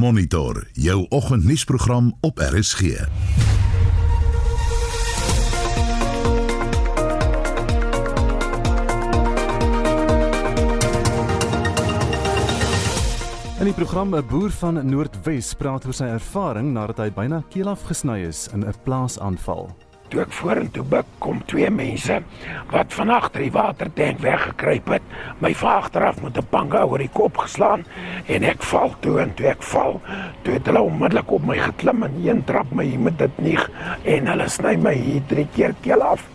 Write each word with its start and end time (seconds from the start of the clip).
Monitor 0.00 0.66
jou 0.72 1.06
oggendnuusprogram 1.08 2.16
op 2.20 2.38
RSG. 2.38 2.80
In 2.80 2.88
die 13.64 13.72
program 13.72 14.14
'n 14.14 14.26
boer 14.26 14.50
van 14.50 14.88
Noordwes 14.88 15.54
praat 15.54 15.84
oor 15.84 15.92
sy 15.94 16.04
ervaring 16.04 16.72
nadat 16.72 16.96
hy 16.96 17.10
byna 17.10 17.44
keel 17.48 17.68
afgesny 17.68 18.18
is 18.24 18.48
in 18.52 18.64
'n 18.64 18.74
plaasaanval. 18.84 19.89
Toe 20.10 20.24
ek 20.24 20.32
vorentoe 20.34 20.82
buig, 20.90 21.10
kom 21.22 21.38
twee 21.46 21.68
mense 21.70 22.16
wat 22.72 22.94
van 22.96 23.12
agter 23.14 23.44
die 23.44 23.52
watertank 23.54 24.18
weggekruip 24.24 24.90
het, 24.96 25.12
my 25.38 25.52
van 25.60 25.76
agteraf 25.84 26.18
met 26.22 26.38
'n 26.38 26.46
panga 26.50 26.82
oor 26.84 26.98
die 26.98 27.12
kop 27.12 27.38
geslaan 27.38 27.84
en 28.26 28.42
ek 28.42 28.62
val 28.62 28.94
toe 29.00 29.20
en 29.20 29.34
toe 29.34 29.46
ek 29.46 29.62
val, 29.62 30.00
toe 30.42 30.54
het 30.54 30.66
hulle 30.66 30.82
onmiddellik 30.82 31.30
op 31.30 31.46
my 31.46 31.58
geklim 31.58 32.02
en 32.02 32.14
een 32.26 32.44
trap 32.44 32.72
my 32.72 32.96
met 32.96 33.18
dit 33.18 33.38
nie 33.38 33.58
en 34.04 34.26
hulle 34.26 34.48
sny 34.48 34.76
my 34.76 34.94
hier 34.94 35.22
drie 35.28 35.48
keer 35.54 35.74
keel 35.80 36.02
af. 36.02 36.26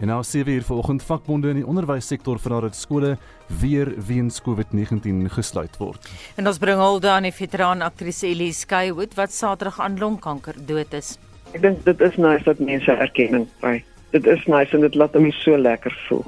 En 0.00 0.06
nou 0.06 0.22
sê 0.22 0.42
weer 0.44 0.62
vanoggend 0.62 1.02
vakbonde 1.02 1.48
in 1.48 1.60
die 1.62 1.66
onderwyssektor 1.66 2.38
vra 2.38 2.60
dat 2.60 2.76
skole 2.76 3.16
weer 3.60 3.94
weens 4.06 4.40
COVID-19 4.42 5.28
gesluit 5.30 5.76
word. 5.78 6.08
En 6.36 6.46
ons 6.46 6.58
bring 6.58 6.78
hulde 6.78 7.10
aan 7.10 7.22
die 7.22 7.32
veteraan 7.32 7.82
aktrise 7.82 8.26
Elise 8.26 8.66
Skywood 8.66 9.14
wat 9.14 9.32
Saterdag 9.32 9.80
aan 9.80 9.98
longkanker 9.98 10.54
dood 10.66 10.92
is. 10.92 11.18
Ek 11.54 11.62
dink 11.62 11.84
dit 11.86 12.00
is 12.02 12.16
nice 12.18 12.42
dat 12.48 12.58
mense 12.58 12.90
erkenning 12.90 13.46
kry. 13.62 13.76
Dit 14.10 14.26
is 14.26 14.42
nice 14.50 14.74
en 14.74 14.82
dit 14.82 14.96
laat 14.98 15.14
my 15.14 15.30
so 15.38 15.54
lekker 15.58 15.94
voel. 16.08 16.24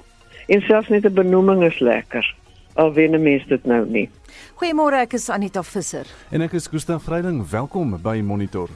En 0.46 0.62
selfs 0.62 0.88
net 0.88 1.04
'n 1.04 1.14
benoeming 1.14 1.64
is 1.66 1.78
lekker. 1.78 2.24
Al 2.74 2.92
wen 2.92 3.14
'n 3.14 3.22
mens 3.22 3.46
dit 3.46 3.64
nou 3.64 3.86
nie. 3.86 4.08
Goeiemôre, 4.54 5.02
ek 5.02 5.12
is 5.14 5.28
Anita 5.28 5.62
Visser. 5.62 6.06
En 6.30 6.40
ek 6.40 6.52
is 6.52 6.66
Gustaf 6.66 7.02
Vreiding. 7.02 7.50
Welkom 7.50 7.98
by 8.02 8.20
Monitor. 8.22 8.68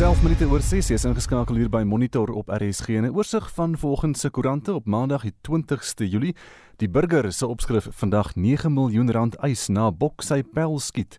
Dis 0.00 0.08
11 0.08 0.22
minute 0.22 0.46
oor 0.48 0.62
6 0.64 0.86
is 0.90 1.02
ingeskakel 1.04 1.58
hier 1.60 1.68
by 1.68 1.82
Monitor 1.84 2.30
op 2.32 2.48
RSG. 2.48 2.88
'n 2.88 3.12
Oorsig 3.12 3.50
van 3.52 3.76
vanoggend 3.76 4.18
se 4.18 4.30
koerante 4.30 4.72
op 4.72 4.86
Maandag 4.86 5.22
die 5.22 5.34
20ste 5.42 6.08
Julie. 6.08 6.34
Die 6.76 6.88
burger 6.88 7.32
se 7.32 7.46
opskrif 7.46 7.88
vandag 7.90 8.34
9 8.34 8.72
miljoen 8.72 9.10
rand 9.10 9.36
eis 9.36 9.68
na 9.68 9.90
Bok 9.90 10.22
sy 10.22 10.42
pyl 10.42 10.78
skiet. 10.78 11.18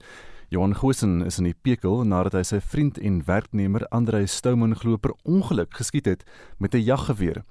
Johan 0.52 0.76
Gosen 0.76 1.22
is 1.26 1.38
in 1.38 1.46
die 1.48 1.56
pekel 1.62 2.02
nadat 2.04 2.34
hy 2.36 2.42
sy 2.44 2.58
vriend 2.60 2.98
en 3.00 3.22
werknemer 3.24 3.86
Andrei 3.96 4.26
Stouman 4.28 4.74
glo 4.76 4.98
per 4.98 5.14
ongeluk 5.24 5.78
geskiet 5.80 6.06
het 6.06 6.26
met 6.58 6.74
'n 6.76 6.84
jaggeweer. 6.84 7.44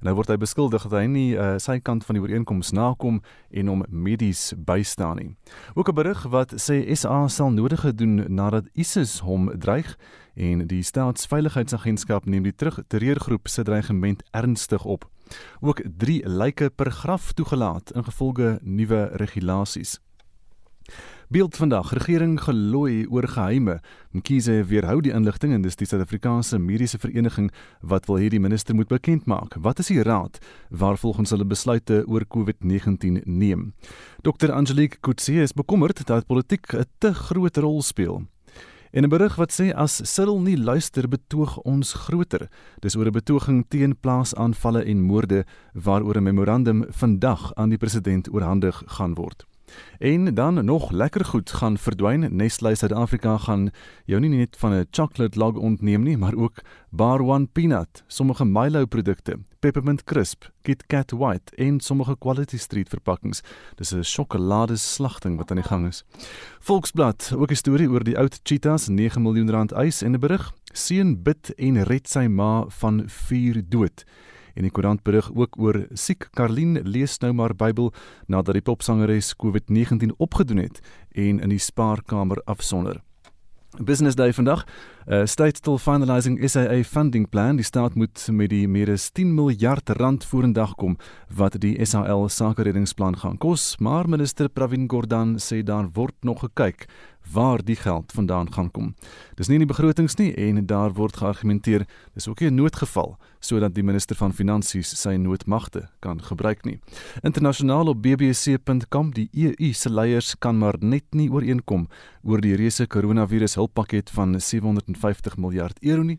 Nou 0.00 0.14
word 0.14 0.28
hy 0.28 0.36
beskuldig 0.36 0.82
dat 0.82 0.92
hy 0.92 1.06
nie 1.06 1.36
uh, 1.36 1.54
sy 1.58 1.78
kant 1.78 2.04
van 2.04 2.14
die 2.14 2.22
ooreenkoms 2.22 2.72
nakom 2.72 3.20
en 3.50 3.66
hom 3.66 3.84
medies 3.88 4.54
bystaan 4.56 5.16
nie. 5.16 5.36
Ook 5.74 5.88
'n 5.88 5.94
berig 5.94 6.22
wat 6.22 6.52
sê 6.54 6.82
SA 6.96 7.28
sal 7.28 7.50
nodige 7.50 7.94
doen 7.94 8.26
nadat 8.34 8.66
ISIS 8.74 9.20
hom 9.20 9.50
dreig 9.58 9.96
en 10.38 10.66
die 10.70 10.82
staatsveiligheidsagentskap 10.86 12.26
neem 12.30 12.46
die 12.46 12.54
terugterreurgroep 12.54 13.48
se 13.50 13.64
dreigement 13.66 14.22
ernstig 14.30 14.84
op. 14.84 15.08
Ook 15.60 15.82
3 15.98 16.22
lyke 16.28 16.70
per 16.70 16.90
graf 16.90 17.32
toegelaat 17.32 17.90
ingevolge 17.98 18.58
nuwe 18.62 19.08
regulasies. 19.20 19.98
Beeld 21.28 21.56
vandag 21.56 21.90
regering 21.92 22.38
gelooi 22.40 23.06
oor 23.06 23.26
geheime. 23.28 23.80
Mkhize 24.16 24.62
weerhou 24.64 25.02
die 25.04 25.12
inligting 25.12 25.52
en 25.52 25.66
dis 25.66 25.76
die 25.76 25.84
Suid-Afrikaanse 25.86 26.56
Mediese 26.58 26.96
Vereniging 26.98 27.50
wat 27.84 28.08
wil 28.08 28.16
hê 28.22 28.30
die 28.32 28.40
minister 28.40 28.74
moet 28.74 28.88
bekend 28.88 29.26
maak. 29.28 29.58
Wat 29.60 29.82
is 29.82 29.92
die 29.92 30.00
raad 30.02 30.38
waar 30.70 30.96
volgens 30.96 31.34
hulle 31.36 31.44
besluite 31.44 32.00
oor 32.06 32.24
COVID-19 32.24 33.20
neem? 33.26 33.74
Dr 34.24 34.54
Angelique 34.56 35.02
Kutse 35.04 35.42
is 35.44 35.52
bekommerd 35.52 36.06
dat 36.06 36.26
politiek 36.26 36.72
'n 36.72 36.88
te 36.98 37.12
groot 37.12 37.56
rol 37.56 37.82
speel. 37.82 38.24
En 38.90 39.04
'n 39.04 39.08
berig 39.08 39.36
wat 39.36 39.52
sê 39.52 39.74
as 39.74 40.00
Cyril 40.14 40.40
nie 40.40 40.56
luister 40.56 41.08
betoog 41.08 41.58
ons 41.64 41.92
groter. 41.92 42.48
Dis 42.80 42.96
oor 42.96 43.06
'n 43.06 43.12
betoging 43.12 43.64
teen 43.68 43.96
plaasaanvalle 44.00 44.84
en 44.84 45.02
moorde 45.02 45.44
waaroor 45.74 46.16
'n 46.16 46.22
memorandum 46.22 46.84
vandag 46.88 47.54
aan 47.54 47.68
die 47.68 47.78
president 47.78 48.32
oorhandig 48.32 48.82
gaan 48.86 49.14
word. 49.14 49.47
En 49.98 50.34
dan 50.34 50.64
nog 50.64 50.90
lekker 50.90 51.24
goed 51.24 51.50
gaan 51.50 51.78
verdwyn. 51.78 52.36
Nestlé 52.36 52.74
Suid-Afrika 52.74 53.36
gaan 53.38 53.70
jou 54.04 54.20
nie 54.20 54.28
net 54.28 54.56
van 54.56 54.72
'n 54.72 54.86
chocolate 54.90 55.38
log 55.38 55.54
ontneem 55.54 56.02
nie, 56.02 56.16
maar 56.16 56.34
ook 56.34 56.60
Bar 56.90 57.20
One 57.20 57.46
Peanut, 57.46 58.04
sommige 58.06 58.44
Milo 58.44 58.86
produkte, 58.86 59.38
Peppermint 59.58 60.04
Crisp, 60.04 60.50
Kit 60.62 60.86
Kat 60.86 61.10
White 61.10 61.56
en 61.56 61.80
sommige 61.80 62.16
Quality 62.18 62.58
Street 62.58 62.88
verpakkings. 62.88 63.42
Dis 63.74 63.92
'n 63.94 64.02
sjokoladeslagting 64.02 65.36
wat 65.36 65.50
aan 65.50 65.56
die 65.56 65.66
gang 65.66 65.86
is. 65.86 66.04
Volksblad, 66.60 67.32
ook 67.36 67.50
'n 67.50 67.54
storie 67.54 67.90
oor 67.90 68.04
die 68.04 68.18
oud 68.18 68.40
cheetahs, 68.42 68.88
9 68.88 69.22
miljoen 69.22 69.50
rand 69.50 69.72
eis 69.72 70.02
en 70.02 70.12
'n 70.14 70.20
berig: 70.20 70.52
Seun 70.72 71.22
bid 71.22 71.52
en 71.56 71.82
red 71.82 72.08
sy 72.08 72.26
ma 72.26 72.64
van 72.68 73.02
vuur 73.06 73.62
dood. 73.68 74.04
En 74.58 74.66
die 74.66 74.74
koerant 74.74 75.04
berig 75.06 75.30
ook 75.34 75.54
oor 75.62 75.84
siek 75.94 76.26
Karlien 76.34 76.80
lees 76.82 77.20
nou 77.22 77.30
maar 77.32 77.54
Bybel 77.54 77.92
nadat 78.26 78.58
die 78.58 78.64
popsangeres 78.66 79.36
COVID-19 79.38 80.16
opgedoen 80.18 80.64
het 80.66 80.80
en 81.14 81.38
in 81.38 81.54
die 81.54 81.62
spaarkamer 81.62 82.42
afsonder. 82.50 82.98
Business 83.78 84.16
Day 84.16 84.32
vandag. 84.32 84.64
Uh, 85.06 85.24
state 85.24 85.56
still 85.56 85.78
finalizing 85.78 86.40
SAA 86.48 86.82
funding 86.82 87.28
plan. 87.28 87.56
Die 87.56 87.64
staat 87.64 87.94
moet 87.94 88.28
met 88.32 88.50
die 88.50 88.68
meer 88.68 88.90
as 88.90 89.10
10 89.10 89.34
miljard 89.34 89.88
rand 90.00 90.24
vorendag 90.24 90.74
kom 90.74 90.96
wat 91.28 91.60
die 91.60 91.76
SAL 91.84 92.28
sakereddingsplan 92.28 93.16
gaan 93.22 93.38
kos, 93.38 93.76
maar 93.78 94.08
minister 94.08 94.48
Pravin 94.48 94.88
Gordhan 94.90 95.36
sê 95.38 95.62
daar 95.62 95.88
word 95.94 96.16
nog 96.24 96.40
gekyk 96.40 96.88
waar 97.32 97.64
die 97.64 97.76
geld 97.76 98.12
vandaan 98.12 98.52
gaan 98.52 98.70
kom. 98.70 98.94
Dis 99.34 99.48
nie 99.48 99.58
in 99.58 99.66
die 99.66 99.70
begrotings 99.70 100.16
nie 100.18 100.30
en 100.34 100.66
daar 100.66 100.92
word 100.96 101.16
geargumenteer 101.16 101.86
dis 102.14 102.28
ook 102.28 102.40
'n 102.40 102.54
noodgeval 102.54 103.16
sodat 103.40 103.74
die 103.74 103.82
minister 103.82 104.16
van 104.16 104.32
finansies 104.32 105.00
sy 105.00 105.16
noodmagte 105.16 105.88
kan 106.00 106.22
gebruik 106.22 106.64
nie. 106.64 106.80
Internasionaal 107.22 107.86
op 107.86 108.02
bbc.com 108.02 109.12
die 109.14 109.28
EU 109.32 109.72
se 109.72 109.90
leiers 109.90 110.38
kan 110.38 110.58
maar 110.58 110.76
net 110.80 111.04
nie 111.10 111.30
ooreenkom 111.30 111.88
oor 112.22 112.40
die 112.40 112.56
reuse 112.56 112.86
koronavirus 112.86 113.54
hulppakket 113.54 114.10
van 114.10 114.40
750 114.40 115.36
miljard 115.36 115.78
euro 115.82 116.02
nie 116.02 116.18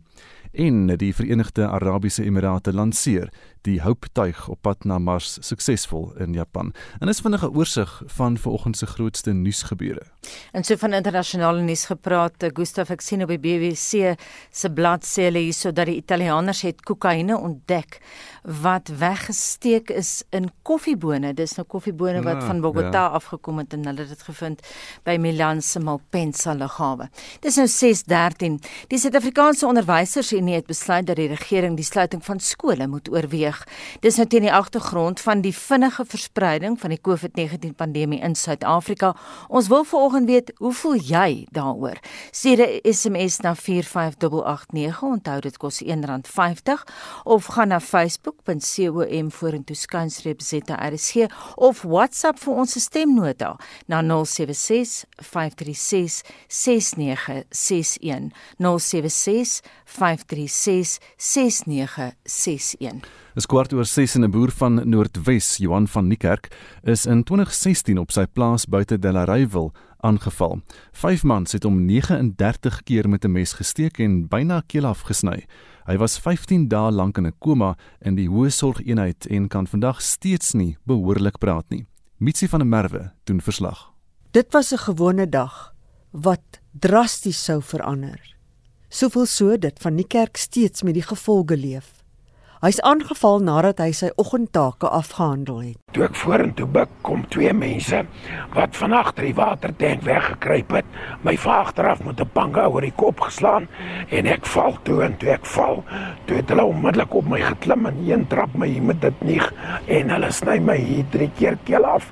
en 0.52 0.88
die 0.98 1.14
Verenigde 1.14 1.68
Arabiese 1.68 2.24
Emirate 2.24 2.74
lanseer 2.74 3.30
die 3.62 3.82
Hope-tuig 3.82 4.48
op 4.48 4.62
pad 4.62 4.84
na 4.84 4.98
Mars 5.00 5.38
suksesvol 5.42 6.14
in 6.24 6.34
Japan. 6.34 6.74
En 7.00 7.08
is 7.08 7.20
vinnig 7.20 7.44
'n 7.44 7.56
oorsig 7.56 8.04
van 8.06 8.38
vanoggend 8.38 8.78
se 8.78 8.86
grootste 8.86 9.32
nuusgebeure. 9.34 10.06
En 10.52 10.64
so 10.64 10.76
van 10.76 10.94
internasionale 10.94 11.62
nuus 11.62 11.86
gepraat, 11.86 12.34
Gustaf 12.54 12.90
ek 12.90 13.02
sien 13.02 13.22
op 13.24 13.32
die 13.32 13.40
BBC 13.40 14.16
se 14.52 14.70
bladsy 14.70 15.22
hulle 15.22 15.40
hierso 15.40 15.72
dat 15.72 15.86
die 15.86 15.96
Italianers 15.96 16.62
het 16.62 16.82
kokaine 16.82 17.38
ontdek 17.38 18.00
wat 18.62 18.92
weggesteek 19.00 19.90
is 19.90 20.24
in 20.36 20.50
koffiebone. 20.62 21.34
Dis 21.34 21.56
nou 21.58 21.66
koffiebone 21.68 22.22
wat 22.24 22.42
Ja, 22.42 22.48
van 22.48 22.62
Bogota 22.62 23.04
ja. 23.08 23.08
afgekom 23.08 23.58
het 23.58 23.74
en 23.74 23.86
hulle 23.86 24.00
het 24.00 24.10
dit 24.10 24.22
gevind 24.22 24.62
by 25.04 25.18
Milan 25.20 25.62
se 25.62 25.80
Malpensa 25.80 26.54
lughawe. 26.54 27.10
Dis 27.40 27.56
nou 27.56 27.68
6:13. 27.68 28.60
Die 28.88 29.00
Suid-Afrikaanse 29.00 29.68
Onderwysersunie 29.68 30.56
het 30.56 30.66
besluit 30.66 31.08
dat 31.08 31.16
die 31.16 31.28
regering 31.28 31.76
die 31.76 31.86
sluiting 31.86 32.26
van 32.26 32.40
skole 32.40 32.88
moet 32.88 33.10
oorweeg. 33.10 33.49
Dis 34.00 34.16
nou 34.16 34.28
teen 34.28 34.42
die 34.42 34.54
agtergrond 34.54 35.20
van 35.20 35.42
die 35.42 35.56
vinnige 35.56 36.06
verspreiding 36.06 36.80
van 36.80 36.90
die 36.90 37.02
COVID-19 37.02 37.76
pandemie 37.76 38.22
in 38.22 38.36
Suid-Afrika. 38.36 39.16
Ons 39.48 39.68
wil 39.68 39.84
vanoggend 39.84 40.28
weet, 40.28 40.52
hoe 40.58 40.74
voel 40.74 40.96
jy 40.96 41.48
daaroor? 41.52 41.98
Stuur 42.32 42.60
'n 42.68 42.94
SMS 42.94 43.40
na 43.40 43.56
45889. 43.56 45.02
Onthou 45.02 45.40
dit 45.40 45.58
kos 45.58 45.84
R1.50 45.84 46.84
of 47.24 47.46
gaan 47.46 47.68
na 47.68 47.80
facebook.com 47.80 49.32
vorentoe 49.32 49.76
skynstreep 49.76 50.42
ZRSG 50.42 51.28
of 51.56 51.82
WhatsApp 51.82 52.40
vir 52.40 52.54
ons 52.64 52.78
stemnota 52.84 53.56
na 53.88 54.02
076 54.02 55.06
536 55.16 56.24
6961 56.48 58.32
076 58.58 59.62
536 59.86 61.00
6961 61.18 63.02
Dis 63.40 63.48
kwart 63.48 63.72
oor 63.72 63.88
6 63.88 64.18
en 64.18 64.24
'n 64.26 64.32
boer 64.32 64.52
van 64.52 64.90
Noordwes, 64.90 65.58
Johan 65.58 65.88
van 65.88 66.08
Niekerk, 66.08 66.52
is 66.84 67.06
in 67.06 67.24
2016 67.24 67.98
op 67.98 68.12
sy 68.12 68.26
plaas 68.26 68.66
buite 68.66 69.00
Delareyville 69.00 69.72
aangeval. 69.98 70.60
Vyf 70.92 71.24
mans 71.24 71.52
het 71.52 71.64
hom 71.64 71.86
39 71.86 72.84
keer 72.84 73.10
met 73.10 73.24
'n 73.24 73.32
mes 73.32 73.54
gesteek 73.54 74.00
en 74.00 74.28
byna 74.28 74.62
keel 74.68 74.86
afgesny. 74.86 75.46
Hy 75.86 75.98
was 75.98 76.20
15 76.20 76.68
dae 76.68 76.92
lank 76.92 77.18
in 77.18 77.28
'n 77.28 77.34
koma 77.40 77.78
in 78.02 78.16
die 78.16 78.28
hoë 78.28 78.50
sorgeenheid 78.50 79.26
en 79.28 79.48
kan 79.48 79.68
vandag 79.68 80.02
steeds 80.02 80.54
nie 80.54 80.78
behoorlik 80.86 81.38
praat 81.38 81.70
nie. 81.70 81.86
Mitsi 82.18 82.48
van 82.48 82.60
der 82.60 82.68
Merwe 82.68 83.12
doen 83.24 83.42
verslag. 83.42 83.94
Dit 84.32 84.52
was 84.52 84.74
'n 84.74 84.78
gewone 84.78 85.30
dag 85.30 85.74
wat 86.12 86.60
drasties 86.80 87.44
sou 87.44 87.62
verander. 87.62 88.36
Soveel 88.90 89.26
so 89.26 89.58
dat 89.58 89.80
van 89.80 89.96
die 89.96 90.08
kerk 90.08 90.38
steeds 90.38 90.84
met 90.84 90.94
die 90.94 91.04
gevolge 91.04 91.58
leef. 91.58 91.99
Hy's 92.60 92.76
aangeval 92.84 93.38
nadat 93.48 93.78
hy 93.80 93.94
sy 93.96 94.10
oggendtake 94.20 94.90
afgehandel 94.92 95.62
het. 95.64 95.78
Toe 95.96 96.04
ek 96.10 96.18
vorentoe 96.20 96.66
buig, 96.68 96.90
kom 97.08 97.22
twee 97.32 97.54
mense 97.56 98.02
wat 98.52 98.76
van 98.76 98.96
agter 98.98 99.30
die 99.30 99.38
watertank 99.38 100.04
weggekruip 100.04 100.76
het, 100.76 100.90
my 101.24 101.38
vaagteraf 101.40 102.04
met 102.04 102.20
'n 102.20 102.28
panga 102.36 102.68
oor 102.68 102.84
die 102.84 102.92
kop 103.00 103.24
geslaan 103.24 103.70
en 104.12 104.28
ek 104.28 104.44
val 104.46 104.76
toe 104.84 105.00
en 105.08 105.16
toe 105.18 105.32
ek 105.40 105.46
val, 105.56 105.84
toe 106.26 106.36
het 106.36 106.50
hulle 106.50 106.68
onmiddellik 106.68 107.16
op 107.16 107.30
my 107.32 107.40
geklim 107.40 107.86
en 107.86 108.04
een 108.04 108.28
trap 108.28 108.52
my 108.54 108.80
met 108.80 109.02
dit 109.02 109.22
nie 109.24 109.42
en 109.88 110.10
hulle 110.10 110.32
sny 110.32 110.60
my 110.60 110.76
hier 110.76 111.06
drie 111.10 111.32
keer 111.40 111.58
keel 111.64 111.86
af. 111.86 112.12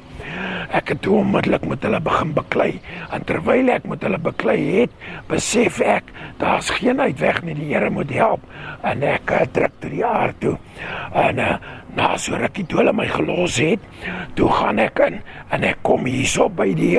Ek 0.77 0.91
het 0.91 1.01
toe 1.05 1.19
onmiddellik 1.21 1.65
met 1.69 1.85
hulle 1.87 1.99
begin 2.03 2.33
beklei 2.35 2.71
en 3.15 3.23
terwyl 3.27 3.71
ek 3.71 3.87
met 3.87 4.03
hulle 4.03 4.19
beklei 4.19 4.59
het, 4.81 4.93
besef 5.29 5.79
ek 5.81 6.11
daar's 6.41 6.69
geen 6.75 6.99
uitweg 6.99 7.41
nie, 7.45 7.55
die 7.57 7.71
Here 7.71 7.89
moet 7.93 8.11
help 8.15 8.43
en 8.85 9.03
ek 9.03 9.31
uh, 9.33 9.43
druk 9.53 9.73
tot 9.81 9.91
die 9.91 10.05
aard 10.05 10.39
toe. 10.43 10.55
En 11.17 11.39
uh, 11.41 11.55
na 11.97 12.11
so 12.21 12.37
rukkie 12.37 12.67
toe 12.69 12.83
hulle 12.83 12.93
my 12.93 13.07
gelos 13.09 13.57
het, 13.61 13.81
toe 14.37 14.49
gaan 14.53 14.79
ek 14.83 15.01
in 15.07 15.17
en 15.55 15.65
ek 15.65 15.81
kom 15.87 16.05
hierso 16.05 16.45
by 16.53 16.69
die 16.77 16.93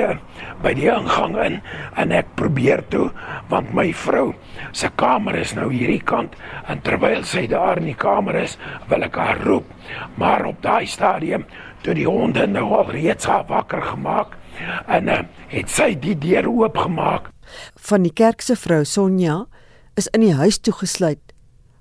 by 0.63 0.73
die 0.75 0.89
ingang 0.91 1.37
in 1.39 1.55
en 1.99 2.11
ek 2.15 2.33
probeer 2.39 2.83
toe 2.91 3.07
want 3.51 3.71
my 3.75 3.87
vrou 3.95 4.33
se 4.75 4.89
kamer 4.99 5.37
is 5.39 5.55
nou 5.55 5.69
hierdie 5.71 6.03
kant 6.03 6.35
en 6.67 6.83
terwyl 6.83 7.23
sy 7.27 7.45
daar 7.51 7.79
in 7.79 7.87
die 7.89 7.97
kamer 7.99 8.41
is, 8.43 8.57
wil 8.91 9.05
ek 9.07 9.17
haar 9.19 9.39
roep. 9.45 9.67
Maar 10.19 10.49
op 10.51 10.59
daai 10.61 10.85
stadium 10.89 11.47
toe 11.83 11.95
die 11.95 12.07
honde 12.07 12.45
nou 12.47 12.65
al 12.79 12.91
reeds 12.91 13.25
haar 13.29 13.45
wakker 13.49 13.81
gemaak 13.81 14.35
en 14.87 15.07
uh, 15.07 15.19
het 15.51 15.71
sy 15.71 15.93
die 15.99 16.15
deur 16.19 16.49
oopgemaak. 16.49 17.29
Van 17.89 18.03
die 18.05 18.13
kerk 18.13 18.43
se 18.45 18.57
vrou 18.59 18.83
Sonja 18.85 19.45
is 19.99 20.09
in 20.13 20.23
die 20.25 20.35
huis 20.35 20.59
toegesluit, 20.59 21.33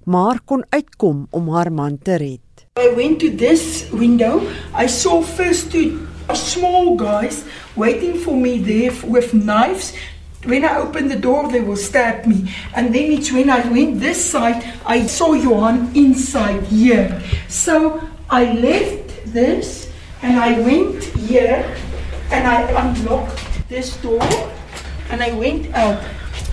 maar 0.05 0.41
kon 0.45 0.65
uitkom 0.71 1.27
om 1.31 1.51
haar 1.55 1.73
man 1.73 1.99
te 1.99 2.17
red. 2.21 2.45
I 2.79 2.95
went 2.95 3.19
to 3.21 3.31
this 3.35 3.89
window. 3.91 4.43
I 4.75 4.87
saw 4.87 5.23
first 5.23 5.73
two 5.73 6.07
small 6.35 6.97
guys 6.97 7.45
waiting 7.77 8.17
for 8.19 8.37
me 8.37 8.59
there 8.59 8.95
with 9.05 9.35
knives. 9.35 9.95
When 10.47 10.65
I 10.65 10.79
opened 10.79 11.11
the 11.11 11.19
door, 11.19 11.51
they 11.51 11.61
will 11.61 11.77
stab 11.77 12.27
me. 12.27 12.55
And 12.75 12.95
then 12.95 13.11
it's 13.11 13.33
when 13.33 13.51
I 13.51 13.67
went 13.69 14.01
this 14.01 14.23
side, 14.23 14.63
I 14.87 15.07
saw 15.07 15.35
Johan 15.35 15.91
inside 15.95 16.63
here. 16.71 17.21
So 17.49 18.01
I 18.31 18.53
left 18.55 19.33
this 19.35 19.88
and 20.23 20.39
I 20.39 20.59
went 20.61 21.05
here 21.05 21.65
and 22.31 22.47
I 22.47 22.63
unlocked 22.73 23.69
this 23.69 23.97
door 23.99 24.23
and 25.11 25.23
I 25.23 25.33
went 25.33 25.73
out. 25.75 26.03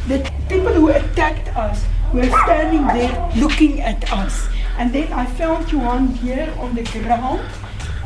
The 0.08 0.22
people 0.50 0.74
who 0.74 0.90
attacked 0.90 1.50
us 1.56 1.84
were 2.14 2.30
standing 2.46 2.86
there 2.88 3.12
looking 3.36 3.82
at 3.82 4.12
us. 4.12 4.48
And 4.78 4.94
then 4.94 5.12
I 5.12 5.26
found 5.26 5.72
Johan 5.72 6.08
here 6.08 6.54
on 6.60 6.76
the 6.76 6.84
ground. 6.84 7.42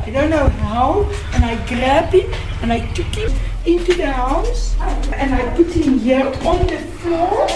I 0.00 0.10
don't 0.10 0.30
know 0.30 0.48
how. 0.64 1.04
And 1.34 1.44
I 1.44 1.54
grabbed 1.66 2.14
him 2.14 2.32
and 2.62 2.72
I 2.72 2.80
took 2.94 3.12
him 3.14 3.30
into 3.66 3.94
the 3.94 4.10
house 4.10 4.76
and 5.12 5.34
I 5.34 5.54
put 5.56 5.68
him 5.68 5.98
here 5.98 6.26
on 6.46 6.66
the 6.66 6.78
floor 6.98 7.46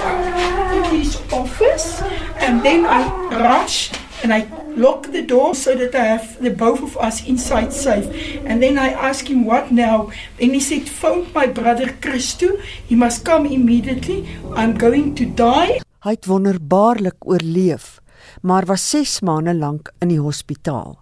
in 0.75 0.85
his 1.01 1.17
office. 1.33 2.03
And 2.37 2.63
then 2.63 2.85
I 2.85 3.09
rushed 3.31 3.97
and 4.25 4.33
I 4.33 4.49
locked 4.75 5.13
the 5.13 5.21
door 5.21 5.55
so 5.55 5.77
that 5.77 5.95
I 5.95 6.17
have 6.17 6.41
the 6.41 6.51
both 6.51 6.81
of 6.81 6.97
us 6.97 7.29
inside 7.29 7.73
safe. 7.77 8.09
And 8.49 8.63
then 8.63 8.79
I 8.81 8.97
asked 8.97 9.29
him 9.29 9.45
what 9.45 9.71
now. 9.71 10.09
Then 10.41 10.57
he 10.57 10.61
said, 10.61 10.89
phone 10.89 11.29
my 11.35 11.47
brother 11.47 11.93
Christo. 12.01 12.57
He 12.89 12.97
must 12.97 13.25
come 13.25 13.45
immediately. 13.45 14.25
I'm 14.57 14.79
going 14.81 15.15
to 15.21 15.29
die. 15.29 15.85
Hy 16.05 16.17
het 16.17 16.27
wonderbaarlik 16.29 17.25
oorleef, 17.25 18.01
maar 18.41 18.65
was 18.69 18.85
6 18.91 19.21
maande 19.25 19.55
lank 19.57 19.93
in 20.05 20.11
die 20.13 20.21
hospitaal. 20.21 20.99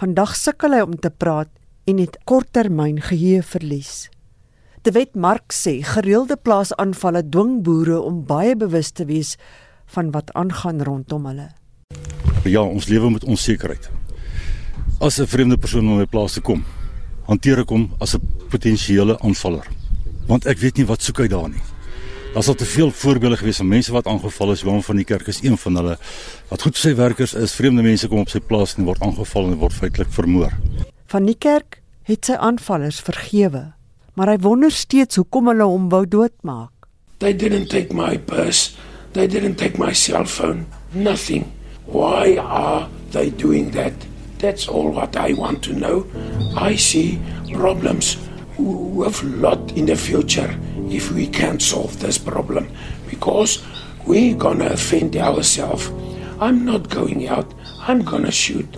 Vandag 0.00 0.36
sukkel 0.36 0.76
hy 0.76 0.84
om 0.84 0.96
te 1.00 1.10
praat 1.10 1.52
en 1.88 2.00
het 2.00 2.16
korttermyn 2.28 3.00
geheueverlies. 3.00 4.08
De 4.84 4.92
Wet 4.92 5.16
Mark 5.16 5.52
sê 5.52 5.80
gereelde 5.84 6.36
plaasaanvalle 6.36 7.24
dwing 7.28 7.62
boere 7.64 8.00
om 8.00 8.24
baie 8.28 8.56
bewus 8.56 8.92
te 8.92 9.08
wees 9.08 9.36
van 9.96 10.12
wat 10.12 10.32
aangaan 10.36 10.84
rondom 10.84 11.28
hulle. 11.28 11.50
Ja, 12.46 12.62
ons 12.62 12.86
lewe 12.86 13.10
met 13.10 13.24
onsekerheid. 13.24 13.90
As 15.00 15.18
'n 15.18 15.26
vreemde 15.26 15.56
persoon 15.56 15.90
op 15.90 15.98
my 15.98 16.06
plaas 16.06 16.32
te 16.32 16.40
kom, 16.40 16.64
hanteer 17.26 17.58
ek 17.58 17.68
hom 17.68 17.94
as 17.98 18.14
'n 18.14 18.20
potensiële 18.48 19.18
aanvaller. 19.20 19.66
Want 20.26 20.46
ek 20.46 20.58
weet 20.58 20.76
nie 20.76 20.86
wat 20.86 21.02
soek 21.02 21.18
hy 21.18 21.26
daar 21.26 21.48
nie. 21.48 21.62
Daar's 22.34 22.48
al 22.48 22.54
te 22.54 22.64
veel 22.64 22.90
voorbeelde 22.90 23.36
gewees 23.36 23.56
van 23.56 23.68
mense 23.68 23.92
wat 23.92 24.06
aangeval 24.06 24.52
is. 24.52 24.60
Johan 24.60 24.82
van 24.82 24.96
die 24.96 25.04
kerk 25.04 25.26
is 25.26 25.42
een 25.42 25.58
van 25.58 25.76
hulle. 25.76 25.98
Wat 26.48 26.62
goed 26.62 26.78
vir 26.78 26.90
sy 26.90 26.94
werkers 26.94 27.34
is, 27.34 27.54
vreemde 27.54 27.82
mense 27.82 28.08
kom 28.08 28.18
op 28.18 28.28
sy 28.28 28.40
plaas 28.40 28.76
en 28.76 28.84
word 28.84 29.00
aangeval 29.00 29.44
en 29.44 29.54
word 29.54 29.72
feitelik 29.72 30.12
vermoor. 30.12 30.52
Van 31.06 31.24
die 31.24 31.38
kerk 31.38 31.82
het 32.02 32.24
sy 32.24 32.32
aanvallers 32.32 33.00
vergewe, 33.00 33.72
maar 34.14 34.28
hy 34.28 34.38
wonder 34.38 34.70
steeds 34.70 35.16
hoekom 35.16 35.46
hulle 35.46 35.64
hom 35.64 35.88
wou 35.88 36.06
doodmaak. 36.06 36.70
They 37.18 37.32
didn't 37.32 37.68
take 37.68 37.94
my 37.94 38.18
purse. 38.18 38.70
They 39.12 39.26
didn't 39.26 39.56
take 39.56 39.78
my 39.78 39.92
cell 39.92 40.26
phone. 40.26 40.66
Nothing. 40.92 41.55
Why 41.86 42.36
are 42.38 42.88
they 43.10 43.30
doing 43.30 43.70
that? 43.72 43.94
That's 44.38 44.68
all 44.68 44.90
what 44.90 45.16
I 45.16 45.32
want 45.32 45.62
to 45.64 45.72
know. 45.72 46.06
I 46.56 46.76
see 46.76 47.18
problems 47.52 48.16
with 48.58 49.22
lot 49.22 49.72
in 49.72 49.86
the 49.86 49.96
future 49.96 50.58
if 50.90 51.10
we 51.12 51.26
can't 51.26 51.62
solve 51.62 51.98
this 52.00 52.18
problem 52.18 52.68
because 53.08 53.64
we're 54.06 54.36
gonna 54.36 54.66
offend 54.66 55.16
ourselves. 55.16 55.90
I'm 56.40 56.64
not 56.64 56.90
going 56.90 57.28
out. 57.28 57.54
I'm 57.88 58.02
gonna 58.02 58.30
shoot. 58.30 58.68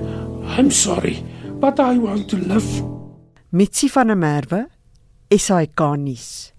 I'm 0.45 0.71
sorry, 0.71 1.25
but 1.61 1.81
I 1.81 1.99
want 1.99 2.29
to 2.31 2.37
live. 2.37 2.85
Mitsi 3.51 3.89
van 3.89 4.07
der 4.07 4.17
Merwe, 4.17 4.67
SAK 5.31 5.97
nuus. 5.97 6.53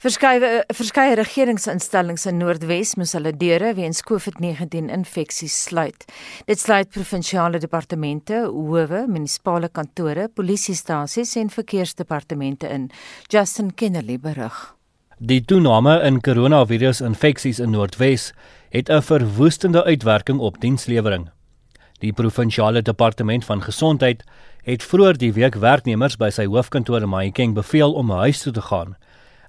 Verskeie 0.00 0.62
verskeie 0.72 1.12
regeringsinstellings 1.18 2.22
in 2.30 2.38
Noordwes 2.40 2.94
moes 2.96 3.10
hulle 3.12 3.34
deure 3.36 3.74
weens 3.76 3.98
COVID-19 4.08 4.86
infeksies 4.88 5.52
sluit. 5.66 6.06
Dit 6.48 6.62
sluit 6.62 6.88
provinsiale 6.88 7.60
departemente, 7.60 8.38
howe, 8.46 9.02
munisipale 9.12 9.68
kantore, 9.68 10.30
polisiestasies 10.32 11.34
en 11.36 11.52
verkeersdepartemente 11.52 12.70
in. 12.72 12.86
Justin 13.28 13.74
Kennedy 13.74 14.16
berig. 14.16 14.62
Die 15.18 15.42
toename 15.44 15.98
in 16.08 16.22
koronavirusinfeksies 16.24 17.60
in 17.60 17.76
Noordwes 17.76 18.32
het 18.72 18.88
'n 18.88 19.02
verwoestende 19.02 19.84
uitwerking 19.84 20.38
op 20.38 20.60
dienslewering. 20.60 21.28
Die 21.98 22.12
provinsiale 22.12 22.82
departement 22.82 23.44
van 23.44 23.62
gesondheid 23.62 24.24
het 24.62 24.82
vroeër 24.82 25.18
die 25.18 25.32
week 25.32 25.54
werknemers 25.54 26.16
by 26.16 26.30
sy 26.30 26.46
hoofkantoor 26.46 27.02
in 27.02 27.08
Mahikeng 27.08 27.54
beveel 27.54 27.92
om 27.92 28.10
huis 28.10 28.42
toe 28.42 28.52
te 28.52 28.62
gaan 28.62 28.96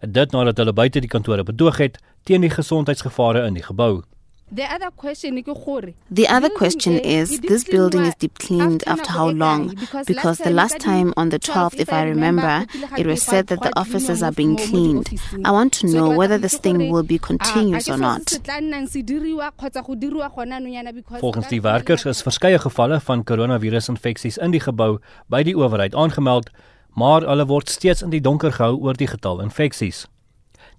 dit 0.08 0.32
nadat 0.32 0.58
hulle 0.58 0.74
buite 0.74 1.00
die 1.00 1.10
kantore 1.10 1.44
bedoog 1.44 1.78
het 1.78 2.00
teen 2.24 2.42
die 2.42 2.50
gesondheidsgevare 2.50 3.46
in 3.46 3.54
die 3.54 3.64
gebou. 3.64 4.02
The 4.54 4.68
other 4.68 4.92
question 4.92 5.36
The 6.12 6.28
other 6.28 6.50
question 6.50 7.00
is 7.00 7.40
this 7.40 7.64
building 7.64 8.02
is 8.02 8.16
deep 8.16 8.38
cleaned 8.38 8.86
after 8.86 9.10
how 9.10 9.30
long? 9.30 9.74
Because 10.06 10.40
the 10.40 10.50
last 10.50 10.78
time 10.80 11.14
on 11.16 11.30
the 11.30 11.40
12th, 11.40 11.80
if 11.80 11.94
I 11.94 12.04
remember, 12.04 12.66
it 12.98 13.08
was 13.08 13.22
said 13.22 13.48
that 13.48 13.62
the 13.62 13.72
offices 13.80 14.22
are 14.22 14.34
being 14.34 14.58
cleaned. 14.58 15.10
I 15.46 15.52
want 15.52 15.72
to 15.80 15.88
know 15.88 16.10
whether 16.10 16.38
this 16.38 16.58
thing 16.58 16.92
will 16.92 17.04
be 17.04 17.18
continuous 17.18 17.88
or 17.88 17.96
not. 17.98 18.42
Volgens 21.20 21.48
die 21.48 21.62
werkers 21.62 22.06
is 22.06 22.22
verskeie 22.22 22.60
gevalle 22.60 23.00
van 23.00 23.24
koronavirusinfeksies 23.24 24.38
in 24.38 24.52
die 24.52 24.60
gebou 24.60 25.00
by 25.28 25.44
die 25.48 25.56
owerheid 25.56 25.96
aangemeld 25.96 26.52
maar 26.94 27.22
hulle 27.22 27.46
word 27.46 27.70
steeds 27.70 28.02
in 28.02 28.10
die 28.10 28.22
donker 28.22 28.52
gehou 28.52 28.78
oor 28.82 28.98
die 28.98 29.08
getal 29.08 29.42
infeksies. 29.42 30.06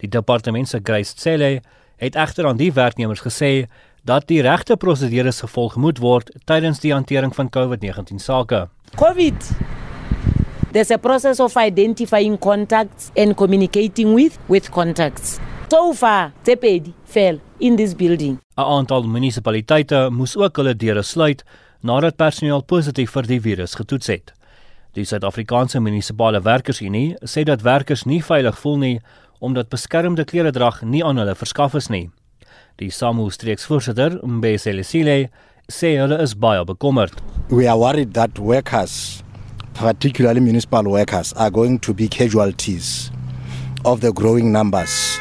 Die 0.03 0.09
departement 0.09 0.69
se 0.69 0.81
Grace 0.83 1.15
Cele 1.17 1.61
het 1.97 2.17
egter 2.17 2.47
aan 2.47 2.57
die 2.57 2.73
werknemers 2.73 3.23
gesê 3.23 3.67
dat 4.05 4.27
die 4.29 4.43
regte 4.43 4.77
prosedures 4.77 5.41
gevolg 5.41 5.77
moet 5.77 5.99
word 6.03 6.33
tydens 6.45 6.81
die 6.83 6.93
hantering 6.93 7.35
van 7.35 7.51
COVID-19 7.51 8.19
sake. 8.19 8.67
COVID 8.99 9.51
There's 10.73 10.91
a 10.91 10.97
process 10.97 11.41
of 11.41 11.57
identifying 11.57 12.39
contacts 12.39 13.11
and 13.15 13.37
communicating 13.37 14.15
with 14.15 14.39
with 14.49 14.71
contacts. 14.71 15.39
So 15.69 15.93
far, 15.93 16.33
Tepedi 16.45 16.95
fell 17.05 17.41
in 17.59 17.77
this 17.77 17.95
building. 17.95 18.39
'n 18.57 18.63
Aantal 18.63 19.03
munisipaliteite 19.03 20.09
moes 20.11 20.37
ook 20.37 20.57
hulle 20.57 20.75
deure 20.77 21.03
sluit 21.03 21.45
nadat 21.81 22.17
personeel 22.17 22.63
positief 22.63 23.11
vir 23.11 23.27
die 23.27 23.41
virus 23.41 23.75
getoets 23.75 24.07
het. 24.07 24.33
Die 24.93 25.07
Suid-Afrikaanse 25.09 25.81
Munisipale 25.81 26.43
Werkersunie 26.45 27.15
sê 27.25 27.47
dat 27.49 27.63
werkers 27.65 28.03
nie 28.05 28.19
veilig 28.21 28.59
voel 28.61 28.75
nie 28.77 28.97
omdat 29.41 29.71
beskermde 29.73 30.27
kleredrag 30.29 30.83
nie 30.85 31.01
aan 31.01 31.17
hulle 31.17 31.33
verskaf 31.35 31.73
is 31.81 31.89
nie. 31.89 32.11
Die 32.77 32.91
SAMU 32.93 33.31
streeksvoorsitter, 33.33 34.19
Mbesele 34.21 34.85
Sile, 34.85 35.31
sê 35.73 35.95
hulle 35.97 36.19
is 36.21 36.35
baie 36.37 36.61
bekommerd. 36.69 37.17
We 37.49 37.65
are 37.73 37.79
worried 37.81 38.13
that 38.21 38.37
workers, 38.37 39.23
particularly 39.73 40.45
municipal 40.45 40.85
workers, 40.85 41.33
are 41.41 41.51
going 41.51 41.81
to 41.89 41.95
be 41.97 42.07
casualties 42.07 43.11
of 43.89 44.05
the 44.05 44.13
growing 44.13 44.53
numbers 44.53 45.19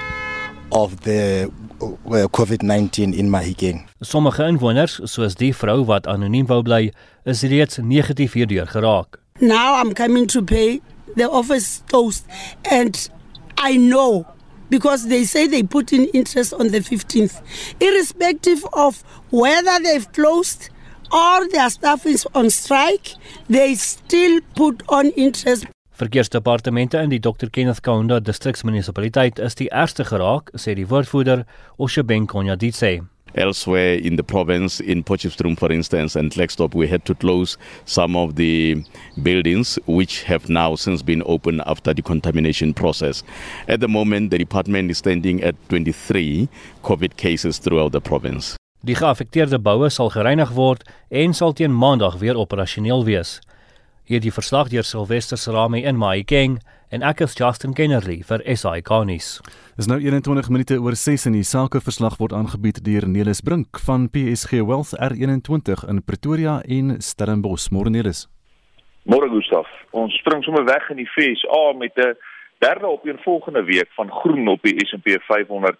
of 0.75 0.99
the 1.07 1.47
uh, 1.79 2.27
COVID-19 2.35 3.15
in 3.15 3.31
Mahikeng. 3.31 3.87
Sommige 4.03 4.43
inwoners, 4.51 4.99
soos 5.07 5.39
die 5.39 5.55
vrou 5.55 5.85
wat 5.87 6.11
anoniem 6.11 6.51
wou 6.51 6.59
bly, 6.59 6.91
is 7.23 7.47
reeds 7.47 7.79
negatief 7.79 8.35
hierdeur 8.35 8.67
geraak. 8.67 9.20
Now 9.41 9.75
I'm 9.75 9.93
coming 9.93 10.27
to 10.27 10.43
pay 10.43 10.81
the 11.15 11.29
office 11.29 11.83
closed 11.89 12.25
and 12.69 13.09
I 13.57 13.75
know 13.75 14.27
because 14.69 15.07
they 15.07 15.23
say 15.25 15.47
they 15.47 15.63
put 15.63 15.91
in 15.91 16.05
interest 16.13 16.53
on 16.53 16.67
the 16.69 16.79
15th 16.79 17.41
irrespective 17.79 18.63
of 18.73 19.03
whether 19.31 19.83
they've 19.83 20.09
closed 20.13 20.69
or 21.11 21.49
their 21.49 21.69
staff 21.71 22.05
is 22.05 22.27
on 22.35 22.49
strike 22.51 23.15
they 23.49 23.75
still 23.75 24.41
put 24.55 24.83
on 24.89 25.07
interest 25.11 25.65
Verkeersdepartemente 25.97 27.01
in 27.01 27.09
die 27.09 27.19
Dr 27.19 27.49
Kenneth 27.49 27.81
Kaunda 27.81 28.19
distriksmunisipaliteit 28.19 29.37
is 29.39 29.53
die 29.55 29.69
ergste 29.69 30.01
geraak, 30.01 30.49
sê 30.57 30.73
die 30.73 30.87
woordvoerder 30.89 31.43
Oshebeng 31.77 32.25
Konyaditse. 32.25 33.10
Elsewhere 33.35 33.95
in 33.95 34.15
the 34.15 34.23
province, 34.23 34.79
in 34.79 35.03
Potchefstroom, 35.03 35.57
for 35.57 35.71
instance, 35.71 36.15
and 36.15 36.31
Klerksdorp, 36.31 36.73
we 36.73 36.87
had 36.87 37.05
to 37.05 37.15
close 37.15 37.57
some 37.85 38.15
of 38.15 38.35
the 38.35 38.83
buildings 39.23 39.79
which 39.85 40.23
have 40.23 40.49
now 40.49 40.75
since 40.75 41.01
been 41.01 41.23
opened 41.25 41.61
after 41.65 41.93
the 41.93 42.01
contamination 42.01 42.73
process. 42.73 43.23
At 43.67 43.79
the 43.79 43.87
moment, 43.87 44.31
the 44.31 44.37
department 44.37 44.91
is 44.91 44.97
standing 44.97 45.41
at 45.43 45.55
23 45.69 46.49
COVID 46.83 47.15
cases 47.17 47.57
throughout 47.57 47.91
the 47.91 48.01
province. 48.01 48.55
Die 48.83 48.95
geaffekteerde 48.95 49.59
boue 49.59 49.89
sal 49.89 50.09
gereinig 50.09 50.55
word 50.57 50.87
en 51.09 51.35
sal 51.37 51.53
teen 51.53 51.73
Maandag 51.77 52.15
weer 52.17 52.35
operasioneel 52.35 53.03
wees. 53.05 53.39
Hierdie 54.09 54.33
verslag 54.33 54.71
deur 54.73 54.83
Silwester 54.83 55.37
Serame 55.37 55.83
in 55.85 55.99
Mahikeng 56.01 56.57
en 56.91 57.03
ek 57.07 57.21
is 57.23 57.33
Justin 57.39 57.71
Kennerly 57.71 58.17
vir 58.27 58.41
SI 58.51 58.81
Garnis. 58.83 59.39
Dis 59.79 59.87
nou 59.87 59.95
21 60.03 60.49
minute 60.51 60.75
oor 60.83 60.97
6 60.99 61.29
en 61.29 61.37
die 61.37 61.47
sakeverslag 61.47 62.17
word 62.19 62.35
aangebied 62.35 62.81
deur 62.83 63.07
Nelis 63.07 63.39
Brink 63.47 63.79
van 63.85 64.09
PSG 64.11 64.59
Wealth 64.67 64.91
R21 64.99 65.85
in 65.87 66.01
Pretoria 66.03 66.59
en 66.67 66.97
Stellenbosch. 66.99 67.69
Môre 67.71 67.93
Nelis. 67.93 68.25
Môre 69.07 69.31
Gustaf. 69.31 69.69
Ons 69.95 70.17
spring 70.19 70.43
sommer 70.43 70.67
weg 70.67 70.89
in 70.91 70.99
die 70.99 71.07
FSA 71.07 71.71
met 71.79 71.95
'n 71.95 72.17
derde 72.59 72.85
opeenvolgende 72.85 73.63
week 73.63 73.89
van 73.95 74.11
groen 74.11 74.47
op 74.47 74.61
die 74.61 74.75
S&P 74.85 75.15
500. 75.23 75.77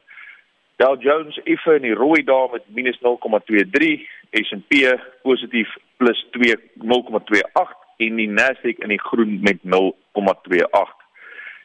Dow 0.78 0.96
Jones 1.02 1.40
effe 1.44 1.76
in 1.76 1.82
die 1.82 1.94
rooi 1.94 2.24
daar 2.24 2.50
met 2.52 2.64
minus 2.68 2.98
0,23, 3.02 4.00
S&P 4.32 4.96
positief 5.22 5.70
plus 5.98 6.26
2 6.32 6.56
0,28 6.80 7.76
en 7.98 8.16
die 8.16 8.30
Nasdaq 8.30 8.80
in 8.80 8.90
die 8.90 9.02
groen 9.02 9.40
met 9.42 9.60
0,28. 9.64 11.01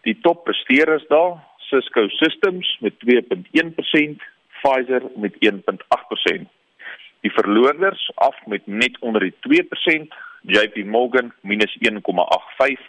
Die 0.06 0.14
top 0.22 0.44
presteerders 0.46 1.06
daar, 1.10 1.40
Cisco 1.66 2.08
Systems 2.08 2.76
met 2.80 2.94
2.1%, 3.02 4.22
Pfizer 4.60 5.02
met 5.16 5.34
1.8%. 5.42 6.46
Die 7.20 7.32
verloorders 7.32 8.10
af 8.14 8.36
met 8.46 8.66
net 8.66 8.98
onder 9.00 9.20
die 9.20 9.34
2%, 9.48 10.14
JP 10.40 10.84
Morgan 10.84 11.32
minus 11.40 11.76
1,85 11.82 12.86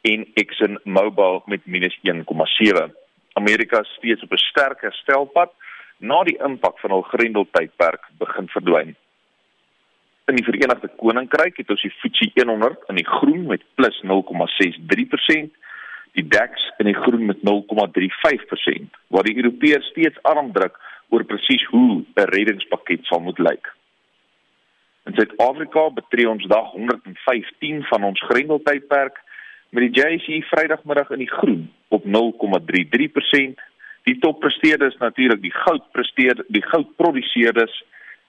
en 0.00 0.26
Exxon 0.34 0.80
Mobil 0.82 1.42
met 1.46 1.66
minus 1.66 1.98
1,7. 2.02 2.90
Amerika 3.32 3.82
steeds 3.82 4.22
op 4.22 4.32
'n 4.32 4.46
sterk 4.50 4.80
herstelpad 4.80 5.52
na 5.98 6.22
die 6.22 6.38
impak 6.42 6.78
van 6.78 6.90
hul 6.90 7.02
grendeltydperk 7.02 8.02
begin 8.18 8.48
verdwyn 8.48 8.96
in 10.28 10.36
die 10.36 10.44
Verenigde 10.44 10.90
Koninkryk 11.00 11.56
het 11.56 11.70
ons 11.72 11.82
die 11.82 11.92
FTSE 12.02 12.44
100 12.44 12.84
in 12.92 12.98
die 13.00 13.06
groen 13.08 13.46
met 13.48 13.64
plus 13.80 13.96
0,63%, 14.04 15.54
die 16.18 16.26
DAX 16.26 16.62
in 16.82 16.88
die 16.90 16.98
groen 16.98 17.26
met 17.30 17.42
0,35%, 17.46 18.96
waar 19.14 19.26
die 19.26 19.36
Europeërs 19.38 19.90
steeds 19.92 20.22
arm 20.22 20.52
druk 20.52 20.78
oor 21.14 21.24
presies 21.24 21.64
hoe 21.70 22.02
'n 22.02 22.30
reddingspakket 22.34 23.04
sal 23.06 23.20
moet 23.20 23.38
lyk. 23.38 23.66
In 25.06 25.14
Suid-Afrika 25.14 25.90
betree 25.90 26.28
ons 26.28 26.46
dag 26.46 26.70
115 26.72 27.82
van 27.90 28.04
ons 28.04 28.20
grendeltydperk 28.28 29.16
met 29.70 29.82
die 29.86 30.00
JSE 30.00 30.42
Vrydagmiddag 30.50 31.10
in 31.10 31.18
die 31.18 31.30
groen 31.30 31.72
op 31.88 32.04
0,33%. 32.04 33.60
Die 34.02 34.18
toppresteerders 34.18 34.96
natuurlik 34.96 35.40
die 35.42 35.54
goud 35.54 35.84
presteer, 35.92 36.44
die 36.48 36.62
goudproduseerders 36.62 37.84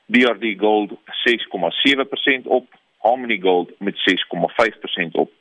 BRD 0.06 0.56
Gold 0.60 0.92
6,7% 1.28 2.48
op, 2.48 2.68
Harmony 2.98 3.40
Gold 3.40 3.72
met 3.80 3.96
6,5% 4.10 5.12
op. 5.12 5.32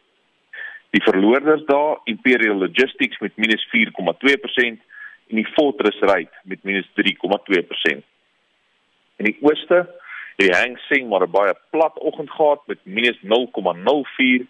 Die 0.90 1.02
verloorders 1.02 1.64
daar, 1.64 1.99
Imperial 2.04 2.57
Logistics 2.57 3.18
met 3.18 3.33
-4,2% 3.37 4.80
en 5.28 5.37
die 5.37 5.47
Fortress 5.47 6.00
Ride 6.00 6.30
met 6.42 6.59
-3,2%. 6.62 8.04
In 9.16 9.25
die 9.25 9.37
ooste 9.40 9.75
het 9.75 10.47
die 10.47 10.54
Hang 10.54 10.78
Seng 10.78 11.09
maar 11.09 11.26
'n 11.26 11.30
baie 11.30 11.54
plat 11.71 11.99
oggend 11.99 12.30
gehad 12.30 12.62
met 12.66 12.78
-0,04, 12.85 14.47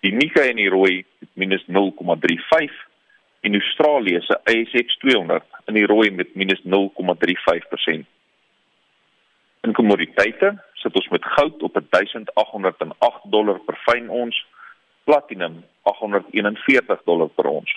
die 0.00 0.12
Nikkei 0.12 0.48
en 0.48 0.56
die 0.56 0.68
rooi 0.68 1.04
met 1.18 1.62
-0,35 1.66 2.72
en 3.40 3.54
Australië 3.54 4.20
se 4.20 4.40
ASX 4.44 4.96
200 4.96 5.44
in 5.64 5.74
die 5.74 5.86
rooi 5.86 6.10
met 6.10 6.28
-0,35%. 6.34 8.06
In 9.60 9.72
kommoditeite 9.72 10.62
sit 10.72 10.94
ons 10.94 11.08
met 11.08 11.24
goud 11.24 11.62
op 11.62 11.74
1808 11.90 13.30
dollar 13.30 13.58
per 13.58 13.76
fyn 13.76 14.08
ons, 14.10 14.46
platinum 15.04 15.62
841 15.82 17.04
dollar 17.04 17.28
per 17.28 17.46
ons. 17.46 17.70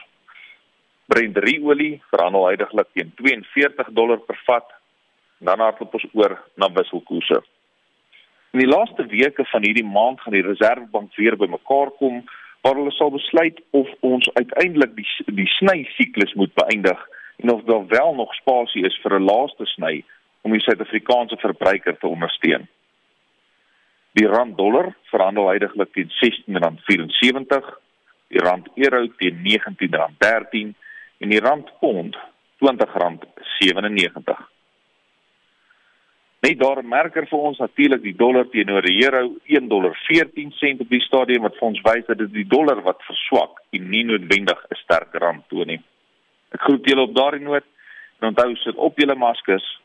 Brent 1.07 1.37
olie 1.37 2.01
verhandel 2.11 2.47
heidaglik 2.47 2.89
teen 2.93 3.13
42 3.15 3.93
dollar 3.95 4.19
per 4.19 4.39
vat. 4.47 4.67
Dan 5.39 5.61
hardloop 5.61 5.93
ons 5.93 6.07
oor 6.13 6.33
na 6.57 6.67
wisselkoerse. 6.73 7.43
In 8.55 8.63
die 8.63 8.69
laaste 8.69 9.05
weke 9.11 9.45
van 9.51 9.63
hierdie 9.63 9.85
maand 9.85 10.21
gaan 10.21 10.33
die 10.33 10.45
Reserwebank 10.45 11.15
weer 11.15 11.37
bymekaar 11.37 11.91
kom 11.99 12.23
waar 12.65 12.75
hulle 12.79 12.91
sal 12.91 13.11
besluit 13.13 13.59
of 13.77 13.89
ons 13.99 14.29
uiteindelik 14.33 14.95
die 14.97 15.35
die 15.37 15.47
sny 15.59 15.83
siklus 15.93 16.33
moet 16.39 16.53
beëindig 16.57 17.03
en 17.43 17.53
of 17.53 17.61
daar 17.69 17.85
wel 17.91 18.15
nog 18.15 18.33
spasie 18.39 18.85
is 18.89 18.97
vir 19.03 19.19
'n 19.19 19.29
laaste 19.29 19.65
sny 19.75 20.03
om 20.41 20.51
die 20.51 20.63
Suid-Afrikaanse 20.65 21.37
verbruiker 21.37 21.97
te 21.97 22.07
ondersteun. 22.07 22.67
Die 24.17 24.25
rand 24.25 24.57
dollar 24.57 24.95
verhandel 25.11 25.45
heidaglik 25.51 25.91
teen 25.93 26.09
R16.74, 26.09 27.67
die 28.33 28.41
rand 28.41 28.69
euro 28.73 29.03
teen 29.19 29.43
R19.13 29.45 30.71
en 31.21 31.33
die 31.33 31.41
rand 31.45 31.69
pond 31.81 32.17
R20.97. 32.65 34.39
Net 36.47 36.59
daar 36.59 36.81
'n 36.81 36.87
merker 36.87 37.27
vir 37.27 37.39
ons 37.39 37.57
natuurlik 37.57 38.01
die 38.01 38.15
dollar 38.15 38.49
teenoor 38.49 38.81
die 38.81 39.03
euro 39.05 39.35
1.14 39.45 40.51
sent 40.51 40.81
op 40.81 40.89
die 40.89 41.01
stadium 41.01 41.41
wat 41.41 41.59
ons 41.59 41.81
wys 41.81 42.05
dat 42.05 42.17
dit 42.17 42.33
die 42.33 42.47
dollar 42.47 42.81
wat 42.81 43.03
verswak 43.03 43.61
en 43.69 43.89
nie 43.89 44.03
noodwendig 44.03 44.65
'n 44.69 44.75
sterker 44.75 45.21
rand 45.21 45.49
toon 45.49 45.67
nie. 45.67 45.81
Ek 46.51 46.61
groet 46.61 46.89
julle 46.89 47.01
op 47.01 47.15
daardie 47.15 47.45
noot 47.45 47.65
en 48.19 48.27
onthou 48.27 48.55
sit 48.55 48.75
op 48.75 48.97
julle 48.97 49.15
maskers 49.15 49.81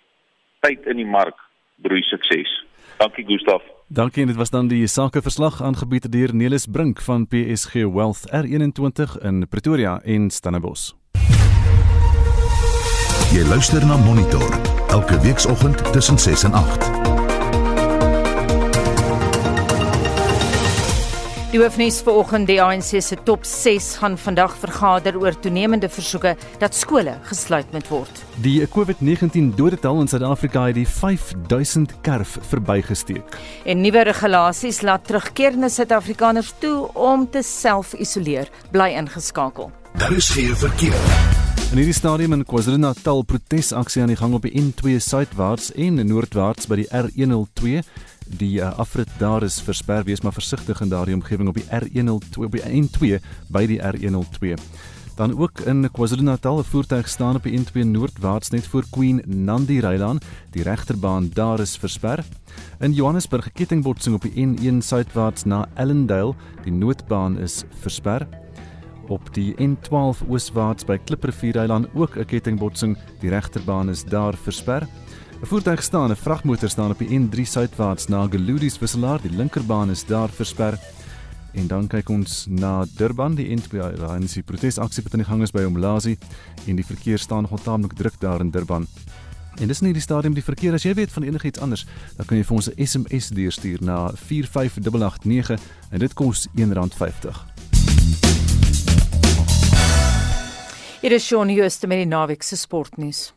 tyd 0.60 0.86
in 0.86 0.96
die 0.96 1.12
mark 1.18 1.36
broei 1.76 2.02
sukses. 2.02 2.64
Dankie 2.98 3.24
Gustaf. 3.24 3.81
Dankie 3.92 4.22
en 4.22 4.26
dit 4.26 4.37
was 4.37 4.50
dan 4.50 4.68
die 4.68 4.87
sakeverslag 4.87 5.62
aangebied 5.62 6.12
deur 6.12 6.34
Nelis 6.34 6.66
Brink 6.66 7.00
van 7.00 7.26
PSG 7.26 7.72
Wealth 7.72 8.25
R21 8.30 9.20
in 9.20 9.49
Pretoria 9.49 10.00
en 10.00 10.30
Stellenbosch. 10.30 10.94
Jy 13.32 13.44
luister 13.49 13.87
na 13.87 13.96
Monitor 13.96 14.61
elke 14.88 15.20
weekoggend 15.20 15.92
tussen 15.92 16.18
6 16.18 16.42
en 16.42 16.52
8. 16.52 17.12
Die 21.52 21.61
hoofnuus 21.61 21.99
vanoggend 22.00 22.49
die 22.49 22.54
ANC 22.64 22.94
se 23.04 23.16
top 23.28 23.42
6 23.44 23.88
gaan 24.00 24.14
vandag 24.16 24.54
vergader 24.56 25.18
oor 25.21 25.35
toenemende 25.37 25.90
versoeke 25.92 26.30
dat 26.62 26.73
skole 26.73 27.12
gesluit 27.28 27.75
moet 27.76 27.90
word. 27.92 28.23
Die 28.40 28.64
COVID-19 28.73 29.50
dodetal 29.59 30.00
in 30.00 30.09
Suid-Afrika 30.09 30.62
het 30.71 30.78
die 30.80 30.87
5000 30.88 31.92
kerf 32.09 32.38
verbygesteek. 32.49 33.37
En 33.68 33.85
nuwe 33.85 34.06
regulasies 34.09 34.80
laat 34.80 35.04
terugkeerende 35.11 35.68
Suid-Afrikaners 35.68 36.54
toe 36.64 36.88
om 36.97 37.28
te 37.28 37.44
self-isoleer. 37.44 38.49
Bly 38.73 38.94
ingeskakel. 38.97 39.68
Daar 40.00 40.16
is 40.16 40.32
geen 40.32 40.56
verkeer. 40.56 40.97
In 41.73 41.78
hierdie 41.82 41.97
stadium 41.97 42.32
in 42.32 42.47
KwaZulu-Natal 42.49 43.23
protesaksie 43.28 44.02
aan 44.02 44.11
die 44.14 44.16
gang 44.16 44.32
op 44.37 44.49
die 44.49 44.56
N2 44.56 44.97
suidwaarts 45.04 45.71
en 45.76 46.00
noordwaarts 46.00 46.68
by 46.68 46.80
die 46.80 46.88
R102 46.88 47.85
die 48.26 48.60
uh, 48.60 48.72
afrit 48.78 49.08
daar 49.18 49.42
is 49.42 49.60
versper 49.60 50.04
wees 50.04 50.22
maar 50.22 50.32
versigtig 50.32 50.80
in 50.80 50.88
daardie 50.88 51.14
omgewing 51.14 51.48
op 51.48 51.54
die 51.54 51.68
R102 51.68 52.44
op 52.46 52.52
die 52.52 52.64
N2 52.82 53.20
by 53.48 53.66
die 53.66 53.80
R102 53.80 54.56
dan 55.16 55.34
ook 55.38 55.60
in 55.68 55.84
KwaZulu-Natal 55.92 56.58
'n 56.58 56.64
voertuig 56.64 57.08
staan 57.08 57.36
op 57.36 57.42
die 57.42 57.58
N2 57.58 57.84
noordwaarts 57.84 58.50
net 58.50 58.66
voor 58.66 58.84
Queen 58.90 59.22
Nandi 59.26 59.80
Rylaan 59.80 60.20
die 60.50 60.62
regterbaan 60.62 61.30
daar 61.34 61.60
is 61.60 61.76
versper 61.76 62.24
in 62.80 62.92
Johannesburg 62.92 63.46
'n 63.46 63.52
kettingbotsing 63.54 64.14
op 64.14 64.22
die 64.22 64.46
N1 64.46 64.78
suidwaarts 64.82 65.44
na 65.44 65.68
Ellendale 65.74 66.34
die 66.64 66.72
noodbaan 66.72 67.38
is 67.38 67.64
versper 67.80 68.26
Op 69.10 69.34
die 69.34 69.54
N12 69.58 70.22
ooswaarts 70.28 70.86
by 70.86 70.98
Klipperviereiland 71.04 71.88
ook 71.94 72.16
'n 72.16 72.24
kettingbotsing. 72.24 72.98
Die 73.20 73.30
regterbaan 73.30 73.90
is 73.90 74.04
daar 74.04 74.34
versper. 74.36 74.86
'n 75.42 75.46
Voertuig 75.46 75.82
staan, 75.82 76.11
'n 76.11 76.16
vragmotor 76.16 76.68
staan 76.68 76.90
op 76.90 76.99
die 76.99 77.18
N3 77.18 77.42
suidwaarts 77.42 78.06
na 78.06 78.26
Geludis 78.30 78.78
wisselaar. 78.78 79.20
Die 79.22 79.30
linkerbaan 79.30 79.90
is 79.90 80.06
daar 80.06 80.28
versper. 80.28 80.78
En 81.52 81.66
dan 81.66 81.87
kyk 81.87 82.08
ons 82.08 82.46
na 82.49 82.87
Durban, 82.96 83.34
die 83.34 83.56
N2 83.56 83.78
ANC 84.06 84.44
protesaksie 84.44 85.02
wat 85.02 85.12
aan 85.12 85.18
die 85.18 85.28
gang 85.28 85.42
is 85.42 85.50
by 85.50 85.61
Umlazi 85.61 86.18
en 86.66 86.76
die 86.76 86.87
verkeer 86.87 87.18
staan 87.18 87.46
nog 87.50 87.61
taamlik 87.62 87.92
druk 87.92 88.14
daar 88.18 88.40
in 88.40 88.50
Durban. 88.50 88.87
En 89.61 89.66
dis 89.66 89.80
nie 89.80 89.92
die 89.92 90.02
stadium 90.02 90.34
die 90.34 90.44
verkeer 90.44 90.72
as 90.72 90.82
jy 90.82 90.94
weet 90.94 91.12
van 91.12 91.22
enigiets 91.22 91.61
anders, 91.61 91.87
dan 92.16 92.26
kan 92.26 92.37
jy 92.37 92.44
vir 92.44 92.56
ons 92.56 92.68
'n 92.70 92.87
SMS 92.87 93.28
deurstuur 93.28 93.78
na 93.82 94.11
45889 94.14 95.61
en 95.90 95.99
dit 95.99 96.14
kos 96.14 96.49
R1.50. 96.54 97.46
Hier 101.00 101.12
is 101.12 101.26
Shaun 101.26 101.49
Jooste 101.49 101.87
met 101.87 101.99
die 101.99 102.06
naweek 102.06 102.42
se 102.42 102.56
sportnuus. 102.56 103.32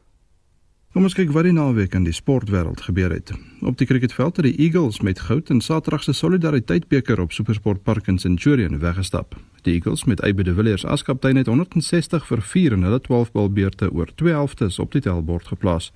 Kom 0.95 1.03
ons 1.03 1.11
kyk 1.11 1.33
wat 1.35 1.43
die 1.43 1.51
naweek 1.51 1.91
in 1.97 2.05
die 2.07 2.13
sportwêreld 2.15 2.79
gebeur 2.85 3.11
het. 3.11 3.33
Op 3.67 3.75
die 3.75 3.83
cricketveld 3.83 4.37
het 4.39 4.45
die 4.47 4.53
Eagles 4.63 5.01
met 5.03 5.19
goud 5.27 5.49
in 5.51 5.59
Saterdag 5.59 6.05
se 6.05 6.13
Solidariteitbeker 6.15 7.19
op 7.19 7.35
SuperSport 7.35 7.83
Park 7.83 8.07
in 8.07 8.15
Centurion 8.17 8.79
weggestap. 8.79 9.35
Die 9.67 9.73
Eagles 9.73 10.05
met 10.07 10.23
Abe 10.23 10.45
de 10.47 10.53
Villiers 10.55 10.85
as 10.85 11.03
kaptein 11.03 11.35
het 11.35 11.51
160 11.51 12.23
vir 12.29 12.41
4 12.41 12.77
in 12.77 12.87
hulle 12.87 13.01
12 13.01 13.33
balbeurte 13.35 13.91
oor 13.91 14.15
2 14.15 14.31
helftes 14.31 14.79
op 14.79 14.95
die 14.95 15.03
tellbord 15.03 15.51
geplaas. 15.51 15.91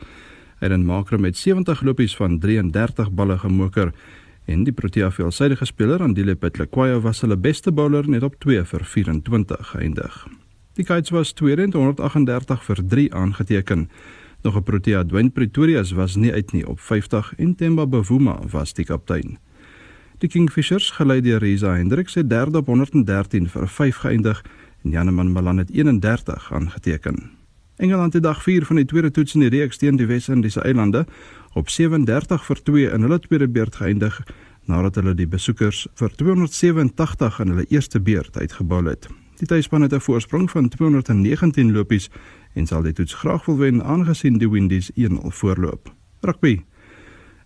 Eden 0.60 0.84
Makram 0.84 1.24
met 1.24 1.38
70 1.38 1.82
lopies 1.88 2.16
van 2.20 2.36
33 2.40 3.16
balle 3.16 3.40
gemoker 3.40 3.94
en 4.52 4.68
die 4.68 4.76
Protea 4.76 5.12
veelsidige 5.16 5.66
speler 5.66 6.04
Andile 6.04 6.36
Petlekwayo 6.36 7.00
was 7.08 7.24
hulle 7.24 7.40
beste 7.40 7.72
bowler 7.72 8.10
net 8.10 8.28
op 8.28 8.36
2 8.44 8.68
vir 8.68 8.84
24 8.84 9.68
geëindig. 9.72 10.26
Die 10.76 10.84
Kites 10.84 11.16
was 11.16 11.32
238 11.32 12.64
vir 12.64 12.88
3 12.88 13.14
aangeteken. 13.16 13.88
Nog 14.42 14.56
'n 14.56 14.64
Protea 14.64 15.04
Dwayne 15.04 15.30
Pretorius 15.30 15.92
was 15.92 16.16
nie 16.16 16.34
uit 16.34 16.52
nie 16.52 16.68
op 16.68 16.80
50 16.80 17.34
en 17.38 17.56
Themba 17.56 17.88
Bavuma 17.88 18.40
was 18.52 18.74
die 18.74 18.86
kaptein. 18.86 19.38
Die 20.18 20.30
Kingfishers, 20.30 20.92
gelei 20.92 21.22
deur 21.22 21.40
Reza 21.40 21.76
Hendriks, 21.76 22.14
het 22.14 22.30
derde 22.30 22.58
op 22.58 22.66
113 22.66 23.50
vir 23.50 23.68
5 23.68 23.96
geëindig 23.96 24.46
en 24.84 24.90
Janeman 24.90 25.32
Malan 25.32 25.58
het 25.58 25.70
31 25.72 26.54
aangeteken. 26.54 27.32
Engeland 27.76 28.14
het 28.14 28.24
dag 28.24 28.44
4 28.44 28.66
van 28.66 28.76
die 28.76 28.86
tweede 28.86 29.12
toets 29.12 29.34
in 29.34 29.40
die 29.40 29.50
reeks 29.50 29.78
teen 29.78 29.96
die 29.96 30.06
Wes-Indiese 30.06 30.62
eilande 30.62 31.06
op 31.54 31.70
37 31.70 32.46
vir 32.46 32.64
2 32.64 32.92
in 32.92 33.02
hulle 33.02 33.20
tweede 33.20 33.48
beurt 33.48 33.76
geëindig 33.76 34.24
nadat 34.66 34.96
hulle 34.96 35.16
die 35.16 35.28
besoekers 35.28 35.88
vir 35.94 36.12
287 36.16 37.40
in 37.40 37.48
hulle 37.48 37.66
eerste 37.70 38.00
beurt 38.00 38.38
uitgebou 38.38 38.84
het. 38.88 39.08
Die 39.40 39.48
tuisspan 39.48 39.82
het 39.82 39.94
'n 39.94 40.00
voorsprong 40.00 40.52
van 40.52 40.70
219 40.70 41.72
lopies 41.72 42.10
en 42.54 42.68
sal 42.68 42.82
die 42.82 42.94
toets 42.94 43.14
graag 43.14 43.46
wil 43.46 43.58
wen 43.58 43.84
aangesien 43.84 44.38
die 44.38 44.50
Windies 44.50 44.92
1-0 44.96 45.34
voorloop. 45.42 45.94
Rugby. 46.22 46.60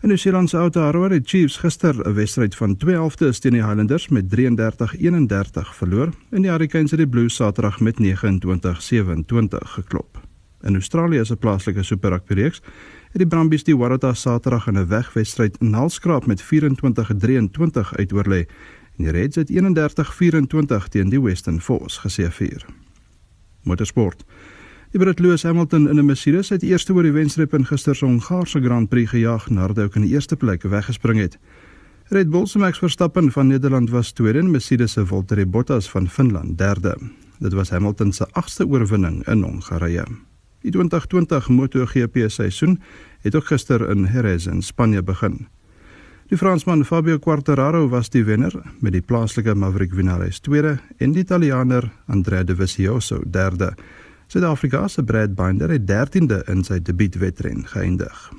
In 0.04 0.10
New 0.10 0.18
Zealand 0.18 0.50
se 0.50 0.58
Aotearoa 0.58 1.10
het 1.10 1.30
Chiefs 1.30 1.58
gister 1.58 1.96
'n 2.08 2.14
wedstryd 2.14 2.56
van 2.56 2.78
12de 2.78 3.40
teen 3.40 3.52
die 3.52 3.64
Highlanders 3.64 4.08
met 4.08 4.30
33-31 4.30 5.76
verloor 5.76 6.10
en 6.30 6.42
die 6.42 6.52
Hurricanes 6.52 6.92
het 6.92 7.00
die 7.00 7.08
Blues 7.08 7.36
Saterdag 7.36 7.80
met 7.80 8.00
29-27 8.00 8.04
geklop. 9.64 10.20
In 10.62 10.74
Australië 10.74 11.26
se 11.26 11.36
plaaslike 11.36 11.84
Super 11.84 12.10
Rugby 12.10 12.34
reeks 12.34 12.62
het 13.12 13.22
die 13.22 13.28
Brumbies 13.28 13.64
die 13.64 13.78
Waratahs 13.78 14.22
Saterdag 14.22 14.68
in 14.68 14.78
'n 14.78 14.88
wegwedstryd 14.88 15.62
nalskraap 15.62 16.26
met 16.26 16.42
24-23 16.42 17.94
uitoorlê 17.96 18.46
en 18.98 19.04
die 19.04 19.12
Reds 19.12 19.36
het 19.36 19.50
31-24 19.50 20.88
teen 20.90 21.10
die 21.10 21.22
Western 21.22 21.62
Force 21.62 22.00
geseëvier. 22.00 22.66
Motorsport. 23.62 24.26
Die 24.94 25.02
Brit 25.02 25.20
Lewis 25.20 25.42
Hamilton 25.44 25.88
in 25.90 25.98
'n 25.98 26.06
Mercedes 26.06 26.50
het 26.50 26.62
eerste 26.62 26.94
oor 26.94 27.02
die 27.04 27.12
wenstrip 27.12 27.54
in 27.54 27.66
gister 27.66 27.96
se 27.96 28.06
Hongaarse 28.06 28.62
Grand 28.62 28.90
Prix 28.90 29.10
gejaag 29.10 29.50
nadat 29.50 29.78
hy 29.78 29.84
ook 29.84 29.96
in 29.96 30.02
die 30.02 30.14
eerste 30.14 30.36
plek 30.36 30.62
weggespring 30.62 31.20
het. 31.20 31.40
Red 32.10 32.30
Bull 32.30 32.46
se 32.46 32.60
Max 32.60 32.78
Verstappen 32.78 33.32
van 33.32 33.48
Nederland 33.48 33.90
was 33.90 34.12
tweede 34.12 34.40
en 34.40 34.52
Mercedes 34.52 34.92
se 34.92 35.06
Valtteri 35.06 35.46
Bottas 35.46 35.90
van 35.90 36.08
Finland 36.10 36.58
derde. 36.58 36.98
Dit 37.40 37.54
was 37.54 37.70
Hamilton 37.70 38.14
se 38.14 38.28
agste 38.32 38.68
oorwinning 38.68 39.28
in 39.28 39.42
Hongarye. 39.42 40.04
Die 40.62 40.72
2020 40.72 41.50
MotoGP 41.50 42.18
seisoen 42.28 42.82
het 43.22 43.36
ook 43.36 43.46
gister 43.46 43.90
in 43.90 44.08
Jerez 44.14 44.46
in 44.46 44.62
Spanje 44.62 45.04
begin. 45.04 45.48
Die 46.28 46.38
Fransman 46.38 46.86
Fabio 46.86 47.18
Quartararo 47.18 47.90
was 47.90 48.10
die 48.10 48.24
wenner 48.24 48.62
met 48.80 48.92
die 48.92 49.02
plaaslike 49.02 49.56
Maverick 49.56 49.94
Vinales 49.94 50.40
tweede 50.40 50.80
en 50.98 51.12
die 51.12 51.22
Italianer 51.22 51.92
Andrea 52.06 52.44
Dovizioso 52.44 53.22
derde. 53.26 53.74
Suid-Afrika 54.28 54.88
se 54.88 55.04
Brad 55.04 55.36
Binder 55.36 55.70
het 55.70 55.86
13de 55.90 56.44
in 56.50 56.64
sy 56.64 56.80
debuutwedren 56.82 57.68
geëindig. 57.68 58.32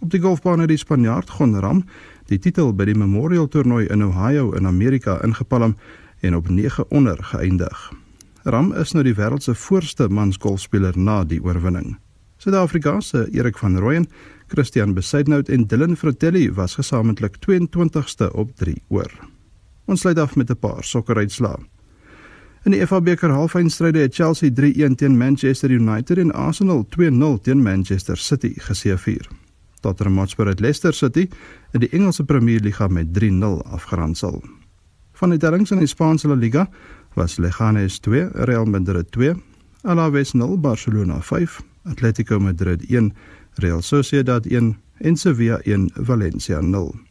Op 0.00 0.10
die 0.10 0.20
golfbaan 0.20 0.60
het 0.60 0.68
die 0.68 0.80
Spanjaard 0.80 1.30
Gon 1.30 1.58
Ram 1.60 1.84
die 2.30 2.38
titel 2.38 2.72
by 2.74 2.86
die 2.88 2.96
Memorial 2.96 3.48
Toernooi 3.48 3.86
in 3.92 4.04
Ohio 4.04 4.52
in 4.56 4.66
Amerika 4.66 5.18
ingepalm 5.24 5.76
en 6.20 6.36
op 6.36 6.48
9 6.48 6.84
onder 6.90 7.18
geëindig. 7.32 7.90
Ram 8.42 8.72
is 8.72 8.92
nou 8.92 9.04
die 9.04 9.14
wêreld 9.14 9.44
se 9.44 9.54
voorste 9.54 10.08
mansgolfspeler 10.08 10.96
na 10.96 11.24
die 11.24 11.42
oorwinning. 11.44 11.98
Suid-Afrika 12.40 13.00
se 13.00 13.26
Erik 13.36 13.58
van 13.58 13.76
Rooyen, 13.78 14.08
Christian 14.48 14.94
Besaidnout 14.94 15.48
en 15.48 15.66
Dylan 15.66 15.96
Fratelli 15.96 16.52
was 16.52 16.74
gesamentlik 16.74 17.36
22ste 17.44 18.30
op 18.32 18.56
3 18.56 18.78
oor. 18.88 19.12
Ons 19.84 20.00
sluit 20.00 20.18
af 20.18 20.36
met 20.36 20.50
'n 20.50 20.56
paar 20.56 20.84
sokkeruitslae. 20.84 21.58
In 22.68 22.74
die 22.74 22.82
FA 22.84 22.98
beker 23.00 23.32
halfeindstryde 23.32 24.02
het 24.04 24.14
Chelsea 24.14 24.50
3-1 24.52 24.98
teen 25.00 25.16
Manchester 25.16 25.70
United 25.70 26.18
en 26.18 26.32
Arsenal 26.32 26.86
2-0 26.92 27.40
teen 27.42 27.62
Manchester 27.62 28.16
City 28.20 28.52
geseëvier. 28.60 29.28
Tottenham 29.80 30.18
Hotspur 30.18 30.46
het 30.46 30.60
Leicester 30.60 30.92
City 30.92 31.28
in 31.72 31.80
die 31.80 31.88
Engelse 31.88 32.24
Premier 32.24 32.60
Liga 32.60 32.88
met 32.88 33.16
3-0 33.16 33.64
afgeronsel. 33.64 34.42
Van 35.12 35.32
die 35.32 35.38
tellings 35.40 35.72
in 35.72 35.80
die 35.80 35.88
Spaanse 35.88 36.28
La 36.28 36.36
Liga 36.36 36.68
was 37.16 37.38
Leganés 37.40 37.96
2, 38.04 38.28
Real 38.44 38.68
Madrid 38.68 39.08
2, 39.16 39.34
Alaves 39.82 40.32
0, 40.36 40.58
Barcelona 40.60 41.20
5, 41.20 41.62
Atletico 41.88 42.40
Madrid 42.40 42.84
1, 42.90 43.14
Real 43.54 43.80
Sociedad 43.82 44.44
1 44.46 44.76
en 44.98 45.16
Sevilla 45.16 45.60
1, 45.64 45.90
Valencia 45.94 46.60
0. 46.60 47.09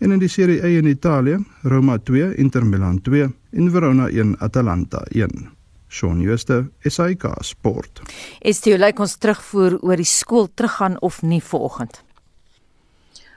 En 0.00 0.12
in 0.12 0.20
die 0.22 0.30
Serie 0.32 0.62
A 0.64 0.66
in 0.66 0.86
Italië, 0.88 1.36
Roma 1.62 1.98
2, 1.98 2.34
Inter 2.40 2.64
Milan 2.64 3.02
2 3.04 3.26
en 3.52 3.70
Verona 3.70 4.08
1, 4.08 4.38
Atalanta 4.40 5.02
1. 5.12 5.50
Shaun 5.88 6.22
Schuster, 6.22 6.70
SAK 6.88 7.26
Sport. 7.44 8.00
Is 8.40 8.62
dit 8.64 8.78
lyk 8.80 9.02
ons 9.02 9.18
terugvoer 9.20 9.76
oor 9.84 10.00
die 10.00 10.08
skool 10.08 10.48
teruggaan 10.54 10.96
of 11.04 11.20
nie 11.20 11.42
vanoggend? 11.44 12.00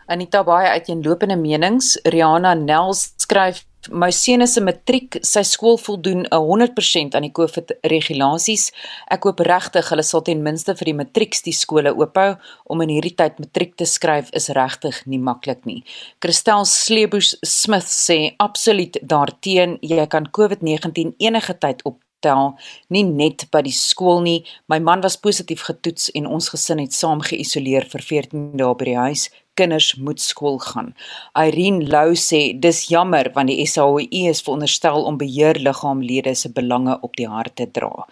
Anita 0.07 0.43
baie 0.43 0.71
uiteenlopende 0.75 1.37
menings. 1.39 1.97
Rihanna 2.03 2.53
Nels 2.59 3.13
skryf 3.21 3.63
My 3.91 4.13
seun 4.15 4.45
se 4.47 4.61
matriek, 4.63 5.17
sy 5.27 5.41
skool 5.43 5.75
voldoen 5.81 6.21
100% 6.31 7.17
aan 7.17 7.25
die 7.25 7.33
COVID 7.35 7.73
regulasies. 7.91 8.69
Ek 9.11 9.27
hoop 9.27 9.41
regtig 9.43 9.89
hulle 9.91 10.05
sal 10.07 10.23
ten 10.23 10.39
minste 10.45 10.71
vir 10.79 10.87
die 10.87 10.95
matrieks 11.01 11.43
die 11.43 11.55
skole 11.57 11.91
oophou 11.91 12.37
om 12.71 12.83
in 12.85 12.93
hierdie 12.95 13.11
tyd 13.19 13.41
matriek 13.43 13.75
te 13.75 13.87
skryf 13.89 14.31
is 14.39 14.47
regtig 14.55 15.01
nie 15.03 15.19
maklik 15.19 15.67
nie. 15.67 15.81
Christel 16.23 16.63
Sleebus 16.69 17.33
Smith 17.43 17.91
sê 17.91 18.37
absoluut 18.39 19.01
daarteen 19.03 19.75
jy 19.83 20.07
kan 20.07 20.31
COVID-19 20.31 21.17
enige 21.19 21.59
tyd 21.59 21.83
op 21.83 21.99
tel, 22.23 22.53
nie 22.89 23.03
net 23.03 23.47
by 23.53 23.61
die 23.65 23.75
skool 23.75 24.23
nie. 24.25 24.39
My 24.71 24.79
man 24.79 25.03
was 25.05 25.19
positief 25.19 25.65
getoets 25.67 26.09
en 26.17 26.27
ons 26.27 26.49
gesin 26.53 26.81
het 26.81 26.95
saam 26.95 27.21
geïsoleer 27.25 27.87
vir 27.91 28.05
14 28.09 28.53
dae 28.59 28.75
by 28.79 28.89
die 28.89 28.99
huis. 28.99 29.29
Kinders 29.53 29.91
moet 30.01 30.21
skool 30.21 30.57
gaan. 30.57 30.93
Irene 31.37 31.85
Lou 31.85 32.15
sê 32.17 32.39
dis 32.57 32.79
jammer 32.89 33.29
want 33.35 33.51
die 33.51 33.67
SAOE 33.69 34.07
is 34.31 34.41
veronderstel 34.41 35.05
om 35.05 35.19
beheerliggaamlede 35.21 36.33
se 36.35 36.49
belange 36.49 36.97
op 37.05 37.13
die 37.19 37.29
hart 37.29 37.55
te 37.61 37.67
dra. 37.69 38.07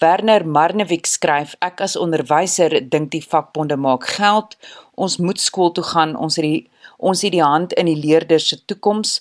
Werner 0.00 0.46
Marnewik 0.46 1.06
skryf 1.06 1.54
ek 1.60 1.82
as 1.84 1.98
onderwyser 2.00 2.78
dink 2.80 3.12
die 3.12 3.24
vakbonde 3.24 3.76
maak 3.76 4.08
geld. 4.16 4.56
Ons 4.96 5.18
moet 5.20 5.40
skool 5.40 5.74
toe 5.76 5.84
gaan. 5.84 6.16
Ons 6.16 6.40
het 6.40 6.48
die 6.48 6.64
ons 6.98 7.20
het 7.22 7.30
die 7.30 7.44
hand 7.44 7.76
in 7.78 7.86
die 7.86 8.00
leerders 8.00 8.48
se 8.50 8.56
toekoms. 8.66 9.18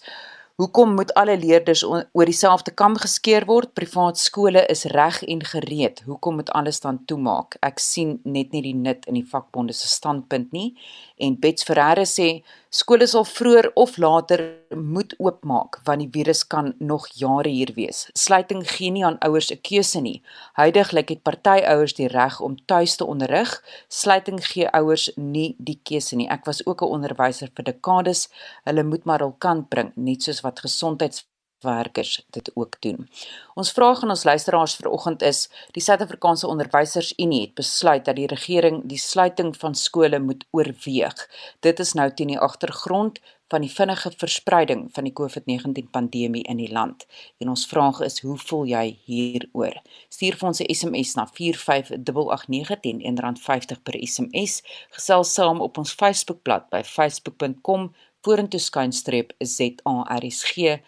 Hoekom 0.58 0.94
moet 0.98 1.12
alle 1.14 1.36
leerders 1.38 1.84
oor 1.86 2.26
dieselfde 2.26 2.72
kam 2.74 2.96
geskeer 2.98 3.44
word? 3.46 3.76
Privaat 3.78 4.18
skole 4.18 4.64
is 4.74 4.88
reg 4.90 5.20
en 5.30 5.44
gereed. 5.46 6.00
Hoekom 6.10 6.40
moet 6.40 6.50
alles 6.50 6.80
dan 6.82 6.98
toemaak? 7.06 7.60
Ek 7.62 7.78
sien 7.78 8.16
net 8.26 8.56
nie 8.56 8.64
die 8.66 8.74
nut 8.74 9.06
in 9.06 9.20
die 9.20 9.28
vakbonde 9.34 9.76
se 9.78 9.86
standpunt 9.92 10.56
nie. 10.58 10.72
En 11.18 11.40
Bets 11.40 11.64
Ferreira 11.66 12.06
sê 12.06 12.44
skole 12.70 13.08
sal 13.10 13.26
vroeër 13.26 13.72
of 13.74 13.96
later 13.98 14.42
moet 14.76 15.16
oopmaak 15.18 15.80
want 15.88 16.04
die 16.04 16.10
virus 16.14 16.44
kan 16.48 16.74
nog 16.78 17.08
jare 17.18 17.50
hier 17.50 17.72
wees. 17.76 18.04
Sluiting 18.14 18.62
gee 18.70 18.92
nie 18.92 19.06
aan 19.06 19.18
ouers 19.26 19.50
'n 19.52 19.62
keuse 19.70 20.02
nie. 20.02 20.22
Huidiglik 20.54 21.10
het 21.10 21.24
party 21.24 21.60
ouers 21.74 21.94
die 21.94 22.08
reg 22.08 22.40
om 22.40 22.58
tuis 22.66 22.96
te 22.96 23.06
onderrig. 23.06 23.64
Sluiting 23.88 24.46
gee 24.46 24.70
ouers 24.70 25.10
nie 25.16 25.56
die 25.58 25.80
keuse 25.84 26.16
nie. 26.16 26.30
Ek 26.30 26.46
was 26.46 26.66
ook 26.66 26.82
'n 26.82 26.94
onderwyser 26.96 27.50
vir 27.56 27.64
dekades. 27.64 28.30
Hulle 28.64 28.84
moet 28.84 29.06
maar 29.06 29.20
hul 29.20 29.36
kant 29.38 29.70
bring, 29.70 29.92
net 29.96 30.24
soos 30.24 30.42
wat 30.42 30.60
gesondheids 30.60 31.26
werkers 31.62 32.26
dit 32.30 32.52
ook 32.56 32.82
doen. 32.82 33.10
Ons 33.54 33.72
vraag 33.72 34.04
aan 34.04 34.10
ons 34.10 34.24
luisteraars 34.24 34.76
vanoggend 34.76 35.22
is: 35.22 35.50
Die 35.72 35.84
Suid-Afrikaanse 35.84 36.48
Onderwysersunie 36.48 37.42
het 37.42 37.54
besluit 37.54 38.06
dat 38.06 38.16
die 38.16 38.28
regering 38.28 38.84
die 38.86 38.98
sluiting 38.98 39.58
van 39.58 39.76
skole 39.76 40.20
moet 40.20 40.46
oorweeg. 40.52 41.30
Dit 41.60 41.80
is 41.80 41.94
nou 41.94 42.14
teen 42.14 42.28
die 42.28 42.40
agtergrond 42.40 43.20
van 43.48 43.62
die 43.64 43.72
vinnige 43.72 44.12
verspreiding 44.18 44.90
van 44.94 45.04
die 45.04 45.14
COVID-19 45.14 45.90
pandemie 45.92 46.44
in 46.44 46.58
die 46.58 46.72
land. 46.72 47.06
En 47.38 47.50
ons 47.50 47.66
vraag 47.68 48.00
is: 48.00 48.20
Hoe 48.20 48.38
voel 48.38 48.66
jy 48.66 49.00
hieroor? 49.06 49.82
Stuur 50.10 50.36
vir 50.36 50.48
ons 50.48 50.60
'n 50.62 50.74
SMS 50.74 51.16
na 51.16 51.28
45889 51.28 52.80
teen 52.80 53.02
R1.50 53.02 53.82
per 53.84 53.96
SMS. 54.08 54.64
Gesels 54.90 55.34
saam 55.34 55.62
op 55.62 55.78
ons 55.78 55.94
Facebookblad 55.94 56.70
by 56.70 56.84
facebook.com 56.84 57.94
vorentoe 58.22 58.60
skynstreep 58.60 59.34
ZARSG. 59.40 60.82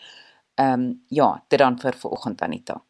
Ehm 0.60 0.82
um, 0.82 1.02
ja, 1.08 1.43
dit 1.48 1.60
dan 1.60 1.80
vir 1.80 1.95
vanoggend 1.95 2.41
Anita. 2.41 2.82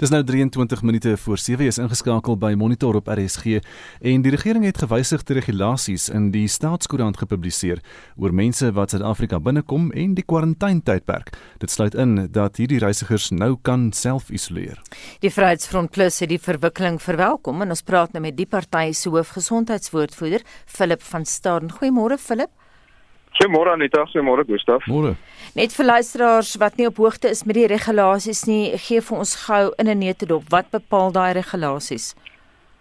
Dis 0.00 0.10
nou 0.10 0.24
23 0.24 0.82
minute 0.82 1.16
voor 1.16 1.38
7 1.38 1.66
is 1.66 1.78
ingeskakel 1.78 2.34
by 2.38 2.54
Monitor 2.58 2.96
op 2.98 3.10
RSG 3.12 3.60
en 4.00 4.24
die 4.24 4.32
regering 4.34 4.64
het 4.66 4.80
gewysigde 4.82 5.36
regulasies 5.36 6.08
in 6.08 6.30
die 6.34 6.48
staatskoerant 6.50 7.20
gepubliseer 7.20 7.82
oor 8.16 8.34
mense 8.34 8.72
wat 8.74 8.90
Suid-Afrika 8.90 9.38
binnekom 9.38 9.92
en 9.92 10.16
die 10.18 10.24
kwarantainetydperk. 10.26 11.30
Dit 11.62 11.70
sluit 11.70 11.94
in 11.94 12.16
dat 12.32 12.56
hierdie 12.56 12.80
reisigers 12.82 13.30
nou 13.30 13.54
kan 13.62 13.92
self-isoleer. 13.92 14.80
Die 15.20 15.30
Vryheidsfront 15.30 15.92
Plus 15.94 16.18
het 16.24 16.32
die 16.32 16.42
verwikkeling 16.42 16.98
verwelkom 17.02 17.62
en 17.62 17.76
ons 17.76 17.86
praat 17.86 18.16
nou 18.16 18.24
met 18.24 18.36
die 18.40 18.48
party 18.50 18.90
se 18.96 19.12
hoofgesondheidswoordvoerder, 19.14 20.42
Philip 20.66 21.02
van 21.02 21.28
Staden. 21.28 21.70
Goeiemôre 21.70 22.18
Philip. 22.18 22.50
Goeiemôre 23.34 23.72
Anita, 23.72 24.04
goeiemôre 24.06 24.44
Gustaf. 24.46 24.84
Môre. 24.86 25.16
Net 25.58 25.74
vir 25.74 25.86
luisteraars 25.86 26.54
wat 26.62 26.76
nie 26.78 26.86
op 26.86 27.00
hoogte 27.02 27.30
is 27.34 27.42
met 27.44 27.58
die 27.58 27.66
regulasies 27.66 28.44
nie, 28.46 28.76
gee 28.78 29.02
vir 29.02 29.18
ons 29.18 29.34
gou 29.46 29.72
in 29.78 29.88
'n 29.90 29.98
neutedop 29.98 30.44
wat 30.50 30.70
bepaal 30.70 31.10
daai 31.10 31.32
regulasies? 31.34 32.14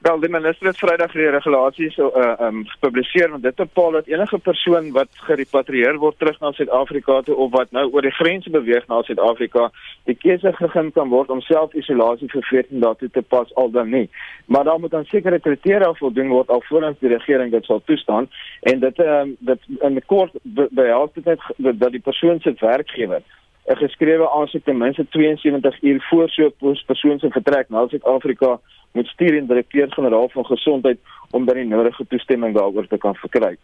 Wel, 0.04 0.20
die 0.20 0.30
minister 0.30 0.68
het 0.68 0.78
Vrydag 0.78 1.14
die 1.16 1.30
regulasies 1.32 1.94
so 1.96 2.10
uh 2.20 2.32
um 2.44 2.66
gepubliseer 2.68 3.30
want 3.32 3.44
dit 3.44 3.56
bepaal 3.56 3.92
dat 3.92 4.08
enige 4.12 4.38
persoon 4.38 4.90
wat 4.92 5.08
gerepatrieer 5.28 5.96
word 6.02 6.18
terug 6.20 6.40
na 6.40 6.52
Suid-Afrika 6.52 7.22
toe 7.22 7.36
of 7.36 7.52
wat 7.52 7.72
nou 7.72 7.86
oor 7.94 8.04
die 8.04 8.12
grense 8.12 8.52
beweeg 8.52 8.88
na 8.88 8.98
Suid-Afrika, 9.08 9.70
die 10.04 10.16
keuse 10.16 10.52
gegee 10.58 10.92
kan 10.92 11.08
word 11.10 11.32
om 11.32 11.42
self-isolasie 11.42 12.28
vir 12.34 12.44
14 12.50 12.84
dae 12.84 12.98
toe 13.00 13.10
te 13.10 13.24
pas 13.36 13.54
al 13.56 13.72
dan 13.72 13.90
nie. 13.96 14.10
Maar 14.46 14.68
daar 14.68 14.80
moet 14.80 14.94
aan 14.94 15.08
sekere 15.08 15.40
kriteria 15.40 15.94
voldoen 16.02 16.36
word 16.36 16.52
alvorens 16.52 17.00
die 17.00 17.14
regering 17.14 17.56
dit 17.56 17.72
sal 17.72 17.80
toestaan 17.86 18.28
en 18.74 18.84
dit 18.84 19.00
um 19.06 19.32
dit 19.40 19.72
in 19.80 20.02
kort 20.06 20.36
behels 20.82 21.16
dit 21.16 21.32
net 21.32 21.48
dat 21.80 21.96
die 21.96 22.04
persoon 22.10 22.44
se 22.44 22.56
werkgewer 22.60 23.24
'n 23.66 23.76
geskrewe 23.76 24.30
aansoek 24.30 24.64
ten 24.64 24.78
minste 24.78 25.06
72 25.10 25.82
uur 25.82 26.06
voor 26.10 26.30
so 26.30 26.46
'n 26.46 26.78
persoon 26.86 27.20
se 27.20 27.30
vertrek 27.30 27.70
na 27.70 27.88
Suid-Afrika 27.88 28.60
moet 28.92 29.08
stuur 29.08 29.38
en 29.38 29.48
direkteur-generaal 29.48 30.30
van 30.30 30.46
gesondheid 30.46 31.00
om 31.32 31.46
dan 31.46 31.56
die 31.56 31.66
nodige 31.66 32.06
toestemming 32.08 32.56
daaroor 32.56 32.88
te 32.88 32.98
kan 32.98 33.16
verkry. 33.16 33.58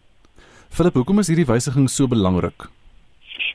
Philip, 0.68 0.94
hoekom 0.94 1.18
is 1.18 1.26
hierdie 1.26 1.46
wysiging 1.46 1.90
so 1.90 2.06
belangrik? 2.08 2.68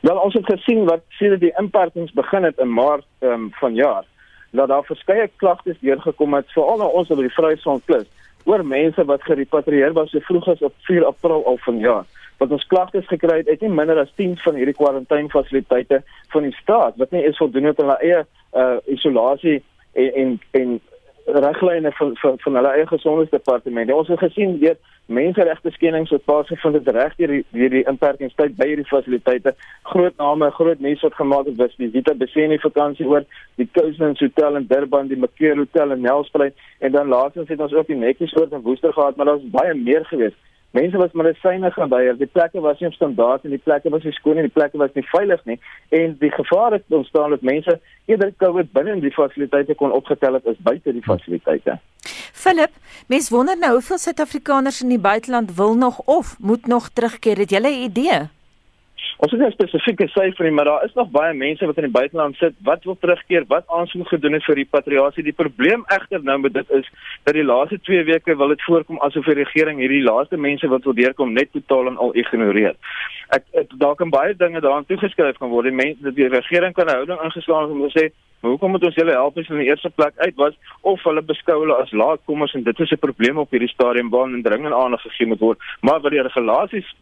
Wel, 0.01 0.17
ons 0.17 0.34
het 0.34 0.45
gesien 0.45 0.86
wat 0.86 1.01
sedert 1.10 1.39
die 1.39 1.53
inperkings 1.58 2.12
begin 2.12 2.43
het 2.43 2.58
in 2.58 2.73
Maart 2.73 3.05
um, 3.19 3.49
van 3.51 3.73
jaar, 3.73 4.03
dat 4.51 4.67
daar 4.67 4.84
verskeie 4.84 5.29
klagtes 5.36 5.79
deurgekom 5.79 6.34
het 6.34 6.51
veral 6.51 6.77
na 6.77 6.86
ons 6.86 7.10
oor 7.10 7.21
die 7.21 7.34
Vryheidsfront 7.34 7.86
Plus 7.86 8.08
oor 8.45 8.65
mense 8.65 9.05
wat 9.05 9.23
gerepatrieer 9.25 9.93
was 9.93 10.12
so 10.13 10.19
vroeg 10.19 10.47
as 10.53 10.62
op 10.62 10.73
4 10.88 11.05
April 11.05 11.45
al 11.45 11.58
vanjaar 11.65 12.05
wat 12.38 12.52
ons 12.52 12.67
klagtes 12.67 13.08
gekry 13.08 13.38
het, 13.41 13.50
het 13.50 13.62
nie 13.62 13.71
minder 13.71 14.00
as 14.00 14.12
10 14.15 14.38
van 14.43 14.58
hierdie 14.60 14.76
kwarantainfasiliteite 14.76 16.02
van 16.34 16.48
die 16.48 16.58
staat 16.62 17.00
wat 17.02 17.12
nie 17.12 17.24
is 17.24 17.38
voldoende 17.38 17.74
tot 17.74 17.86
hulle 17.86 18.00
eie 18.04 18.26
uh, 18.26 18.78
isolasie 18.98 19.62
en 19.93 20.12
en, 20.21 20.38
en 20.52 20.80
riglyne 21.26 21.91
van 21.91 22.17
van 22.17 22.36
van 22.38 22.56
hulle 22.56 22.67
eie 22.67 22.88
gesondheidsdepartement. 22.88 23.91
Ons 23.91 24.08
het 24.08 24.19
gesien 24.19 24.60
weet 24.60 24.80
menseregte 25.06 25.71
skendings 25.71 26.10
wat 26.10 26.24
plaasgevind 26.26 26.76
het 26.76 26.88
reg 26.95 27.15
deur 27.17 27.34
die 27.34 27.69
die 27.69 27.84
inperkingstyd 27.89 28.56
by 28.58 28.67
hierdie 28.69 28.88
fasiliteite. 28.89 29.56
Groot 29.91 30.17
name, 30.21 30.52
groot 30.52 30.80
nuus 30.80 31.02
wat 31.06 31.17
gemaak 31.17 31.50
het 31.50 31.58
was 31.62 31.76
die 31.82 31.89
Vita 31.93 32.13
Beseni 32.13 32.60
vakansie 32.62 33.08
oor 33.10 33.26
die 33.56 33.69
Cousins 33.71 34.19
Hotel 34.19 34.56
in 34.62 34.67
Durban, 34.67 35.08
die 35.08 35.19
Macquarie 35.19 35.63
Hotel 35.63 35.91
in 35.91 36.02
Nelspruit 36.02 36.54
en 36.80 36.91
dan 36.91 37.08
laasens 37.08 37.50
het 37.50 37.60
ons 37.60 37.74
ook 37.74 37.88
die 37.88 38.02
netjies 38.02 38.36
oor 38.38 38.52
in 38.52 38.65
Woester 38.65 38.93
gehad, 38.93 39.15
maar 39.15 39.26
daar's 39.26 39.50
baie 39.54 39.74
meer 39.74 40.06
geweest. 40.06 40.38
Mense 40.71 40.97
was 40.97 41.12
medisyne 41.15 41.71
gebeur, 41.71 42.17
die 42.17 42.28
plekke 42.28 42.60
was 42.60 42.80
nie 42.80 42.88
op 42.88 42.93
standaard 42.93 43.43
en 43.43 43.54
die 43.56 43.62
plekke 43.63 43.89
was 43.89 44.04
nie 44.04 44.12
skoon 44.12 44.38
en 44.38 44.47
die 44.49 44.56
plekke 44.58 44.78
was 44.78 44.91
nie 44.93 45.06
veilig 45.08 45.45
nie 45.45 45.60
en 45.89 46.17
die 46.19 46.32
gevaar 46.32 46.71
het 46.75 46.84
ontstaan 46.88 47.30
dat 47.30 47.41
mense 47.41 47.80
eerder 48.06 48.34
COVID 48.43 48.71
binne 48.71 48.97
in 48.97 48.99
die 48.99 49.13
fasiliteite 49.15 49.78
kon 49.80 49.95
opgetel 49.95 50.34
het 50.34 50.47
as 50.47 50.60
buite 50.67 50.91
die 50.91 51.06
fasiliteite. 51.06 51.80
Philip, 52.34 52.71
mens 53.08 53.30
wonder 53.30 53.58
nou 53.58 53.71
hoeveel 53.71 53.97
Suid-Afrikaners 53.97 54.82
in 54.84 54.89
die 54.89 54.99
buiteland 54.99 55.56
wil 55.56 55.73
nog 55.75 55.99
of 56.06 56.36
moet 56.39 56.67
nog 56.67 56.89
terugkeer. 56.89 57.38
Het 57.38 57.49
jy 57.49 57.60
'n 57.60 57.84
idee? 57.89 58.19
Ons 59.18 59.32
het 59.32 59.39
nie 59.39 59.48
'n 59.48 59.52
spesifieke 59.52 60.08
syfer 60.08 60.44
nie, 60.44 60.52
maar 60.52 60.65
daar 60.65 60.84
is 60.86 60.94
nog 60.94 61.10
baie 61.10 61.34
mense 61.34 61.65
wat 61.65 61.78
in 61.78 61.84
die 61.84 62.00
buiteland 62.00 62.36
sit 62.36 62.54
wat 62.63 62.84
wil 62.84 62.98
terugkeer, 63.00 63.46
wat 63.48 63.63
aansoek 63.68 64.08
gedoen 64.08 64.34
het 64.34 64.44
vir 64.44 64.56
repatriasie. 64.56 65.24
Die 65.24 65.34
probleem 65.34 65.84
egter 65.88 66.24
nou 66.24 66.39
met 66.39 66.54
dit 66.54 66.70
is 66.70 66.89
dat 67.24 67.34
die 67.34 67.44
laaste 67.44 67.80
2 67.82 68.04
weke 68.04 68.36
wil 68.36 68.48
dit 68.48 68.63
voorkom 68.63 69.00
asof 69.00 69.26
die 69.26 69.34
regering 69.34 69.80
hierdie 69.80 70.04
laaste 70.04 70.38
mense 70.38 70.68
wat 70.68 70.84
wil 70.84 70.94
deurkom 70.94 71.34
net 71.34 71.52
totaal 71.52 71.88
en 71.88 71.98
al 71.98 72.15
ignoreer. 72.15 72.76
Ek, 73.30 73.44
ek 73.54 73.70
daar 73.80 73.96
kan 73.96 74.10
baie 74.10 74.36
dinge 74.36 74.62
daaraan 74.62 74.86
toegeskryf 74.86 75.38
kan 75.38 75.50
word. 75.50 75.65
Die 75.65 75.72
mense 75.86 76.13
die 76.13 76.28
regering 76.28 76.74
kan 76.74 76.86
'n 76.86 76.96
houding 76.96 77.22
ingeslaan 77.22 77.72
om 77.72 77.89
te 77.89 78.00
sê 78.00 78.12
Hoekom 78.41 78.71
moet 78.71 78.84
ons 78.86 78.95
julle 78.95 79.12
help 79.12 79.38
as 79.38 79.48
in 79.50 79.62
die 79.62 79.69
eerste 79.69 79.89
plek 79.89 80.13
uit 80.17 80.36
was 80.38 80.54
of 80.82 81.04
hulle 81.04 81.21
beskou 81.26 81.56
hulle 81.63 81.78
as 81.82 81.91
laatkommers 81.91 82.54
en 82.54 82.63
dit 82.63 82.80
is 82.80 82.91
'n 82.91 83.00
probleem 83.06 83.38
op 83.38 83.52
hierdie 83.52 83.69
stadium 83.69 84.10
waar 84.10 84.28
'n 84.28 84.43
dringende 84.43 84.76
aandag 84.76 85.02
gegee 85.02 85.28
moet 85.28 85.39
word. 85.39 85.60
Maar 85.82 86.00
wat 86.02 86.12
die 86.12 86.21
regulasies 86.21 86.95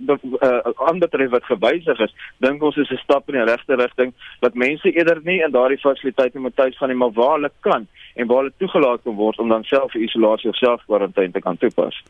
aanbetref 0.88 1.28
uh, 1.28 1.32
wat 1.32 1.44
gewysig 1.44 2.00
is, 2.00 2.16
dink 2.38 2.64
ons 2.64 2.78
is 2.78 2.92
'n 2.92 3.04
stap 3.04 3.30
in 3.30 3.36
die 3.40 3.52
regte 3.52 3.76
rigting 3.76 4.14
dat 4.40 4.54
mense 4.54 4.92
eerder 4.92 5.20
nie 5.24 5.44
in 5.44 5.52
daardie 5.52 5.78
fasiliteite 5.78 6.40
moet 6.40 6.56
tuis 6.56 6.78
gaan 6.78 6.90
nie, 6.90 6.98
maar 6.98 7.12
waar 7.12 7.34
hulle 7.34 7.52
kan 7.60 7.88
en 8.16 8.28
waar 8.28 8.38
hulle 8.38 8.54
toegelaat 8.58 9.02
kan 9.04 9.16
word 9.16 9.40
om 9.40 9.50
dan 9.50 9.64
self 9.64 9.94
isolasie 9.96 10.50
of 10.50 10.56
self-kwarantyne 10.56 11.32
te 11.32 11.40
kan 11.40 11.58
toepas. 11.58 12.04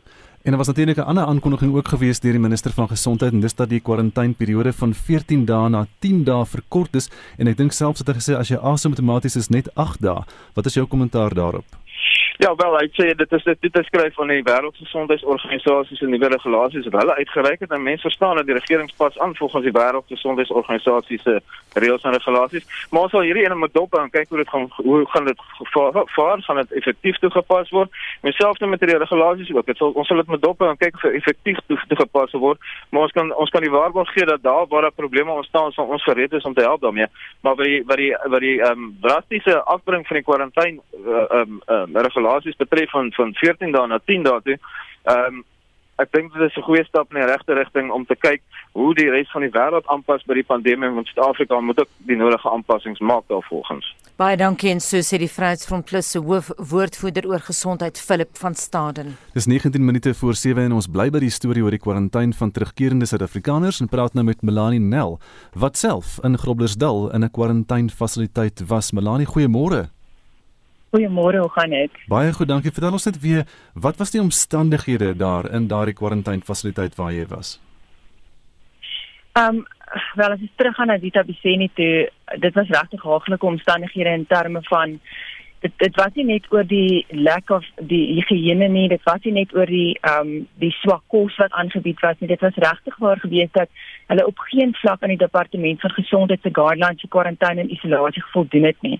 En 0.44 0.50
daar 0.50 0.58
was 0.58 0.66
natuurlik 0.66 0.96
'n 0.96 1.00
ander 1.00 1.24
aankondiging 1.24 1.74
ook 1.74 1.88
gewees 1.88 2.20
deur 2.20 2.32
die 2.32 2.40
minister 2.40 2.70
van 2.70 2.88
gesondheid 2.88 3.32
en 3.32 3.40
dis 3.40 3.54
dat 3.54 3.68
die 3.68 3.80
kwarantaineperiode 3.80 4.72
van 4.72 4.94
14 4.94 5.44
dae 5.44 5.68
na 5.68 5.86
10 5.98 6.24
dae 6.24 6.46
verkort 6.46 6.94
is 6.94 7.10
en 7.36 7.46
ek 7.46 7.56
dink 7.56 7.72
selfs 7.72 7.98
het 7.98 8.08
hy 8.08 8.14
gesê 8.14 8.36
as 8.36 8.48
jy 8.48 8.56
asymptomaties 8.56 9.36
is 9.36 9.48
net 9.48 9.74
8 9.74 10.00
dae. 10.00 10.24
Wat 10.54 10.66
is 10.66 10.74
jou 10.74 10.86
kommentaar 10.86 11.34
daarop? 11.34 11.64
Ja, 12.36 12.54
wel, 12.56 12.72
hy 12.80 12.88
sê 12.90 13.12
dit 13.14 13.32
is 13.32 13.44
dit 13.46 13.76
is 13.78 13.86
skryf 13.86 14.16
van 14.18 14.30
die 14.32 14.42
Wêreldgesondheidsorganisasie 14.42 15.96
se 15.96 16.06
nuwe 16.10 16.32
regulasies 16.32 16.88
wat 16.88 17.04
hulle 17.04 17.14
uitgereik 17.20 17.60
het 17.62 17.70
en 17.70 17.82
mense 17.82 18.02
verstaan 18.08 18.40
dat 18.40 18.48
die 18.48 18.56
regering 18.56 18.90
pas 18.96 19.18
aan 19.22 19.36
volgens 19.38 19.62
die 19.62 19.72
Wêreldgesondheidsorganisasie 19.76 21.20
se 21.22 21.36
reëls 21.78 22.02
en 22.02 22.16
regulasies. 22.16 22.66
Maar 22.90 23.06
ons 23.06 23.14
sal 23.14 23.22
hierdie 23.22 23.44
ene 23.44 23.54
moet 23.54 23.74
dop 23.74 23.94
en 23.94 24.10
kyk 24.10 24.34
hoe 24.34 24.40
dit 24.40 24.50
gaan 24.50 24.66
hoe 24.76 25.04
gaan 25.12 25.28
dit 25.30 25.44
vaar, 26.16 26.42
gaan 26.42 26.58
dit 26.62 26.74
effektief 26.80 27.20
toegepas 27.22 27.70
word. 27.70 27.94
Myself 28.26 28.58
net 28.58 28.72
met 28.72 28.82
die 28.82 28.98
regulasies 28.98 29.54
ook. 29.54 29.70
Dit 29.70 29.78
sal 29.78 29.94
ons 29.94 30.10
sal 30.10 30.24
dit 30.24 30.34
moet 30.34 30.42
dop 30.42 30.66
en 30.66 30.82
kyk 30.82 30.98
of 30.98 31.06
dit 31.06 31.20
effektief 31.20 31.62
toegepas 31.86 32.34
word. 32.34 32.58
Maar 32.90 33.06
ons 33.06 33.14
kan 33.14 33.30
ons 33.46 33.54
kan 33.54 33.62
die 33.62 33.72
waarborg 33.76 34.10
gee 34.16 34.26
dat 34.26 34.42
daar 34.42 34.66
waar 34.74 34.88
daar 34.88 34.98
probleme 34.98 35.30
ontstaan, 35.30 35.70
sal 35.72 35.86
ons 35.86 36.02
gereed 36.02 36.34
is 36.34 36.50
om 36.50 36.58
te 36.58 36.66
help 36.66 36.82
daarmee. 36.82 37.06
Maar 37.46 37.54
wat 37.54 37.70
die 37.70 37.80
wat 37.86 38.02
die 38.02 38.10
wat 38.26 38.46
die 38.48 38.58
ehm 38.58 38.90
um, 38.90 38.92
drastiese 39.06 39.60
afbring 39.62 40.02
van 40.06 40.18
die 40.18 40.26
kwarantyne 40.26 40.82
eh, 40.90 41.24
ehm 41.38 41.60
uh, 41.70 41.78
um, 41.78 41.94
um, 41.94 42.22
regulasies 42.24 42.56
betref 42.56 42.90
van 42.90 43.12
van 43.12 43.34
14 43.34 43.72
dae 43.72 43.86
na 43.86 43.98
10 44.04 44.22
dae 44.22 44.40
toe. 44.42 44.58
Ehm 45.04 45.26
um, 45.26 45.44
ek 45.96 46.10
dink 46.10 46.32
dit 46.34 46.42
is 46.42 46.56
'n 46.56 46.66
goeie 46.66 46.84
stap 46.84 47.14
in 47.14 47.20
die 47.20 47.26
regte 47.26 47.54
rigting 47.54 47.90
om 47.92 48.04
te 48.04 48.16
kyk 48.16 48.42
hoe 48.72 48.94
die 48.94 49.10
res 49.10 49.30
van 49.30 49.42
die 49.42 49.50
wêreld 49.50 49.86
aanpas 49.86 50.24
by 50.26 50.34
die 50.34 50.42
pandemie 50.42 50.88
en 50.88 51.04
Suid-Afrika 51.04 51.60
moet 51.60 51.78
ook 51.78 51.88
die 51.98 52.16
nodige 52.16 52.50
aanpassings 52.50 52.98
maak 52.98 53.22
daarvolgens. 53.28 53.94
Baie 54.16 54.36
dankie 54.36 54.70
en 54.70 54.80
so 54.80 54.96
sê 54.96 55.18
die 55.18 55.30
Vryheidsfront 55.30 55.84
Plus 55.84 56.10
se 56.10 56.18
hoof 56.18 56.50
woordvoerder 56.58 57.28
oor 57.28 57.38
gesondheid 57.38 58.00
Philip 58.00 58.36
van 58.36 58.54
Staden. 58.54 59.16
Dis 59.34 59.46
19 59.46 59.84
minute 59.84 60.14
voor 60.14 60.34
7 60.34 60.62
en 60.62 60.72
ons 60.72 60.90
bly 60.90 61.10
by 61.10 61.18
die 61.18 61.30
storie 61.30 61.62
oor 61.62 61.70
die 61.70 61.78
kwarantyne 61.78 62.32
van 62.32 62.50
terugkerende 62.50 63.06
Suid-Afrikaners 63.06 63.80
en 63.80 63.88
praat 63.88 64.14
nou 64.14 64.24
met 64.24 64.42
Melanie 64.42 64.80
Nel 64.80 65.20
wat 65.54 65.76
self 65.76 66.18
in 66.24 66.38
Groblersdal 66.38 67.12
in 67.12 67.22
'n 67.22 67.30
kwarantainfasiliteit 67.30 68.66
was. 68.66 68.92
Melanie, 68.92 69.26
goeiemôre. 69.26 69.94
Goeiemôre, 70.94 71.40
hoe 71.42 71.50
gaan 71.50 71.72
dit? 71.74 71.90
Baie 72.06 72.32
goed, 72.32 72.48
dankie. 72.48 72.70
Vertel 72.70 72.94
ons 72.94 73.04
net 73.08 73.16
weer, 73.18 73.40
wat 73.74 73.96
was 73.98 74.12
die 74.14 74.20
omstandighede 74.22 75.16
daar 75.18 75.48
in 75.50 75.66
daardie 75.66 75.96
kwarantainfasiliteit 75.98 76.94
waar 76.94 77.10
jy 77.12 77.24
was? 77.32 77.56
Ehm, 79.34 79.56
um, 79.56 79.64
wel 80.14 80.36
as 80.36 80.44
ek 80.46 80.54
teruggaan 80.54 80.92
na 80.92 80.98
Vita 81.02 81.24
Biseni 81.26 81.66
toe, 81.74 82.06
dit 82.38 82.54
was 82.54 82.70
regtig 82.70 83.02
haaglike 83.02 83.46
omstandighede 83.46 84.12
in 84.20 84.26
terme 84.30 84.62
van 84.70 85.00
dit 85.64 85.72
dit 85.80 85.96
was 85.96 86.12
nie 86.18 86.24
net 86.28 86.46
oor 86.52 86.66
die 86.68 87.04
lack 87.26 87.50
of 87.56 87.64
die 87.90 88.02
higiëne 88.18 88.66
nie, 88.68 88.84
dit 88.92 89.04
was 89.08 89.22
nie 89.24 89.32
net 89.38 89.54
oor 89.56 89.70
die 89.70 89.96
ehm 90.02 90.20
um, 90.20 90.32
die 90.60 90.72
swak 90.80 91.02
kos 91.12 91.36
wat 91.40 91.54
aangebied 91.60 92.02
was 92.04 92.18
nie. 92.20 92.28
Dit 92.28 92.44
was 92.44 92.58
regtig 92.64 92.98
waar 93.04 93.20
gewees 93.22 93.52
dat 93.56 93.70
hulle 94.12 94.26
op 94.28 94.42
geen 94.50 94.74
vlak 94.80 95.02
aan 95.02 95.14
die 95.14 95.22
departement 95.22 95.80
van 95.80 95.94
gesondheid 95.96 96.42
se 96.44 96.52
guidelines 96.58 97.00
vir 97.04 97.12
kwarantyne 97.16 97.64
en 97.64 97.72
isolasie 97.76 98.24
voldoen 98.32 98.68
het 98.68 98.82
nie. 98.86 98.98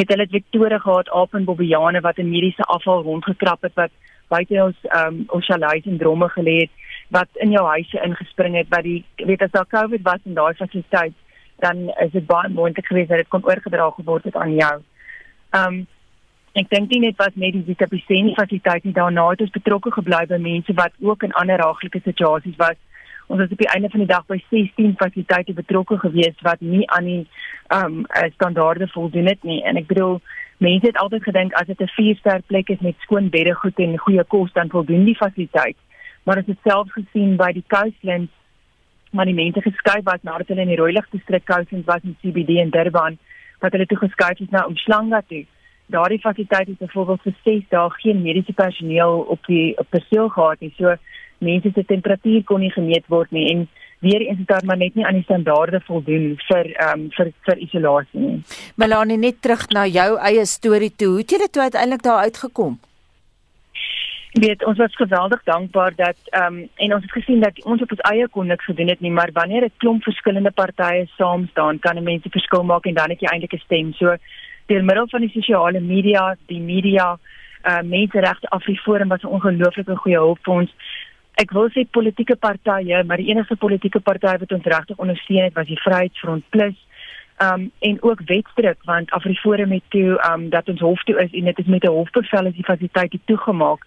Net 0.00 0.12
hulle 0.12 0.24
het 0.24 0.36
Victoria 0.38 0.78
gehad, 0.84 1.12
Apen 1.20 1.44
Bobbejane 1.44 2.00
wat 2.06 2.18
'n 2.18 2.30
mediese 2.30 2.64
afval 2.76 3.02
rondgekrap 3.02 3.62
het 3.68 3.74
wat 3.74 3.92
buite 4.28 4.62
ons 4.62 4.78
ehm 4.88 5.06
um, 5.06 5.24
ons 5.28 5.46
chalais 5.46 5.84
en 5.84 5.98
dromme 5.98 6.28
gelê 6.38 6.56
het 6.64 6.72
wat 7.18 7.28
in 7.44 7.52
jou 7.52 7.66
huise 7.66 8.00
ingespring 8.08 8.56
het 8.56 8.68
wat 8.68 8.82
die 8.82 9.04
weet 9.16 9.42
as 9.42 9.50
daar 9.50 9.68
COVID 9.68 10.02
was 10.02 10.24
in 10.24 10.34
daai 10.34 10.54
fasiliteit 10.54 11.12
dan 11.58 11.92
is 12.04 12.10
dit 12.10 12.26
baie 12.26 12.48
moontlik 12.48 12.86
geweest 12.86 13.08
dat 13.08 13.18
dit 13.18 13.28
kon 13.28 13.44
oorgedra 13.44 13.90
geword 13.90 14.24
het 14.24 14.36
aan 14.36 14.54
jou. 14.54 14.80
Ehm 15.50 15.74
um, 15.74 15.86
ek 16.56 16.70
dink 16.72 16.90
nie 16.90 17.02
net 17.04 17.18
was 17.20 17.34
net 17.36 17.52
die 17.52 17.64
Vitabiseni 17.66 18.32
fasiliteit 18.36 18.84
nie 18.86 18.94
daarna 18.96 19.26
het 19.28 19.42
ons 19.44 19.52
betrokke 19.52 19.90
gebly 19.92 20.22
by 20.30 20.38
mense 20.40 20.72
wat 20.78 20.94
ook 21.04 21.26
in 21.26 21.34
ander 21.40 21.60
raaglike 21.60 22.00
situasies 22.04 22.56
was. 22.56 22.78
Ons 23.26 23.42
was 23.42 23.52
op 23.52 23.60
die 23.60 23.68
einde 23.74 23.90
van 23.92 24.00
die 24.00 24.08
dag 24.08 24.24
by 24.30 24.38
16 24.52 24.94
fasiliteite 25.00 25.52
betrokke 25.58 25.98
geweest 26.04 26.40
wat 26.46 26.62
nie 26.64 26.86
aan 26.96 27.10
die 27.10 27.22
ehm 27.76 27.98
um, 27.98 28.30
standaarde 28.38 28.88
voldoen 28.94 29.28
het 29.28 29.42
nie 29.44 29.58
en 29.68 29.76
ek 29.76 29.90
bedoel 29.90 30.20
mense 30.64 30.86
het 30.86 31.00
altyd 31.02 31.26
gedink 31.28 31.52
as 31.60 31.66
dit 31.66 31.80
'n 31.80 31.92
4-ster 31.96 32.40
plek 32.46 32.70
is 32.72 32.80
met 32.80 33.04
skoon 33.04 33.28
bedde, 33.28 33.52
goed 33.54 33.78
en 33.78 33.98
goeie 33.98 34.24
kos 34.24 34.52
dan 34.52 34.72
voldoen 34.72 35.04
die 35.04 35.16
fasiliteit. 35.16 35.76
Maar 36.24 36.36
ons 36.36 36.46
het 36.46 36.58
self 36.64 36.88
gesien 36.92 37.36
by 37.36 37.52
die 37.52 37.64
Coastlands 37.68 38.32
maar 39.12 39.24
die 39.24 39.34
mense 39.34 39.60
geskuif 39.60 40.04
was 40.04 40.22
nadat 40.22 40.48
hulle 40.48 40.60
in 40.60 40.72
die 40.72 40.80
rooi 40.80 40.92
lig 40.92 41.06
distrik 41.10 41.44
Coastlands 41.44 41.86
was 41.86 42.02
in 42.02 42.16
CBD 42.22 42.48
in 42.64 42.70
Durban 42.70 43.18
wat 43.60 43.72
hulle 43.72 43.86
toe 43.86 43.98
geskuif 43.98 44.40
is 44.40 44.50
na 44.50 44.64
Umhlanga 44.64 45.20
toe 45.28 45.44
daardie 45.86 46.20
fasiliteit 46.20 46.66
het 46.66 46.78
byvoorbeeld 46.78 47.22
vir 47.22 47.34
6 47.44 47.64
dae 47.68 47.90
geen 47.90 48.22
mediese 48.22 48.52
personeel 48.52 49.18
op 49.28 49.46
die 49.46 49.78
op 49.78 49.86
perseel 49.90 50.28
gehad 50.28 50.60
nie. 50.60 50.72
So 50.78 50.96
mense 51.38 51.70
se 51.74 51.84
temperatuur 51.84 52.44
kon 52.44 52.60
nie 52.60 52.72
gemeet 52.72 53.06
word 53.12 53.30
nie 53.30 53.50
en 53.52 53.68
weer 54.00 54.20
eens 54.20 54.38
het 54.38 54.48
daar 54.48 54.64
maar 54.64 54.76
net 54.76 54.94
nie 54.94 55.06
aan 55.06 55.20
die 55.20 55.22
standaarde 55.28 55.80
voldoen 55.86 56.34
vir 56.48 56.72
ehm 56.74 57.00
um, 57.00 57.06
vir 57.16 57.32
vir 57.48 57.62
isolasie 57.68 58.20
nie. 58.20 58.42
Melanie 58.76 59.18
net 59.18 59.40
terug 59.42 59.68
na 59.68 59.86
jou 59.86 60.10
eie 60.18 60.44
storie 60.46 60.92
toe. 60.96 61.08
Hoe 61.08 61.24
het 61.24 61.30
jy 61.30 61.38
dit 61.38 61.56
uiteindelik 61.56 62.02
daar 62.02 62.22
uitgekom? 62.28 62.78
weet 64.40 64.64
ons 64.64 64.78
was 64.78 64.96
geweldig 64.96 65.42
dankbaar 65.44 65.92
dat 65.96 66.16
ehm 66.24 66.54
um, 66.54 66.68
en 66.74 66.94
ons 66.94 67.02
het 67.02 67.12
gesien 67.12 67.40
dat 67.40 67.64
ons 67.64 67.82
op 67.82 67.90
ons 67.90 68.04
eie 68.10 68.28
kon 68.28 68.46
niks 68.46 68.64
gedoen 68.64 68.88
het 68.88 69.00
nie 69.00 69.10
maar 69.10 69.30
wanneer 69.32 69.64
'n 69.64 69.72
klomp 69.76 70.02
verskillende 70.02 70.50
partye 70.50 71.06
saam 71.16 71.46
staan 71.50 71.78
kan 71.78 71.96
'n 71.96 72.02
mens 72.02 72.24
'n 72.24 72.36
verskil 72.38 72.62
maak 72.62 72.86
en 72.86 72.94
dan 72.94 73.10
het 73.10 73.20
jy 73.20 73.28
eintlik 73.28 73.54
'n 73.54 73.64
stem 73.64 73.92
so 73.92 74.16
deur 74.66 74.84
middel 74.84 75.08
van 75.08 75.20
die 75.20 75.30
sosiale 75.30 75.80
media, 75.80 76.36
die 76.46 76.60
media, 76.60 77.18
uh 77.66 77.82
menseregte 77.82 78.48
Afriforum 78.48 79.08
was 79.08 79.22
'n 79.22 79.34
ongelooflike 79.36 79.96
goeie 79.96 80.16
hulp 80.16 80.38
vir 80.42 80.54
ons. 80.54 80.70
Ek 81.34 81.50
wil 81.50 81.68
sê 81.68 81.84
politieke 81.90 82.36
partye, 82.36 83.04
maar 83.04 83.16
die 83.16 83.28
enigste 83.28 83.56
politieke 83.56 84.00
party 84.00 84.36
wat 84.38 84.52
ons 84.52 84.64
regtig 84.64 84.96
ondersteun 84.96 85.44
het 85.44 85.54
was 85.54 85.66
die 85.66 85.80
Vryheidsfront 85.82 86.44
Plus. 86.48 86.76
Um 87.42 87.70
en 87.78 88.02
ook 88.02 88.20
wetstryk 88.24 88.78
want 88.84 89.10
Afriforum 89.10 89.72
het 89.72 89.82
toe 89.88 90.16
um 90.32 90.48
dat 90.48 90.68
ons 90.68 90.80
hof 90.80 91.02
toe 91.04 91.18
is 91.20 91.32
en 91.32 91.44
dit 91.44 91.58
is 91.58 91.66
met 91.66 91.84
'n 91.84 91.92
hofbevel 91.98 92.46
is 92.46 92.54
die 92.54 92.64
fasiliteit 92.64 93.18
toegemaak. 93.24 93.84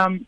Um 0.00 0.26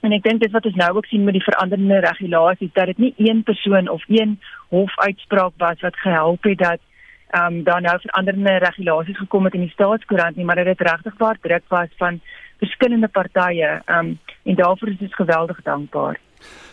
en 0.00 0.12
ek 0.12 0.22
dink 0.22 0.40
dit 0.40 0.50
wat 0.50 0.66
ons 0.66 0.74
nou 0.74 0.96
ook 0.96 1.06
sien 1.06 1.24
met 1.24 1.34
die 1.34 1.42
veranderende 1.42 1.98
regulasies 2.00 2.72
dat 2.72 2.86
dit 2.86 2.98
nie 2.98 3.14
een 3.16 3.42
persoon 3.42 3.88
of 3.88 4.04
een 4.08 4.38
hofuitspraak 4.68 5.52
was 5.56 5.80
wat 5.80 5.96
gehelp 5.96 6.42
het 6.42 6.58
dat 6.58 6.80
ehm 7.30 7.54
um, 7.54 7.62
daar 7.62 7.80
nou 7.80 7.98
veranderende 8.00 8.58
regulasies 8.58 9.18
gekom 9.18 9.44
het 9.44 9.54
in 9.54 9.60
die 9.60 9.70
staatskoerant 9.70 10.36
nie, 10.36 10.44
maar 10.44 10.64
dit 10.64 10.80
regtig 10.80 11.14
waar 11.18 11.38
druk 11.40 11.64
was 11.68 11.88
van 11.96 12.20
verskillende 12.58 13.08
partye. 13.08 13.82
Ehm 13.84 13.98
um, 13.98 14.18
en 14.42 14.54
daarvoor 14.54 14.88
is 14.88 15.00
ons 15.00 15.14
geweldig 15.14 15.62
dankbaar. 15.62 16.20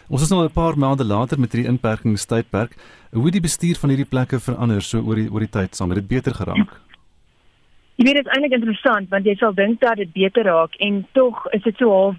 Ons 0.10 0.22
is 0.22 0.30
nou 0.30 0.44
'n 0.44 0.52
paar 0.52 0.78
maande 0.78 1.06
later 1.06 1.40
met 1.40 1.52
hierdie 1.52 1.72
inperkingstydperk. 1.72 2.76
Hoe 3.12 3.24
het 3.24 3.32
die 3.32 3.48
bestuur 3.50 3.76
van 3.76 3.90
hierdie 3.90 4.10
plekke 4.10 4.40
verander 4.40 4.82
so 4.82 5.00
oor 5.02 5.16
die 5.16 5.32
oor 5.32 5.40
die 5.40 5.50
tyd 5.50 5.76
saam? 5.76 5.90
Het 5.90 6.00
dit 6.00 6.08
beter 6.08 6.34
geraak? 6.34 6.80
Jy 7.96 8.06
weet 8.06 8.16
dit 8.16 8.26
is 8.26 8.32
eintlik 8.34 8.52
interessant 8.52 9.10
want 9.10 9.26
jy 9.26 9.36
sal 9.36 9.54
dink 9.54 9.82
dat 9.82 9.96
dit 9.96 10.12
beter 10.14 10.44
raak 10.44 10.76
en 10.76 11.08
tog 11.12 11.46
is 11.52 11.64
dit 11.64 11.78
so 11.78 11.90
half 11.90 12.16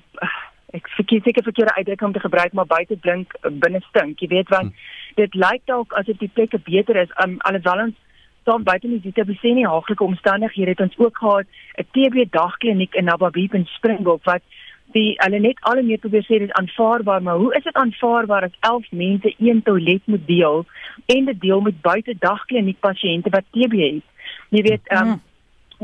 ek 0.75 0.88
verkies 0.99 1.23
seker 1.23 1.42
verkeerde 1.42 1.75
uitdrukking 1.75 2.09
om 2.09 2.14
te 2.14 2.20
gebruik 2.20 2.53
maar 2.53 2.66
buite 2.66 2.97
blink 2.97 3.35
binne 3.42 3.81
stink. 3.88 4.20
Jy 4.20 4.29
weet 4.29 4.49
want 4.49 4.73
hm. 4.73 4.79
dit 5.23 5.35
lyk 5.35 5.62
dalk 5.70 5.92
asof 5.92 6.18
die 6.18 6.31
plekke 6.35 6.59
beter 6.59 6.97
is 6.97 7.12
um, 7.25 7.37
alhoewel 7.38 7.87
ons 7.87 7.94
staan 8.45 8.63
buite 8.63 8.89
die 8.89 9.01
Zita 9.03 9.25
Beseni 9.25 9.65
haaglike 9.65 10.05
omstandighede 10.05 10.75
het 10.75 10.81
ons 10.85 10.99
ook 10.99 11.17
gehad 11.17 11.47
'n 11.81 11.87
TB 11.93 12.27
dagkliniek 12.31 12.95
in 12.95 13.05
Nababeep 13.05 13.55
in 13.55 13.67
Springbok 13.67 14.25
wat 14.25 14.43
die 14.93 15.15
hulle 15.17 15.41
net 15.41 15.59
al 15.61 15.83
meer 15.83 15.99
probeer 15.99 16.25
sê 16.27 16.39
dit 16.39 16.49
is 16.49 16.59
aanvaarbaar 16.61 17.23
maar 17.23 17.41
hoe 17.43 17.55
is 17.57 17.65
dit 17.65 17.81
aanvaarbaar 17.83 18.43
as 18.49 18.57
11 18.61 18.91
mense 18.91 19.35
een 19.39 19.63
toilet 19.63 20.03
moet 20.05 20.27
deel 20.27 20.67
en 21.07 21.25
dit 21.25 21.41
deel 21.41 21.61
met 21.61 21.81
buite 21.81 22.15
dagkliniek 22.19 22.81
pasiënte 22.81 23.31
wat 23.31 23.49
TB 23.51 23.73
het? 23.73 24.07
Jy 24.49 24.63
weet 24.63 24.93
um, 24.93 25.21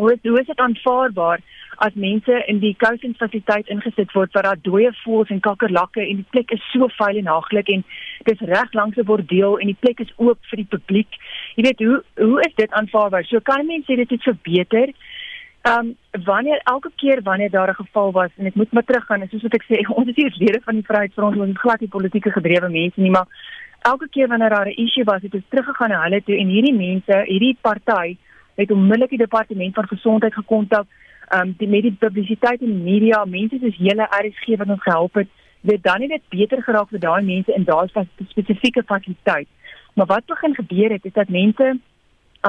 hoe 0.01 0.17
hoe 0.23 0.41
is 0.41 0.47
dit 0.47 0.63
aanvaarbaar 0.67 1.43
as 1.87 1.95
mense 1.95 2.43
in 2.53 2.59
die 2.61 2.75
coaching 2.83 3.15
fasiliteit 3.17 3.69
ingesit 3.73 4.13
word 4.17 4.35
waar 4.37 4.49
daar 4.49 4.63
dooie 4.69 4.91
voëls 5.03 5.31
en 5.35 5.41
kakkerlakke 5.47 6.03
en 6.05 6.21
die 6.21 6.31
plek 6.35 6.53
is 6.57 6.67
so 6.73 6.89
vuil 6.99 7.21
en 7.21 7.31
haaglik 7.33 7.71
en 7.75 7.85
dis 8.29 8.45
reg 8.53 8.75
langs 8.81 8.99
'n 8.99 9.09
bordeel 9.11 9.57
en 9.59 9.73
die 9.73 9.81
plek 9.85 10.01
is 10.05 10.13
oop 10.17 10.39
vir 10.51 10.63
die 10.63 10.71
publiek. 10.75 11.21
Jy 11.57 11.65
weet 11.69 11.81
hoe 11.87 12.03
hoe 12.27 12.41
is 12.49 12.55
dit 12.55 12.71
aanvaarbaar? 12.81 13.25
So 13.25 13.41
kan 13.41 13.67
mense 13.67 13.97
dit 13.97 14.11
het 14.11 14.23
verbeter. 14.23 14.93
Ehm 15.63 15.79
um, 15.79 15.97
wanneer 16.25 16.61
elke 16.65 16.91
keer 16.97 17.23
wanneer 17.23 17.51
daar 17.51 17.71
'n 17.71 17.83
geval 17.85 18.13
was 18.13 18.31
en 18.37 18.47
ek 18.47 18.55
moet 18.55 18.73
maar 18.73 18.85
teruggaan, 18.85 19.29
soos 19.29 19.43
wat 19.43 19.55
ek 19.55 19.65
sê, 19.65 19.77
ons 19.99 20.09
is 20.09 20.17
hier 20.17 20.35
lede 20.37 20.61
van 20.65 20.75
die 20.75 20.89
Vryheidsfront, 20.89 21.37
ons 21.37 21.51
is 21.51 21.65
glad 21.65 21.81
nie 21.81 21.89
politieke 21.97 22.31
gedrewe 22.31 22.69
mense 22.69 23.01
nie, 23.01 23.11
maar 23.11 23.29
elke 23.83 24.09
keer 24.09 24.29
wanneer 24.29 24.49
daar 24.49 24.69
'n 24.69 24.81
issue 24.85 25.05
was, 25.05 25.23
het 25.23 25.35
ons 25.35 25.49
teruggegaan 25.49 25.89
na 25.89 26.03
hulle 26.03 26.23
toe 26.23 26.37
en 26.37 26.49
hierdie 26.49 26.77
mense, 26.77 27.23
hierdie 27.27 27.57
party 27.61 28.17
het 28.61 28.71
onmiddellik 28.71 29.15
die 29.15 29.25
departement 29.25 29.75
van 29.75 29.89
gesondheid 29.89 30.35
gekontak 30.35 30.87
um 31.35 31.55
die 31.59 31.69
met 31.69 31.83
die 31.87 31.97
publisiteit 31.99 32.59
die 32.61 32.69
media, 32.69 33.25
mense 33.25 33.59
soos 33.61 33.79
julle 33.79 34.09
RSG 34.19 34.57
wat 34.59 34.73
ons 34.75 34.83
gehelp 34.83 35.21
het, 35.21 35.29
weet 35.61 35.83
dan 35.83 36.01
nie 36.03 36.09
dit 36.11 36.23
beter 36.33 36.63
geraak 36.67 36.91
vir 36.91 37.03
daai 37.05 37.23
mense 37.23 37.55
in 37.55 37.67
daai 37.69 37.87
spesifieke 38.33 38.83
fasiliteit. 38.87 39.49
Maar 39.95 40.07
wat 40.07 40.27
begin 40.27 40.55
gebeur 40.55 40.97
het 40.97 41.05
is 41.05 41.15
dat 41.19 41.29
mense 41.29 41.77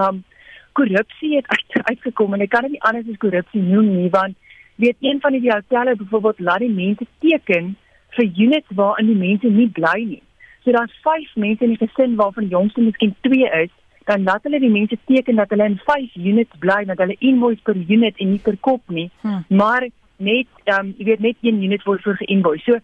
um 0.01 0.23
korrupsie 0.71 1.35
het 1.35 1.47
uit, 1.53 1.83
uitgekom 1.83 2.33
en 2.33 2.45
ek 2.47 2.49
kan 2.49 2.65
dit 2.67 2.77
nie 2.77 2.83
anders 2.87 3.09
as 3.11 3.21
korrupsie 3.21 3.61
noem 3.61 3.91
nie 3.97 4.09
want 4.09 4.37
weet 4.81 4.97
een 4.99 5.19
van 5.21 5.35
die 5.35 5.51
hotelle 5.51 5.95
byvoorbeeld 5.95 6.39
laat 6.39 6.63
die 6.63 6.73
mense 6.73 7.05
teken 7.19 7.75
vir 8.17 8.25
units 8.45 8.77
waarin 8.79 9.11
die 9.11 9.19
mense 9.19 9.47
nie 9.47 9.69
bly 9.69 9.99
nie. 9.99 10.23
So 10.63 10.71
daar's 10.71 10.95
5 11.03 11.35
mense 11.35 11.63
in 11.63 11.75
die 11.75 11.81
gesin 11.81 12.15
waarvan 12.15 12.47
die 12.47 12.55
jongste 12.55 12.81
miskien 12.81 13.15
2 13.27 13.49
is 13.63 13.73
dan 14.09 14.23
laat 14.23 14.43
hulle 14.47 14.59
die 14.59 14.73
mense 14.73 14.97
teken 15.05 15.35
dat 15.35 15.49
hulle 15.53 15.65
in 15.71 15.79
5 15.85 16.15
units 16.15 16.57
bly 16.59 16.83
met 16.89 17.01
hulle 17.03 17.17
invoice 17.19 17.61
per 17.63 17.75
unit 17.75 18.17
en 18.17 18.31
nie 18.31 18.43
per 18.43 18.57
kop 18.57 18.81
nie 18.89 19.09
hmm. 19.21 19.43
maar 19.49 19.87
net 20.17 20.47
ehm 20.63 20.79
um, 20.79 20.93
jy 20.97 21.05
weet 21.11 21.25
net 21.27 21.37
een 21.41 21.61
unit 21.63 21.83
word 21.89 22.03
vir 22.07 22.17
geinvoice 22.23 22.65
so 22.65 22.79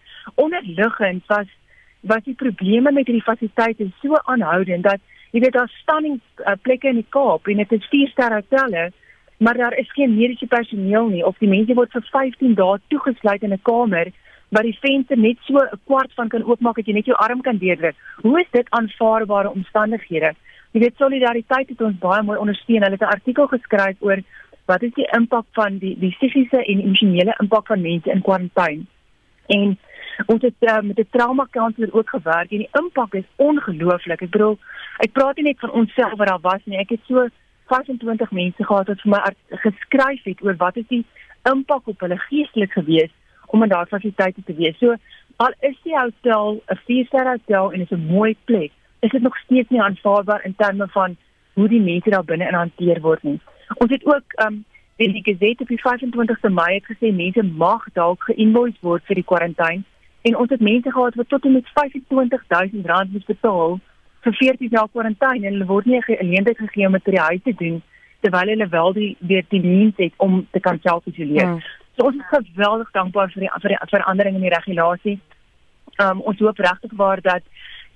onderliggend 0.46 1.26
was 1.34 1.50
was 2.00 2.24
die 2.24 2.38
probleme 2.38 2.92
met 2.92 3.06
hierdie 3.06 3.26
fasiliteite 3.26 3.90
so 4.02 4.20
aanhoudend 4.24 4.86
dat 4.86 5.00
jy 5.32 5.42
weet 5.44 5.58
daar 5.58 5.74
staan 5.82 6.02
nie 6.02 6.16
uh, 6.16 6.54
plekke 6.62 6.88
in 6.88 7.02
die 7.02 7.10
Kaap 7.16 7.48
en 7.48 7.62
dit 7.62 7.76
is 7.78 7.90
4 7.94 8.14
ster 8.14 8.34
hotelle 8.38 8.88
maar 9.38 9.54
daar 9.54 9.76
is 9.78 9.92
geen 9.92 10.14
mediese 10.14 10.46
personeel 10.46 11.08
nie 11.08 11.26
of 11.26 11.38
die 11.38 11.50
mense 11.50 11.74
word 11.74 11.92
vir 11.94 12.06
15 12.12 12.54
dae 12.58 12.80
toegesluit 12.94 13.42
in 13.42 13.54
'n 13.54 13.62
kamer 13.62 14.12
waar 14.48 14.62
die 14.62 14.78
venster 14.80 15.18
net 15.18 15.38
so 15.46 15.58
'n 15.58 15.80
kwart 15.84 16.12
van 16.14 16.28
kan 16.28 16.44
oopmaak 16.44 16.76
dat 16.76 16.86
jy 16.86 16.92
net 16.94 17.06
jou 17.06 17.16
arm 17.16 17.40
kan 17.40 17.58
deurdruk. 17.58 17.96
Hoe 18.22 18.40
is 18.40 18.50
dit 18.50 18.66
aanvaarbare 18.70 19.50
omstandighede? 19.50 20.34
Jy 20.72 20.80
weet 20.80 20.96
solidariteit 20.96 21.68
het 21.68 21.80
ons 21.80 21.98
baie 21.98 22.22
mooi 22.22 22.38
ondersteun. 22.38 22.82
Hulle 22.82 22.96
het 22.98 23.06
'n 23.06 23.16
artikel 23.16 23.46
geskryf 23.46 23.96
oor 24.00 24.18
wat 24.66 24.82
is 24.82 24.92
die 24.94 25.08
impak 25.16 25.46
van 25.52 25.78
die 25.78 25.96
die 25.98 26.14
psigiese 26.16 26.64
en 26.64 26.80
emosionele 26.80 27.34
impak 27.40 27.66
van 27.66 27.80
mense 27.80 28.10
in 28.10 28.22
kwarantyne. 28.22 28.84
En 29.46 29.78
ons 30.26 30.42
het 30.42 30.54
uh, 30.60 30.80
met 30.80 30.98
'n 30.98 31.08
trauma 31.10 31.46
counselor 31.50 31.94
ook 31.94 32.08
gewerk 32.08 32.50
en 32.50 32.58
die 32.58 32.68
impak 32.72 33.14
is 33.14 33.28
ongelooflik. 33.36 34.22
Ek 34.22 34.30
bedoel, 34.30 34.58
ek 34.98 35.12
praat 35.12 35.36
nie 35.36 35.44
net 35.44 35.58
van 35.58 35.70
onsself 35.70 36.16
wat 36.16 36.28
daar 36.28 36.40
was 36.40 36.64
nie. 36.64 36.78
Ek 36.78 36.88
het 36.88 37.00
so 37.06 37.28
25 37.66 38.30
mense 38.30 38.64
gehad 38.64 38.86
wat 38.86 39.00
vir 39.00 39.10
my 39.10 39.20
geskryf 39.64 40.22
het 40.24 40.42
oor 40.42 40.56
wat 40.56 40.76
is 40.76 40.86
die 40.88 41.04
impak 41.42 41.88
op 41.88 42.00
hulle 42.00 42.18
geestelik 42.18 42.72
gewees 42.72 43.12
om 43.52 43.62
in 43.62 43.68
daardie 43.72 43.94
fasiliteite 43.96 44.44
te 44.44 44.54
wees. 44.54 44.78
So 44.78 44.96
al 45.36 45.54
is 45.60 45.76
die 45.84 45.96
hotel 45.96 46.60
'n 46.66 46.80
4-ster 46.86 47.28
hotel 47.28 47.72
en 47.72 47.80
is 47.80 47.90
'n 47.90 48.06
mooi 48.06 48.36
plek, 48.44 48.72
is 49.00 49.10
dit 49.10 49.22
nog 49.22 49.36
steeds 49.36 49.68
nie 49.68 49.82
aanvaarbaar 49.82 50.44
in 50.44 50.54
terme 50.56 50.88
van 50.88 51.16
hoe 51.54 51.68
die 51.68 51.80
mense 51.80 52.10
daar 52.10 52.24
binne 52.24 52.48
in 52.48 52.54
hanteer 52.54 53.00
word 53.00 53.22
nie. 53.22 53.40
Ons 53.74 53.90
het 53.90 54.06
ook 54.06 54.26
um 54.46 54.64
weet 54.96 55.14
die 55.14 55.34
gesê 55.34 55.54
op 55.58 55.68
die 55.68 55.80
25ste 55.80 56.50
Mei 56.50 56.74
het 56.74 56.90
gesê 56.90 57.14
mense 57.14 57.42
mag 57.42 57.84
dalk 57.92 58.22
geïnvoice 58.22 58.80
word 58.80 59.04
vir 59.04 59.14
die 59.14 59.24
kwarantyne 59.24 59.82
en 60.22 60.36
ons 60.36 60.50
het 60.50 60.60
mense 60.60 60.90
gehad 60.90 61.14
wat 61.14 61.28
tot 61.28 61.44
en 61.44 61.52
met 61.52 61.66
R25000 61.82 63.12
moes 63.12 63.24
betaal 63.24 63.80
vir 64.26 64.34
14 64.40 64.68
dae 64.70 64.88
kwarantyne 64.92 65.46
en 65.46 65.52
hulle 65.52 65.66
word 65.66 65.86
nie 65.86 66.02
geleentheid 66.02 66.58
gegee 66.58 66.86
om 66.86 66.92
by 66.98 67.02
die 67.10 67.26
huis 67.30 67.44
te 67.44 67.54
doen 67.62 67.82
terwyl 68.20 68.50
hulle 68.52 68.68
wel 68.68 68.92
die 68.92 69.16
weer 69.20 69.44
die 69.48 69.62
means 69.62 69.94
het 69.96 70.12
om 70.16 70.46
te 70.50 70.60
kan 70.60 70.80
self-isoleer. 70.82 71.46
Hmm. 71.46 71.60
So 71.60 71.77
ons 72.02 72.16
is 72.16 72.30
geweldig 72.30 72.90
dankbaar 72.92 73.32
vir 73.34 73.46
die 73.46 73.50
vir 73.62 73.74
die 73.74 73.80
verandering 73.90 74.38
in 74.38 74.46
die 74.46 74.54
regulasie. 74.54 75.18
Um 75.98 76.20
ons 76.20 76.40
hoop 76.44 76.58
regtig 76.58 76.94
waar 76.96 77.20
dat 77.20 77.42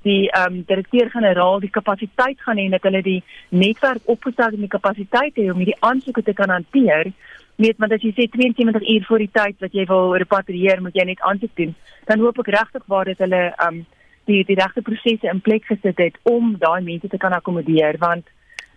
die 0.03 0.31
ehm 0.31 0.53
um, 0.53 0.65
direkteur-generaal 0.67 1.61
die 1.61 1.71
kapasiteit 1.71 2.41
gaan 2.41 2.59
hê 2.59 2.69
dat 2.71 2.83
hulle 2.83 3.03
die 3.03 3.23
netwerk 3.49 4.03
opgestel 4.15 4.57
en 4.57 4.65
die 4.67 4.75
kapasiteit 4.77 5.37
het 5.37 5.53
om 5.53 5.63
hierdie 5.63 5.79
aansoeke 5.81 6.23
te 6.23 6.35
kan 6.35 6.51
hanteer. 6.51 7.13
Net 7.57 7.79
want 7.79 7.93
as 7.93 8.03
jy 8.03 8.13
sê 8.17 8.27
72 8.33 8.89
uur 8.95 9.05
voor 9.09 9.23
die 9.23 9.33
tyd 9.33 9.57
wat 9.61 9.75
jy 9.77 9.85
wil 9.87 10.17
repatrieer, 10.19 10.83
moet 10.83 10.97
jy 10.97 11.05
net 11.07 11.21
aansoek 11.21 11.55
doen. 11.57 11.75
Dan 12.09 12.25
hoop 12.25 12.39
ek 12.43 12.55
regtig 12.57 12.87
waar 12.87 13.11
dat 13.11 13.23
hulle 13.23 13.43
ehm 13.51 13.83
um, 13.83 13.85
die 14.31 14.45
die 14.47 14.59
regte 14.59 14.83
prosesse 14.87 15.27
in 15.31 15.41
plek 15.41 15.65
gesit 15.67 15.99
het 15.99 16.19
om 16.23 16.55
daai 16.59 16.83
mense 16.83 17.09
te 17.09 17.19
kan 17.19 17.35
akkommodeer 17.35 17.99
want 17.99 18.27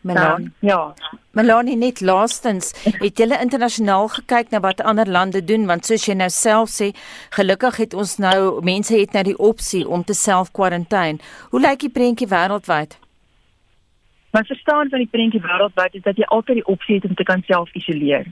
Melanie. 0.06 0.52
Ja. 0.60 0.94
Melanie 1.32 1.76
net 1.76 2.02
laastens, 2.02 2.72
het 2.84 3.18
julle 3.18 3.40
internasionaal 3.42 4.08
gekyk 4.14 4.52
na 4.54 4.62
wat 4.64 4.82
ander 4.82 5.10
lande 5.10 5.42
doen 5.44 5.66
want 5.66 5.86
soos 5.86 6.06
jy 6.08 6.16
nou 6.16 6.30
self 6.30 6.70
sê, 6.72 6.92
gelukkig 7.36 7.80
het 7.82 7.96
ons 7.98 8.18
nou 8.22 8.62
mense 8.64 8.94
het 8.94 9.18
nou 9.18 9.24
die 9.26 9.38
opsie 9.38 9.82
om 9.88 10.06
te 10.06 10.14
self-kwarantyne. 10.14 11.20
Hoe 11.50 11.62
lyk 11.62 11.82
die 11.88 11.92
prentjie 11.98 12.30
wêreldwyd? 12.30 13.00
Maar 14.36 14.46
verstaan 14.46 14.90
van 14.94 15.02
die 15.04 15.12
prentjie 15.12 15.42
wêreldwyd 15.42 15.98
is 15.98 16.06
dat 16.06 16.22
jy 16.22 16.30
altyd 16.38 16.62
die 16.62 16.70
opsie 16.72 17.00
het 17.00 17.10
om 17.10 17.16
te 17.16 17.28
kan 17.28 17.44
self-isoleer. 17.50 18.30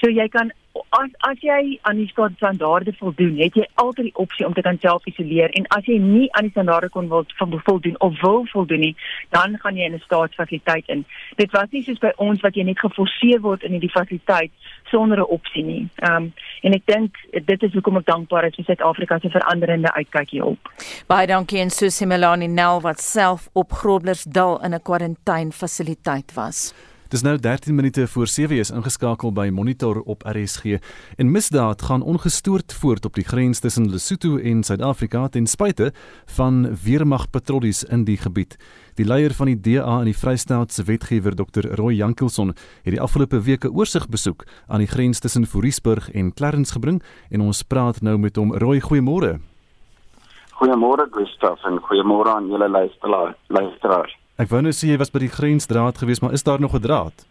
So 0.00 0.10
jy 0.10 0.28
kan 0.32 0.52
as 0.74 1.10
as 1.28 1.40
jy 1.40 1.78
aan 1.82 1.96
die 1.96 2.08
standaarde 2.08 2.92
voldoen, 2.98 3.36
het 3.40 3.56
jy 3.56 3.64
altyd 3.80 4.08
die 4.08 4.20
opsie 4.20 4.46
om 4.46 4.54
te 4.54 4.64
kan 4.64 4.78
self 4.80 5.06
isoleer 5.10 5.52
en 5.58 5.66
as 5.76 5.86
jy 5.88 5.98
nie 6.00 6.28
aan 6.36 6.48
die 6.48 6.54
standaarde 6.54 6.88
kon 6.92 7.08
wil 7.12 7.26
voldoen 7.38 7.98
of 8.00 8.20
wil 8.20 8.46
voldoen 8.52 8.84
nie, 8.86 8.94
dan 9.36 9.58
gaan 9.62 9.76
jy 9.76 9.88
in 9.90 9.94
'n 9.94 10.04
staatsfasiliteit 10.04 10.88
in. 10.88 11.04
Dit 11.36 11.50
was 11.52 11.70
nie 11.70 11.82
soos 11.82 11.98
by 11.98 12.12
ons 12.16 12.40
wat 12.40 12.54
jy 12.54 12.64
net 12.64 12.78
geforseer 12.78 13.40
word 13.40 13.62
in 13.62 13.72
hierdie 13.72 13.90
fasiliteit 13.90 14.52
sonder 14.90 15.18
'n 15.18 15.32
opsie 15.38 15.64
nie. 15.64 15.88
Ehm 15.96 16.16
um, 16.16 16.32
en 16.62 16.72
ek 16.72 16.86
dink 16.86 17.16
dit 17.32 17.62
is 17.62 17.72
hoekom 17.72 17.96
ek 17.96 18.06
dankbaar 18.06 18.44
is 18.44 18.54
vir 18.54 18.64
Suid-Afrika 18.64 19.18
se 19.18 19.30
veranderende 19.30 19.92
uitkyk 19.92 20.30
hierop. 20.30 20.58
Baie 21.06 21.26
dankie 21.26 21.60
en 21.60 21.70
Susie 21.70 22.06
Melanie 22.06 22.48
Nel 22.48 22.80
wat 22.80 23.00
self 23.00 23.48
op 23.52 23.72
Groblersdal 23.72 24.62
in 24.64 24.74
'n 24.74 24.82
kwarantyne 24.82 25.52
fasiliteit 25.52 26.34
was. 26.34 26.74
Dis 27.12 27.20
nou 27.22 27.34
13 27.36 27.74
minute 27.74 28.06
voor 28.08 28.26
7 28.26 28.56
is 28.56 28.70
ingeskakel 28.72 29.34
by 29.36 29.50
Monitor 29.52 29.98
op 30.00 30.22
RSG 30.24 30.78
en 31.20 31.30
misdaad 31.30 31.82
gaan 31.82 32.02
ongestoord 32.02 32.72
voort 32.72 33.04
op 33.04 33.18
die 33.20 33.24
grens 33.24 33.60
tussen 33.60 33.90
Lesotho 33.90 34.38
en 34.38 34.62
Suid-Afrika 34.64 35.26
ten 35.28 35.46
spyte 35.46 35.90
van 36.36 36.64
weermagpatrollies 36.84 37.84
in 37.84 38.06
die 38.08 38.16
gebied. 38.16 38.56
Die 38.96 39.04
leier 39.04 39.36
van 39.36 39.52
die 39.52 39.60
DA 39.60 39.98
in 39.98 40.08
die 40.08 40.16
Vrystaat 40.16 40.72
se 40.72 40.86
wetgewer 40.88 41.36
Dr. 41.36 41.68
Roy 41.76 41.92
Jankelson 41.98 42.54
het 42.56 42.94
die 42.96 43.00
afgelope 43.00 43.42
week 43.44 43.64
'n 43.68 43.76
oorsig 43.76 44.08
besoek 44.08 44.46
aan 44.68 44.80
die 44.80 44.88
grens 44.88 45.20
tussen 45.20 45.46
Fourierburg 45.46 46.10
en 46.12 46.32
Clarence 46.32 46.72
gebring 46.72 47.02
en 47.30 47.40
ons 47.40 47.62
praat 47.62 48.00
nou 48.00 48.16
met 48.18 48.36
hom. 48.36 48.56
Roy, 48.56 48.80
goeiemôre. 48.80 49.36
Goeiemôre 50.56 51.06
Gustaf 51.10 51.64
en 51.64 51.78
goeiemôre 51.78 52.32
aan 52.34 52.48
julle 52.48 52.68
luisteraars. 53.48 54.21
Ek 54.40 54.48
wou 54.48 54.62
net 54.64 54.74
sê 54.74 54.88
jy 54.88 54.96
was 55.00 55.12
by 55.12 55.20
die 55.20 55.32
grensdraad 55.32 55.98
gewees, 56.00 56.22
maar 56.22 56.32
is 56.32 56.44
daar 56.44 56.60
nog 56.60 56.74
'n 56.74 56.80
draad? 56.80 57.26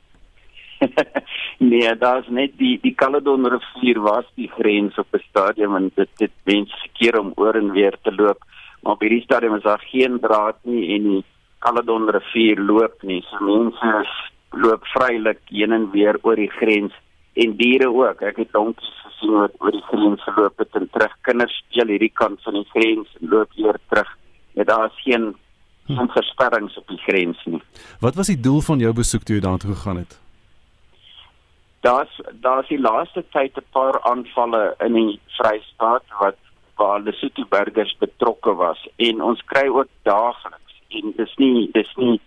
nee, 1.71 1.95
daar's 1.97 2.27
net 2.29 2.57
die 2.57 2.77
die 2.81 2.93
Caledon 2.93 3.45
rivier 3.45 3.99
was 4.01 4.25
die 4.35 4.49
grens 4.57 4.97
op 4.97 5.07
'n 5.13 5.23
stadium 5.29 5.75
en 5.75 5.91
dit 5.95 6.09
dit 6.17 6.31
wens 6.43 6.71
verkeer 6.83 7.19
om 7.19 7.33
oor 7.35 7.55
en 7.55 7.71
weer 7.71 7.97
te 8.01 8.13
loop. 8.13 8.39
Maar 8.81 8.97
by 8.97 9.09
die 9.09 9.21
stadium 9.21 9.55
is 9.55 9.63
daar 9.63 9.83
geen 9.91 10.19
draad 10.19 10.57
nie 10.63 10.95
en 10.95 11.03
die 11.03 11.23
Caledon 11.59 12.09
rivier 12.09 12.59
loop 12.59 13.03
nie. 13.03 13.21
So 13.29 13.37
mense 13.45 14.05
loop 14.51 14.85
vrylik 14.93 15.41
heen 15.49 15.71
en 15.71 15.91
weer 15.91 16.17
oor 16.21 16.35
die 16.35 16.51
grens 16.59 16.93
en 17.33 17.57
diere 17.57 17.89
ook. 17.89 18.21
Ek 18.21 18.37
het 18.37 18.51
donkies 18.51 18.97
gesien 19.05 19.37
wat 19.41 19.53
oor 19.59 19.71
die 19.71 19.87
grens 19.89 20.23
geloop 20.23 20.57
het 20.57 20.75
en 20.75 20.89
terug. 20.89 21.13
Kinders 21.21 21.63
speel 21.63 21.87
hierdie 21.87 22.13
kant 22.13 22.41
van 22.43 22.53
die 22.53 22.67
grens 22.73 23.07
en 23.21 23.29
loop 23.29 23.49
weer 23.55 23.79
terug. 23.89 24.17
Ja, 24.53 24.63
daar 24.63 24.85
is 24.85 25.03
geen 25.03 25.35
van 25.85 26.09
versperrings 26.09 26.77
op 26.77 26.87
die 26.87 26.97
grens 26.97 27.39
nie. 27.45 27.61
Wat 27.99 28.15
was 28.15 28.27
die 28.27 28.39
doel 28.39 28.61
van 28.61 28.79
jou 28.79 28.93
besoek 28.93 29.23
toe 29.23 29.35
jy 29.35 29.41
daartoe 29.41 29.73
gegaan 29.75 29.97
het? 29.97 30.19
Daar's 31.81 32.21
daar's 32.41 32.67
die 32.67 32.79
laaste 32.79 33.23
tyd 33.31 33.57
'n 33.57 33.65
paar 33.71 34.01
aanvalle 34.01 34.75
in 34.79 34.93
die 34.93 35.19
Vrystaat 35.37 36.03
wat 36.19 36.37
waar 36.75 36.99
Lesotho 36.99 37.45
burgers 37.49 37.95
betrokke 37.99 38.53
was 38.53 38.87
en 38.95 39.21
ons 39.21 39.41
kry 39.45 39.67
ook 39.67 39.89
daagliks 40.01 40.75
en 40.89 41.13
dis 41.17 41.35
nie 41.37 41.69
dis 41.73 41.91
nie 41.95 42.21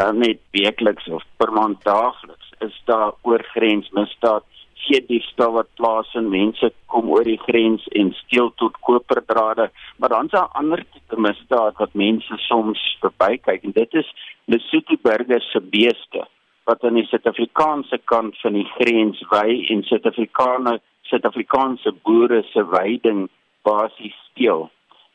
uh, 0.00 0.10
net 0.10 0.38
weekliks 0.50 1.06
of 1.08 1.22
per 1.36 1.52
maand 1.52 1.84
daagliks 1.84 2.50
is 2.58 2.82
daar 2.84 3.12
oorgrensmisdaad 3.22 4.44
gee 4.84 5.00
diefstal 5.06 5.52
wat 5.52 5.70
plaas 5.78 6.10
en 6.18 6.28
mense 6.28 6.70
kom 6.92 7.10
oor 7.10 7.24
die 7.24 7.40
grens 7.46 7.86
en 8.00 8.12
steel 8.24 8.52
tot 8.60 8.76
koperdrade. 8.80 9.70
Maar 9.98 10.08
dan's 10.08 10.30
daar 10.30 10.50
ander 10.60 10.84
tipe 10.92 11.20
misdaad 11.20 11.78
wat 11.78 11.94
mense 11.94 12.38
soms 12.48 12.82
verbykyk 13.00 13.64
en 13.64 13.76
dit 13.76 14.00
is 14.02 14.14
Lesotho 14.44 14.96
burgers 15.02 15.50
se 15.52 15.60
beeste 15.60 16.26
wat 16.64 16.84
aan 16.84 16.96
die 16.96 17.06
Suid-Afrikaanse 17.08 17.98
kant 18.08 18.36
van 18.40 18.56
die 18.56 18.68
grens 18.76 19.20
wy 19.30 19.64
en 19.72 19.82
Suid-Afrikaane 19.88 20.78
Suid-Afrikaanse 21.04 21.92
boere 22.02 22.42
se 22.52 22.64
weiding 22.64 23.26
basies 23.62 24.16
steel. 24.30 24.70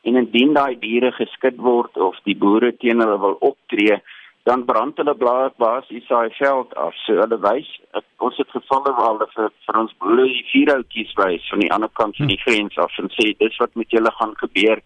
En 0.06 0.16
indien 0.16 0.54
daai 0.54 0.78
diere 0.78 1.10
geskit 1.12 1.58
word 1.58 1.98
of 1.98 2.18
die 2.24 2.36
boere 2.38 2.70
teen 2.78 3.02
hulle 3.02 3.18
wil 3.20 3.36
optree 3.50 3.98
dan 4.42 4.64
brand 4.64 4.96
hulle 4.96 5.14
blaar 5.14 5.52
basies 5.56 6.06
daai 6.08 6.30
veld 6.38 6.74
af. 6.74 6.94
So 7.04 7.18
hulle 7.20 7.38
wys 7.44 7.68
ons 8.26 8.36
het 8.40 8.50
gevalle 8.54 8.92
waar 8.96 9.12
hulle 9.14 9.28
vir, 9.34 9.52
vir 9.66 9.78
ons 9.82 9.94
boere 10.02 10.26
die 10.28 10.44
vierhoutjies 10.52 11.12
wys 11.20 11.46
van 11.52 11.64
die 11.64 11.72
ander 11.76 11.92
kant 12.00 12.16
van 12.16 12.32
die 12.32 12.40
grens 12.44 12.78
af 12.78 12.98
en 13.02 13.12
sê 13.16 13.30
dis 13.42 13.60
wat 13.62 13.76
met 13.80 13.96
julle 13.96 14.12
gaan 14.18 14.34
gebeur 14.42 14.82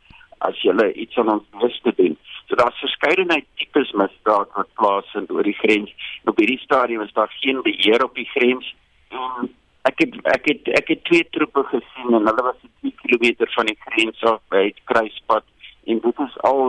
as 0.49 0.61
julle 0.67 0.91
iets 0.93 1.19
aan 1.19 1.33
ons 1.37 1.61
wys 1.63 1.81
te 1.87 1.95
doen. 1.99 2.17
So 2.49 2.59
daar's 2.61 2.81
verskeidenheid 2.83 3.47
tipes 3.61 3.93
misdaad 4.01 4.51
wat 4.59 4.73
plaasvind 4.81 5.31
oor 5.33 5.47
die 5.47 5.59
grens. 5.63 5.93
Op 6.29 6.39
hierdie 6.39 6.61
stadium 6.63 7.05
is 7.07 7.15
daar 7.17 7.33
geen 7.41 7.63
beheer 7.63 8.05
op 8.05 8.15
die 8.19 8.29
grens. 8.35 8.75
En 9.11 9.51
ek 9.89 10.05
het 10.05 10.15
ek 10.35 10.47
het 10.51 10.71
ek 10.81 10.95
het 10.95 11.05
twee 11.09 11.27
troepe 11.37 11.65
gesien 11.71 12.15
en 12.19 12.29
hulle 12.29 12.47
was 12.51 12.61
2 12.83 12.95
km 13.03 13.49
van 13.57 13.71
die 13.71 13.79
grens 13.87 14.23
af 14.31 14.41
by 14.53 14.63
die 14.71 14.87
kruispunt 14.91 15.51
en 15.85 16.01
dit 16.01 16.25
is 16.27 16.39
al 16.51 16.63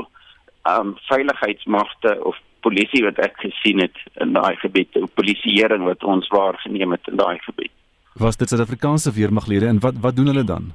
ehm 0.66 0.88
um, 0.88 0.98
veiligheidsmagte 1.08 2.18
of 2.24 2.38
polisie 2.66 3.04
wat 3.06 3.20
ek 3.24 3.38
gesien 3.44 3.84
het 3.84 4.00
in 4.24 4.34
daai 4.38 4.56
gebied, 4.62 4.92
die 4.94 5.12
polisieering 5.20 5.86
wat 5.88 6.04
ons 6.04 6.30
waargeneem 6.34 6.96
het 6.98 7.12
in 7.12 7.22
daai 7.22 7.38
gebied. 7.46 7.74
Was 8.22 8.40
dit 8.40 8.50
Suid-Afrikaanse 8.50 9.12
weermaglede 9.16 9.68
en 9.68 9.80
wat 9.84 10.02
wat 10.04 10.16
doen 10.16 10.32
hulle 10.32 10.46
dan? 10.48 10.72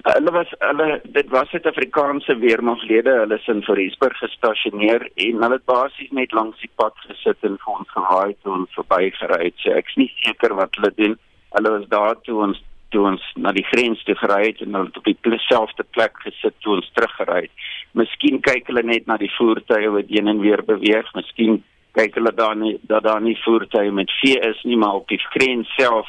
Uh, 0.00 0.14
hulle 0.16 0.32
was 0.32 0.52
hulle 0.58 1.00
dit 1.16 1.32
was 1.34 1.50
Suid-Afrikaanse 1.52 2.36
weermaglede, 2.40 3.16
hulle 3.22 3.36
is 3.36 3.48
in 3.52 3.62
Vryburg 3.66 4.16
gestasioneer 4.22 5.08
en 5.26 5.42
hulle 5.42 5.58
het 5.58 5.66
basies 5.68 6.14
net 6.16 6.32
langs 6.32 6.62
die 6.62 6.70
pad 6.80 6.96
gesit 7.08 7.48
en 7.48 7.58
vir 7.64 7.74
ons 7.74 7.92
gewaai 7.96 8.32
toe 8.40 8.54
ons 8.60 8.78
verbygery 8.78 9.40
het. 9.48 9.58
So 9.64 9.74
ek's 9.76 9.98
nie 10.00 10.08
seker 10.22 10.54
wat 10.60 10.78
hulle 10.78 10.92
doen. 10.96 11.18
Hulle 11.56 11.74
was 11.76 11.88
daar 11.92 12.16
toe 12.24 12.38
ons 12.46 12.62
toe 12.90 13.06
ons 13.12 13.24
na 13.36 13.52
die 13.56 13.64
grens 13.70 14.02
toe 14.04 14.14
gery 14.18 14.40
het 14.48 14.62
en 14.64 14.74
hulle 14.74 14.90
het 14.90 15.00
op 15.00 15.08
dieselfde 15.26 15.86
plek 15.96 16.16
gesit 16.24 16.54
toe 16.60 16.76
ons 16.78 16.90
teruggery 16.94 17.42
het. 17.46 17.66
Miskien 17.98 18.40
kyk 18.44 18.70
hulle 18.70 18.84
net 18.86 19.06
na 19.06 19.16
die 19.20 19.32
voertuie 19.36 19.90
wat 19.96 20.10
heen 20.12 20.30
en 20.30 20.40
weer 20.44 20.62
beweeg. 20.66 21.10
Miskien 21.14 21.62
kyk 21.98 22.14
hulle 22.18 22.32
daar 22.36 22.56
nie 22.56 22.76
dat 22.88 23.06
daar 23.06 23.22
nie 23.22 23.36
voertuie 23.44 23.92
met 23.92 24.12
vee 24.20 24.38
is 24.50 24.62
nie, 24.64 24.78
maar 24.78 25.00
op 25.02 25.08
die 25.10 25.20
grens 25.30 25.70
self 25.78 26.08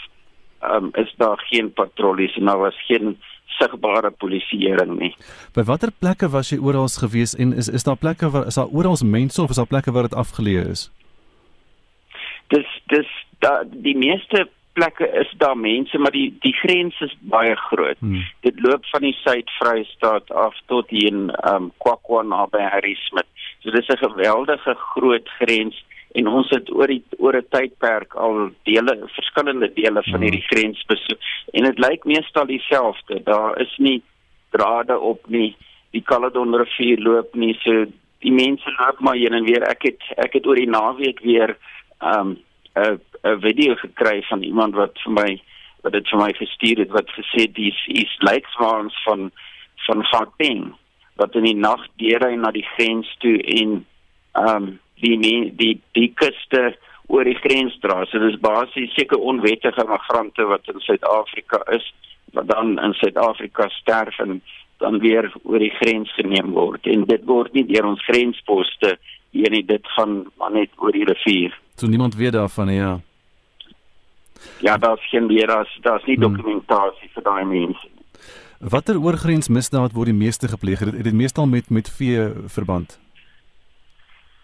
um, 0.62 0.92
is 0.94 1.14
daar 1.18 1.42
geen 1.50 1.74
patrollies 1.74 2.36
en 2.38 2.46
daar 2.46 2.58
was 2.68 2.86
geen 2.88 3.18
sigbare 3.60 4.12
polisieering 4.12 4.98
nie. 5.00 5.12
By 5.56 5.66
watter 5.68 5.92
plekke 5.92 6.30
was 6.32 6.52
jy 6.54 6.60
oral 6.62 6.90
gewees 7.02 7.36
en 7.36 7.54
is 7.54 7.70
is 7.70 7.86
daar 7.88 8.00
plekke 8.00 8.30
waar 8.30 8.48
is 8.48 8.60
daar 8.60 8.72
oral 8.72 8.98
mense 9.04 9.42
of 9.42 9.50
is 9.50 9.60
daar 9.60 9.70
plekke 9.70 9.92
waar 9.92 10.10
dit 10.10 10.18
afgeleë 10.24 10.70
is? 10.72 10.90
Dis 12.54 12.70
dis 12.94 13.12
da 13.40 13.62
die 13.66 13.98
meeste 13.98 14.48
plekke 14.74 15.08
is 15.20 15.34
daar 15.38 15.58
mense, 15.58 15.98
maar 15.98 16.12
die 16.12 16.30
die 16.40 16.54
grens 16.54 17.00
is 17.02 17.16
baie 17.20 17.56
groot. 17.56 18.00
Hmm. 18.00 18.24
Dit 18.40 18.60
loop 18.64 18.86
van 18.86 19.02
die 19.02 19.16
Suid-Vrystaat 19.24 20.32
af 20.32 20.58
tot 20.66 20.90
hier 20.90 21.12
in 21.12 21.30
ehm 21.30 21.56
um, 21.56 21.72
Kwakwa 21.78 22.24
naby 22.24 22.62
Harrismith. 22.74 23.30
So 23.60 23.72
dis 23.72 23.88
'n 23.88 23.98
geweldige 23.98 24.76
groot 24.76 25.30
grens 25.40 25.84
en 26.12 26.28
ons 26.28 26.50
het 26.50 26.72
oor 26.74 26.88
die 26.88 27.04
oor 27.18 27.36
'n 27.36 27.48
tydperk 27.50 28.16
al 28.16 28.52
dele 28.64 28.98
verskillende 29.08 29.74
dele 29.74 30.04
van 30.04 30.14
hmm. 30.14 30.22
hierdie 30.22 30.48
grens 30.52 30.84
besoek 30.86 31.20
en 31.54 31.64
dit 31.64 31.80
lyk 31.80 32.04
meestal 32.04 32.46
dieselfde. 32.46 33.24
Daar 33.24 33.60
is 33.60 33.78
nie 33.78 34.02
drade 34.50 35.00
op 35.00 35.28
nie. 35.28 35.56
Die 35.92 36.04
Caledon 36.04 36.56
rivier 36.56 37.00
loop 37.00 37.36
nie 37.36 37.58
so 37.64 37.86
die 38.20 38.32
mense 38.32 38.70
loop 38.78 39.00
maar 39.00 39.16
heen 39.16 39.34
en 39.34 39.44
weer. 39.44 39.64
Ek 39.64 39.84
het 39.84 40.02
ek 40.18 40.34
het 40.34 40.48
oor 40.48 40.56
die 40.56 40.70
naweek 40.70 41.20
weer 41.20 41.58
ehm 42.00 42.20
um, 42.20 42.38
'n 42.76 43.00
'n 43.24 43.40
video 43.40 43.76
gekry 43.76 44.22
van 44.30 44.44
iemand 44.44 44.76
wat 44.76 45.00
vir 45.04 45.14
my 45.14 45.42
wat 45.82 45.94
dit 45.94 46.08
vir 46.10 46.20
my 46.20 46.32
gestuur 46.34 46.78
het 46.78 46.92
wat 46.92 47.10
gesê 47.10 47.52
dis 47.52 47.80
is 47.88 48.18
leikswaans 48.20 49.04
van 49.04 49.32
van 49.88 50.06
Gauteng 50.06 50.74
wat 51.16 51.36
in 51.36 51.44
die 51.44 51.56
nag 51.56 51.88
deurry 51.96 52.36
na 52.36 52.52
die 52.52 52.68
grens 52.76 53.16
toe 53.20 53.38
en 53.42 53.86
ehm 54.32 54.56
um, 54.56 54.80
die 55.02 55.18
die 55.56 55.82
die 55.92 56.12
kuste 56.14 56.76
oor 57.12 57.28
die 57.28 57.40
grens 57.44 57.76
dra. 57.84 58.06
So 58.08 58.20
dis 58.24 58.40
basies 58.40 58.94
seker 58.96 59.20
onwettige 59.20 59.84
migrante 59.88 60.46
wat 60.48 60.68
in 60.72 60.80
Suid-Afrika 60.80 61.64
is 61.76 61.94
wat 62.32 62.48
dan 62.48 62.78
in 62.80 62.94
Suid-Afrika 62.94 63.68
sterf 63.70 64.20
en 64.20 64.42
dan 64.78 65.00
weer 65.00 65.28
oor 65.44 65.60
die 65.60 65.74
grens 65.82 66.14
geneem 66.16 66.54
word. 66.56 66.88
En 66.88 67.04
dit 67.06 67.26
word 67.28 67.54
nie 67.54 67.66
deur 67.68 67.90
ons 67.92 68.06
grensposte 68.08 68.96
hier 69.32 69.52
nie, 69.52 69.64
dit 69.68 69.88
gaan 69.96 70.24
maar 70.40 70.52
net 70.56 70.72
oor 70.80 70.96
die 70.96 71.06
rivier. 71.08 71.56
So 71.76 71.88
niemand 71.88 72.16
weet 72.16 72.34
daarvan 72.34 72.72
nie, 72.72 72.80
ja. 72.80 73.00
Ja, 74.62 74.78
daar's 74.78 75.10
geen 75.10 75.28
weer 75.28 75.48
daar's 75.48 75.78
daar's 75.82 76.06
nie 76.06 76.16
hmm. 76.16 76.28
dokumentasie 76.30 77.10
vir 77.14 77.24
daai 77.24 77.46
mense. 77.46 77.88
Watter 78.60 79.00
oorgrensmisdaad 79.02 79.96
word 79.98 80.12
die 80.12 80.18
meeste 80.18 80.48
gepleeg? 80.48 80.80
Het 80.80 81.04
dit 81.04 81.14
meestal 81.14 81.48
met 81.48 81.70
met 81.70 81.90
vee 81.90 82.28
verband? 82.46 83.00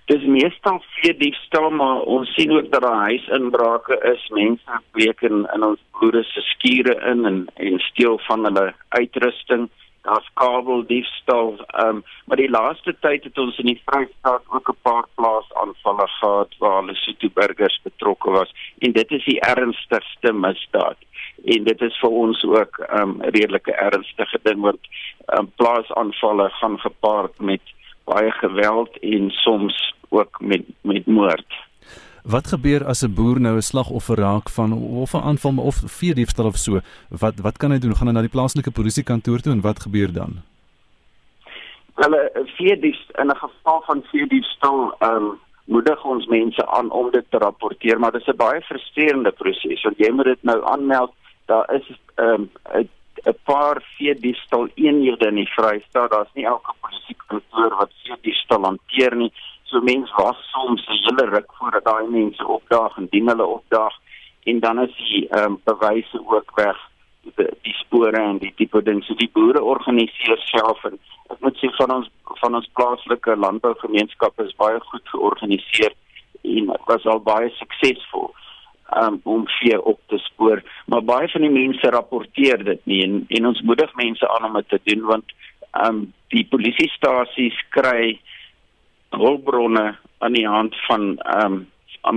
Dis 0.08 0.24
meestal 0.24 0.80
vee 1.02 1.18
diefstal, 1.18 1.70
maar 1.70 2.02
ons 2.08 2.34
sien 2.34 2.52
ook 2.52 2.72
dat 2.72 2.82
daar 2.82 3.02
huisinbrake 3.10 4.00
is. 4.14 4.30
Mense 4.30 4.80
breek 4.92 5.22
in, 5.22 5.46
in 5.54 5.64
ons 5.64 5.82
boere 6.00 6.24
se 6.24 6.42
skure 6.54 6.96
in 7.12 7.26
en 7.26 7.46
en 7.56 7.80
steel 7.80 8.20
van 8.30 8.44
hulle 8.48 8.74
uitrusting 8.90 9.70
daar's 10.08 10.30
kabeldiefstal. 10.34 11.50
Ehm 11.68 11.88
um, 11.88 12.04
maar 12.26 12.38
die 12.38 12.50
laaste 12.50 12.96
tyd 13.00 13.24
het 13.24 13.38
ons 13.38 13.58
in 13.58 13.70
die 13.72 13.82
Vrystaat 13.86 14.44
ook 14.56 14.70
'n 14.70 14.82
paar 14.82 15.06
plaasaanvalle 15.16 16.08
gehad 16.08 16.52
waar 16.60 16.84
Lesotho 16.84 17.30
burgers 17.34 17.80
betrokke 17.84 18.30
was 18.40 18.54
en 18.80 18.92
dit 18.92 19.12
is 19.12 19.26
die 19.26 19.40
ernstigste 19.40 20.34
misdaad. 20.34 20.98
En 21.46 21.64
dit 21.64 21.82
is 21.82 22.00
vir 22.00 22.10
ons 22.10 22.44
ook 22.44 22.74
'n 22.80 23.00
um, 23.02 23.22
redelike 23.22 23.72
ernstige 23.72 24.40
ding 24.44 24.62
want 24.62 24.84
um, 25.38 25.52
plaasaanvalle 25.56 26.50
gaan 26.50 26.80
gepaard 26.80 27.40
met 27.40 27.62
baie 28.04 28.32
geweld 28.32 29.00
en 29.00 29.32
soms 29.32 29.96
ook 30.10 30.40
met 30.40 30.64
met 30.82 31.06
moord. 31.06 31.67
Wat 32.28 32.48
gebeur 32.48 32.84
as 32.86 33.04
'n 33.04 33.14
boer 33.14 33.40
nou 33.40 33.56
'n 33.56 33.62
slagoffer 33.62 34.18
raak 34.18 34.50
van 34.50 34.74
of 34.74 35.14
'n 35.14 35.26
aanval 35.30 35.58
of 35.58 35.76
vee 35.86 36.14
diefstal 36.14 36.46
of 36.46 36.58
so? 36.58 36.80
Wat 37.10 37.36
wat 37.40 37.58
kan 37.58 37.72
hy 37.72 37.80
doen? 37.80 37.96
Gaan 37.96 38.08
hy 38.08 38.14
na 38.14 38.22
die 38.22 38.36
plaaslike 38.38 38.72
polisiekantoor 38.72 39.40
toe 39.40 39.54
en 39.54 39.62
wat 39.62 39.80
gebeur 39.80 40.12
dan? 40.14 40.32
Hulle 41.96 42.32
vee 42.58 42.80
diefstal 42.80 43.24
in 43.24 43.30
'n 43.30 43.36
geval 43.36 43.82
van 43.86 44.04
vee 44.12 44.28
diefstal, 44.28 44.96
ehm 45.00 45.16
um, 45.16 45.40
moedig 45.66 46.04
ons 46.06 46.26
mense 46.26 46.68
aan 46.68 46.92
om 46.92 47.12
dit 47.12 47.26
te 47.30 47.38
rapporteer, 47.38 48.00
maar 48.00 48.12
dit 48.12 48.22
is 48.22 48.28
'n 48.28 48.36
baie 48.36 48.62
frustrerende 48.62 49.32
proses 49.32 49.84
want 49.84 49.98
jy 49.98 50.12
moet 50.12 50.26
dit 50.26 50.44
nou 50.44 50.66
aanmeld. 50.66 51.14
Daar 51.46 51.74
is 51.74 51.88
ehm 52.16 52.50
um, 52.74 52.90
'n 53.26 53.38
paar 53.44 53.82
vee 53.98 54.16
diefstal 54.16 54.68
eenhede 54.76 55.28
in 55.28 55.36
die 55.36 55.52
Vrystaat. 55.56 56.12
Daar's 56.12 56.34
nie 56.34 56.46
elke 56.46 56.74
polisiekantoor 56.82 57.76
wat 57.78 57.92
vee 58.04 58.18
diefstal 58.22 58.64
hanteer 58.64 59.16
nie. 59.16 59.32
So 59.70 59.82
mense 59.82 60.12
was 60.18 60.38
soms 60.52 60.86
'n 60.88 61.00
hele 61.04 61.26
ruk 61.30 61.50
voordat 61.60 61.84
daai 61.84 62.08
mense 62.08 62.48
opdaag 62.48 62.98
en 62.98 63.08
dien 63.12 63.28
hulle 63.28 63.46
opdaag 63.46 63.96
en 64.44 64.60
dan 64.60 64.80
is 64.80 64.96
die 64.98 65.28
ehm 65.30 65.44
um, 65.44 65.62
bewyse 65.64 66.20
ook 66.26 66.52
weg 66.56 66.78
die, 67.22 67.48
die 67.62 67.74
spore 67.74 68.18
en 68.18 68.38
die 68.38 68.54
tipe 68.56 68.82
ding. 68.84 69.04
So 69.04 69.14
die 69.14 69.30
boere 69.34 69.64
organiseer 69.64 70.40
self 70.46 70.84
en 70.84 71.00
ek 71.34 71.40
moet 71.44 71.58
sê 71.60 71.70
van 71.80 71.92
ons 71.98 72.10
van 72.42 72.56
ons 72.56 72.70
plaaslike 72.80 73.36
landbougemeenskap 73.36 74.40
is 74.46 74.56
baie 74.56 74.80
goed 74.92 75.10
georganiseer 75.14 75.94
en 76.44 76.72
was 76.86 77.06
al 77.06 77.20
baie 77.20 77.50
suksesvol 77.60 78.32
um, 78.96 79.20
om 79.24 79.48
vee 79.60 79.82
op 79.82 80.00
te 80.08 80.18
spoor. 80.18 80.64
Maar 80.86 81.04
baie 81.04 81.28
van 81.30 81.42
die 81.42 81.52
mense 81.52 81.90
rapporteer 81.90 82.64
dit 82.64 82.86
nie 82.86 83.04
en 83.04 83.26
en 83.28 83.52
ons 83.52 83.62
moedig 83.62 83.96
mense 83.96 84.30
aan 84.36 84.48
om 84.50 84.54
dit 84.62 84.70
te 84.70 84.82
doen 84.84 85.06
want 85.12 85.36
um, 85.84 86.06
die 86.32 86.46
polisiestasies 86.52 87.60
kry 87.76 88.20
hulpbronne 89.16 89.96
aan 90.18 90.34
die 90.34 90.48
hand 90.48 90.76
van 90.88 91.18
ehm 91.18 91.54
um, 91.54 91.68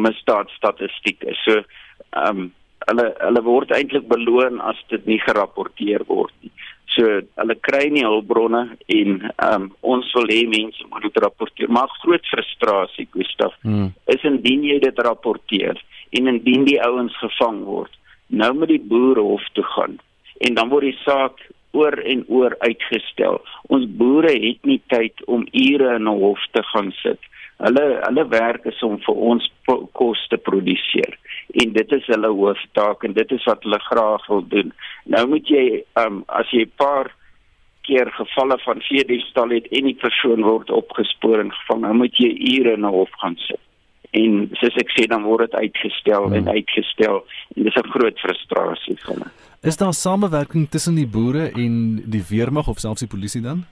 misdaadstatistieke. 0.02 1.34
So 1.44 1.62
ehm 2.10 2.26
um, 2.38 2.50
hulle 2.88 3.06
hulle 3.18 3.42
word 3.44 3.72
eintlik 3.76 4.06
beloon 4.08 4.60
as 4.60 4.78
dit 4.88 5.06
nie 5.06 5.18
gerapporteer 5.20 6.04
word 6.08 6.32
nie. 6.40 6.52
So 6.94 7.20
hulle 7.38 7.56
kry 7.60 7.88
nie 7.92 8.06
hulpbronne 8.06 8.62
en 8.86 9.16
ehm 9.30 9.54
um, 9.54 9.70
ons 9.80 10.12
wil 10.18 10.30
hê 10.32 10.42
mense 10.48 10.90
moet 10.90 11.06
dit 11.08 11.22
rapporteer. 11.24 11.70
Maar 11.70 11.90
groot 12.02 12.26
frustrasie, 12.32 13.08
Gustaf, 13.16 13.56
hmm. 13.62 13.92
is 14.06 14.28
indien 14.32 14.64
jy 14.64 14.78
dit 14.82 15.02
rapporteer 15.06 15.82
en 16.10 16.34
indien 16.34 16.64
die 16.66 16.80
ouens 16.82 17.16
gevang 17.22 17.64
word, 17.64 17.92
nou 18.26 18.52
moet 18.54 18.72
die 18.72 18.82
boere 18.92 19.22
hof 19.22 19.46
toe 19.54 19.66
gaan 19.76 19.98
en 20.40 20.56
dan 20.56 20.70
word 20.72 20.88
die 20.88 20.98
saak 21.04 21.42
oor 21.70 21.98
en 22.12 22.24
oor 22.28 22.54
uitgestel. 22.58 23.40
Ons 23.68 23.86
boere 24.00 24.32
het 24.32 24.64
nie 24.66 24.80
tyd 24.92 25.24
om 25.26 25.46
ure 25.52 25.94
in 25.94 26.08
'n 26.08 26.18
hof 26.22 26.42
te 26.52 26.62
gaan 26.72 26.92
sit. 27.02 27.20
Hulle 27.58 28.00
hulle 28.02 28.28
werk 28.28 28.64
is 28.64 28.82
om 28.82 28.98
vir 28.98 29.14
ons 29.14 29.50
kos 29.92 30.26
te 30.28 30.36
produseer 30.36 31.18
en 31.62 31.72
dit 31.72 31.92
is 31.92 32.06
hulle 32.06 32.28
hooftaak 32.28 33.04
en 33.04 33.12
dit 33.12 33.32
is 33.32 33.44
wat 33.44 33.62
hulle 33.62 33.78
graag 33.78 34.26
wil 34.26 34.44
doen. 34.48 34.72
Nou 35.04 35.26
moet 35.28 35.48
jy 35.48 35.84
um, 36.04 36.22
as 36.26 36.50
jy 36.50 36.62
'n 36.62 36.72
paar 36.76 37.14
keer 37.82 38.10
gevalle 38.10 38.58
van 38.64 38.80
veediefstal 38.80 39.50
het 39.50 39.66
en 39.66 39.84
die 39.84 39.98
persoon 39.98 40.42
word 40.42 40.70
opgespoor 40.70 41.40
en 41.40 41.52
gevang, 41.52 41.82
dan 41.82 41.96
moet 41.96 42.16
jy 42.16 42.30
ure 42.58 42.72
in 42.72 42.86
'n 42.86 42.94
hof 42.98 43.10
gaan 43.22 43.36
sit. 43.36 43.60
En 44.10 44.48
soos 44.58 44.76
ek 44.82 44.90
sê 44.96 45.06
dan 45.06 45.22
word 45.22 45.50
dit 45.50 45.60
uitgestel 45.66 46.26
hmm. 46.26 46.34
en 46.34 46.48
uitgestel 46.56 47.20
en 47.56 47.62
dis 47.68 47.76
'n 47.76 47.90
groot 47.94 48.18
frustrasie 48.18 48.96
vir 49.06 49.18
my. 49.18 49.28
Is 49.62 49.76
daar 49.76 49.94
samewerking 49.94 50.68
tussen 50.68 50.94
die 50.94 51.06
boere 51.06 51.50
en 51.52 52.02
die 52.10 52.24
weermag 52.28 52.68
of 52.68 52.78
selfs 52.78 53.04
die 53.04 53.08
polisie 53.08 53.42
dan? 53.42 53.66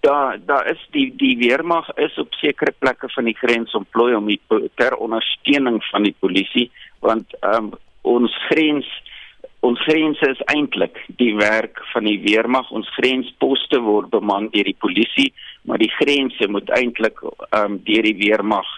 Daar 0.00 0.38
daar 0.46 0.66
is 0.66 0.82
die 0.90 1.12
die 1.16 1.36
weermag 1.38 1.90
is 1.96 2.18
op 2.18 2.34
sekere 2.34 2.72
plekke 2.78 3.08
van 3.08 3.24
die 3.24 3.36
grens 3.36 3.74
ontplooi 3.74 4.14
om 4.14 4.26
die 4.26 4.40
ter 4.74 4.96
ondersteuning 4.96 5.82
van 5.90 6.02
die 6.02 6.14
polisie 6.18 6.70
want 7.00 7.34
um, 7.42 7.70
ons 8.02 8.32
grens 8.48 8.86
ons 9.66 9.82
grense 9.84 10.30
is 10.30 10.42
eintlik 10.52 10.98
die 11.20 11.32
werk 11.36 11.80
van 11.92 12.06
die 12.08 12.18
weermag 12.22 12.70
ons 12.70 12.90
grensposte 12.98 13.80
word 13.82 14.10
beman 14.14 14.50
deur 14.54 14.68
die 14.68 14.80
polisie 14.86 15.30
maar 15.66 15.82
die 15.82 15.92
grense 15.98 16.48
moet 16.48 16.70
eintlik 16.76 17.22
um, 17.50 17.80
deur 17.88 18.06
die 18.06 18.18
weermag 18.20 18.68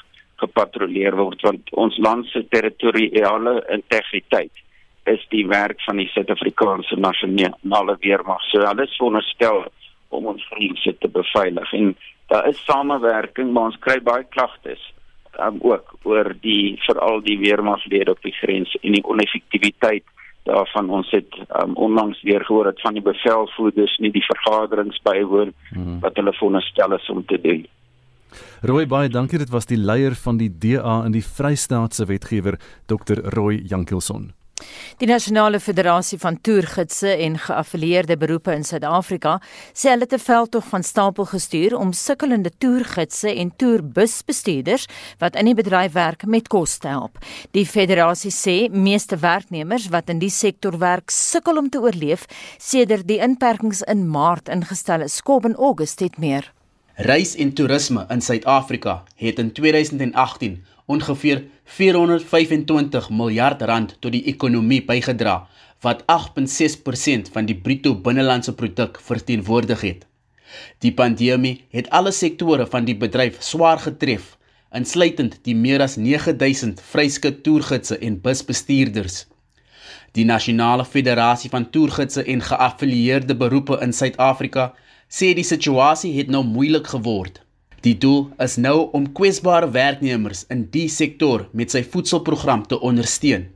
gepatrolleer 0.43 1.16
word 1.18 1.43
want 1.47 1.74
ons 1.84 1.99
land 2.07 2.26
se 2.32 2.45
territoriale 2.55 3.59
integriteit 3.74 4.64
is 5.09 5.24
die 5.32 5.47
werk 5.49 5.80
van 5.86 6.01
die 6.01 6.09
Suid-Afrikaanse 6.12 6.99
nasionale 7.01 7.97
weermag. 8.03 8.43
So 8.51 8.61
hulle 8.61 8.84
is 8.84 8.97
veronderstel 8.99 9.64
om 10.14 10.28
ons 10.32 10.45
grense 10.53 10.95
te 11.01 11.11
beveilig 11.12 11.72
en 11.80 11.95
daar 12.28 12.49
is 12.51 12.61
samewerking, 12.66 13.53
maar 13.53 13.70
ons 13.72 13.80
kry 13.84 13.97
baie 14.05 14.26
klagtes 14.34 14.82
um, 15.41 15.61
ook 15.64 15.97
oor 16.09 16.34
die 16.45 16.76
veral 16.84 17.22
die 17.24 17.39
weermaglede 17.41 18.12
op 18.12 18.22
die 18.24 18.34
grens 18.41 18.74
en 18.82 18.97
die 18.99 19.05
oneffektiwiteit 19.05 20.05
daarvan 20.49 20.90
ons 20.90 21.11
het 21.12 21.38
um, 21.62 21.74
onlangs 21.76 22.22
weer 22.26 22.44
gehoor 22.44 22.70
dat 22.70 22.80
van 22.80 22.96
die 22.96 23.05
bevelvoerders 23.05 23.99
nie 24.05 24.12
die 24.14 24.24
vergaderings 24.24 25.01
bywoon 25.05 25.53
hmm. 25.74 26.01
wat 26.05 26.16
hulle 26.16 26.32
veronderstel 26.40 26.96
is 26.96 27.11
om 27.12 27.24
te 27.26 27.40
doen. 27.44 27.66
Roy 28.68 28.84
baie 28.88 29.09
dankie 29.09 29.40
dit 29.40 29.53
was 29.53 29.68
die 29.68 29.78
leier 29.80 30.16
van 30.24 30.40
die 30.40 30.51
DA 30.51 31.03
in 31.07 31.14
die 31.16 31.24
Vrystaatse 31.24 32.09
wetgewer 32.09 32.59
Dr 32.90 33.22
Roy 33.36 33.62
Jankelson. 33.70 34.32
Die 34.99 35.07
Nasionale 35.07 35.61
Federasie 35.61 36.16
van 36.18 36.40
Toergidse 36.40 37.12
en 37.22 37.36
Geaffilieerde 37.38 38.16
Beroepe 38.18 38.51
in 38.51 38.64
Suid-Afrika 38.66 39.36
sê 39.70 39.92
hulle 39.92 40.03
het 40.03 40.14
'n 40.14 40.18
veldtog 40.18 40.64
van 40.66 40.82
stapel 40.82 41.24
gestuur 41.24 41.76
om 41.78 41.92
sukkelende 41.92 42.51
toergidse 42.59 43.30
en 43.30 43.53
toerbusbestuurders 43.57 44.88
wat 45.18 45.36
in 45.36 45.44
die 45.44 45.55
bedryf 45.55 45.92
werk 45.92 46.26
met 46.26 46.49
kos 46.49 46.78
te 46.78 46.88
help. 46.88 47.18
Die 47.51 47.66
federasie 47.66 48.32
sê 48.32 48.70
meeste 48.70 49.16
werknemers 49.16 49.88
wat 49.88 50.09
in 50.09 50.18
die 50.18 50.30
sektor 50.30 50.78
werk 50.78 51.11
sukkel 51.11 51.57
om 51.57 51.68
te 51.68 51.78
oorleef 51.78 52.26
sedert 52.59 53.07
die 53.07 53.20
inperkings 53.20 53.82
in 53.82 54.11
Maart 54.11 54.49
ingestel 54.49 55.01
is. 55.01 55.22
Kob 55.22 55.44
en 55.44 55.55
August 55.55 56.01
het 56.01 56.18
meer. 56.18 56.53
Reis 56.94 57.36
en 57.36 57.53
toerisme 57.53 58.07
in 58.09 58.20
Suid-Afrika 58.20 59.05
het 59.14 59.38
in 59.38 59.53
2018 59.53 60.64
ongeveer 60.89 61.45
425 61.78 63.11
miljard 63.12 63.62
rand 63.62 63.97
tot 64.01 64.14
die 64.14 64.24
ekonomie 64.32 64.80
bygedra 64.89 65.36
wat 65.84 66.03
8.6% 66.12 67.32
van 67.34 67.47
die 67.47 67.57
bruto 67.66 67.95
binnelandse 68.07 68.55
produk 68.59 68.99
verteenwoordig 69.11 69.84
het. 69.84 70.07
Die 70.82 70.95
pandemie 70.97 71.59
het 71.76 71.91
alle 71.95 72.12
sektore 72.12 72.66
van 72.66 72.89
die 72.89 72.97
bedryf 72.97 73.36
swaar 73.45 73.78
getref, 73.84 74.36
insluitend 74.74 75.39
die 75.45 75.57
meer 75.57 75.84
as 75.84 75.97
9000 76.01 76.80
vryskut 76.93 77.43
toergidse 77.45 77.99
en 77.99 78.20
busbestuurders. 78.24 79.26
Die 80.16 80.24
Nasionale 80.24 80.84
Federasie 80.89 81.51
van 81.53 81.68
Toergidse 81.70 82.24
en 82.24 82.41
Geaffilieerde 82.43 83.36
Beroepe 83.36 83.78
in 83.84 83.93
Suid-Afrika 83.93 84.72
sê 85.09 85.34
die 85.36 85.45
situasie 85.45 86.14
het 86.16 86.32
nou 86.32 86.43
moeilik 86.45 86.89
geword. 86.95 87.43
Die 87.80 87.94
doel 87.98 88.30
is 88.38 88.56
nou 88.56 88.88
om 88.92 89.12
kwesbare 89.12 89.70
werknemers 89.70 90.44
in 90.50 90.66
die 90.70 90.88
sektor 90.88 91.48
met 91.52 91.70
sy 91.70 91.82
voedselprogram 91.82 92.66
te 92.66 92.80
ondersteun. 92.80 93.48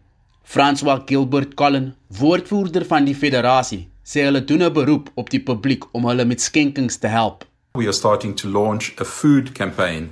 François 0.42 1.02
Gilbert 1.06 1.54
Collen, 1.54 1.94
woordvoerder 2.18 2.84
van 2.84 3.04
die 3.04 3.14
federasie, 3.14 3.88
sê 4.04 4.26
hulle 4.26 4.44
doen 4.44 4.62
'n 4.62 4.72
beroep 4.72 5.10
op 5.14 5.30
die 5.30 5.42
publiek 5.42 5.84
om 5.92 6.04
hulle 6.04 6.24
met 6.24 6.40
skenkings 6.40 6.96
te 6.98 7.08
help. 7.08 7.44
We 7.74 7.84
are 7.84 7.92
starting 7.92 8.36
to 8.36 8.48
launch 8.48 8.92
a 9.00 9.04
food 9.04 9.52
campaign 9.52 10.10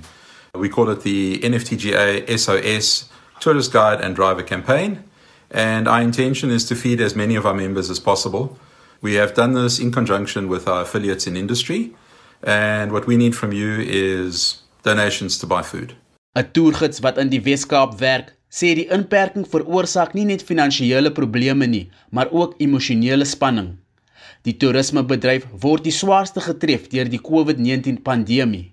We 0.53 0.67
call 0.67 0.89
it 0.89 1.01
the 1.03 1.39
NFTGA 1.39 2.37
SOS 2.37 3.09
Tourist 3.39 3.71
Guide 3.71 4.01
and 4.01 4.15
Driver 4.15 4.43
Campaign. 4.43 5.01
And 5.49 5.87
our 5.87 6.01
intention 6.01 6.51
is 6.51 6.65
to 6.65 6.75
feed 6.75 6.99
as 6.99 7.15
many 7.15 7.35
of 7.35 7.45
our 7.45 7.53
members 7.53 7.89
as 7.89 8.01
possible. 8.01 8.57
We 8.99 9.13
have 9.15 9.33
done 9.33 9.53
this 9.53 9.79
in 9.79 9.93
conjunction 9.93 10.49
with 10.49 10.67
our 10.67 10.81
affiliates 10.81 11.25
in 11.25 11.37
industry. 11.37 11.95
And 12.43 12.91
what 12.91 13.05
we 13.05 13.17
need 13.17 13.35
from 13.35 13.51
you 13.51 13.81
is 13.81 14.63
donations 14.83 15.37
to 15.39 15.47
buy 15.47 15.63
food. 15.63 15.95
'n 16.35 16.51
Toergids 16.51 16.99
wat 16.99 17.17
in 17.17 17.29
die 17.29 17.41
Wes-Kaap 17.41 17.99
werk, 17.99 18.33
sê 18.49 18.73
die 18.75 18.87
inperking 18.87 19.45
veroorsaak 19.47 20.13
nie 20.15 20.25
net 20.25 20.43
finansiële 20.43 21.11
probleme 21.11 21.67
nie, 21.67 21.89
maar 22.09 22.31
ook 22.31 22.55
emosionele 22.57 23.25
spanning. 23.25 23.77
Die 24.47 24.55
toerismebedryf 24.57 25.45
word 25.63 25.83
die 25.83 25.93
swaarste 25.93 26.41
getref 26.41 26.87
deur 26.89 27.09
die 27.11 27.21
COVID-19 27.21 28.01
pandemie. 28.01 28.71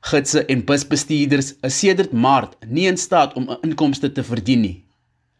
Gidse 0.00 0.44
en 0.46 0.64
busbestuurders 0.64 1.54
is 1.66 1.78
sedert 1.82 2.12
Maart 2.12 2.54
nie 2.66 2.86
in 2.86 2.96
staat 2.96 3.34
om 3.34 3.50
'n 3.50 3.58
inkomste 3.66 4.12
te 4.12 4.22
verdien 4.22 4.60
nie. 4.60 4.84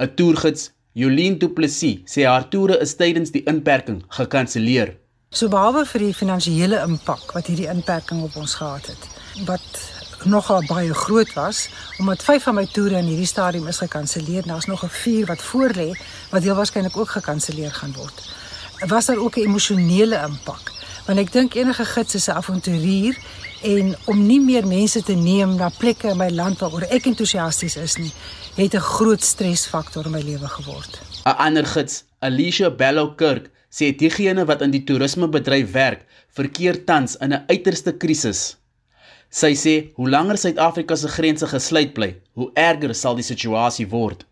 'n 0.00 0.14
Toergids, 0.16 0.72
Jolien 0.92 1.38
Du 1.38 1.48
Plessis, 1.48 2.02
sê 2.04 2.26
haar 2.26 2.48
toere 2.48 2.80
is 2.80 2.96
tydens 2.96 3.30
die 3.30 3.44
inperking 3.46 4.02
gekanselleer. 4.08 4.96
So 5.28 5.50
behalwe 5.52 5.82
vir 5.84 6.00
die 6.06 6.14
finansiële 6.16 6.78
impak 6.86 7.34
wat 7.36 7.50
hierdie 7.50 7.68
inperking 7.68 8.22
op 8.24 8.36
ons 8.40 8.54
gehad 8.56 8.86
het, 8.88 9.02
wat 9.44 9.80
nogal 10.24 10.62
baie 10.64 10.94
groot 10.96 11.34
was, 11.36 11.66
omdat 12.00 12.24
5 12.24 12.46
van 12.48 12.56
my 12.56 12.64
toere 12.72 12.96
in 13.02 13.10
hierdie 13.10 13.28
stadium 13.28 13.68
is 13.68 13.82
gekanselleer, 13.82 14.46
daar's 14.48 14.66
nog 14.66 14.84
'n 14.84 14.88
4 14.88 15.26
wat 15.26 15.42
voorlê 15.50 15.90
wat 16.30 16.42
heel 16.42 16.54
waarskynlik 16.54 16.96
ook 16.96 17.10
gekanselleer 17.10 17.72
gaan 17.72 17.92
word. 17.92 18.24
Was 18.88 19.06
daar 19.06 19.20
ook 19.20 19.36
'n 19.36 19.40
emosionele 19.40 20.16
impak? 20.16 20.72
Want 21.06 21.18
ek 21.18 21.32
dink 21.32 21.54
enige 21.54 21.84
gids 21.84 22.14
is 22.14 22.28
'n 22.28 22.36
avonturier 22.40 23.16
en 23.62 23.96
om 24.04 24.26
nie 24.26 24.40
meer 24.40 24.66
mense 24.66 25.02
te 25.02 25.14
neem 25.14 25.56
na 25.56 25.68
plekke 25.68 26.08
in 26.08 26.16
my 26.16 26.30
land 26.30 26.58
waaroor 26.58 26.88
ek 26.88 27.06
entoesiasties 27.06 27.76
is 27.76 27.96
nie, 27.96 28.12
het 28.54 28.74
'n 28.74 28.80
groot 28.80 29.24
stresfaktor 29.24 30.04
in 30.04 30.10
my 30.10 30.22
lewe 30.22 30.48
geword. 30.48 31.00
'n 31.24 31.36
Ander 31.36 31.66
gids, 31.66 32.04
Alicia 32.18 32.70
Bello 32.70 33.12
Kirk, 33.14 33.50
sê 33.70 33.92
diegene 33.92 34.46
wat 34.48 34.62
in 34.62 34.72
die 34.72 34.84
toerismebedryf 34.84 35.74
werk, 35.74 36.06
verkeer 36.36 36.84
tans 36.84 37.16
in 37.20 37.32
'n 37.32 37.44
uiterste 37.48 37.92
krisis. 37.98 38.56
Sy 39.30 39.52
sê 39.54 39.74
hoe 39.96 40.08
langer 40.08 40.38
Suid-Afrika 40.38 40.96
se 40.96 41.08
grense 41.08 41.46
gesluit 41.46 41.92
bly, 41.94 42.16
hoe 42.34 42.50
erger 42.54 42.94
sal 42.94 43.14
die 43.14 43.28
situasie 43.32 43.88
word. 43.90 44.24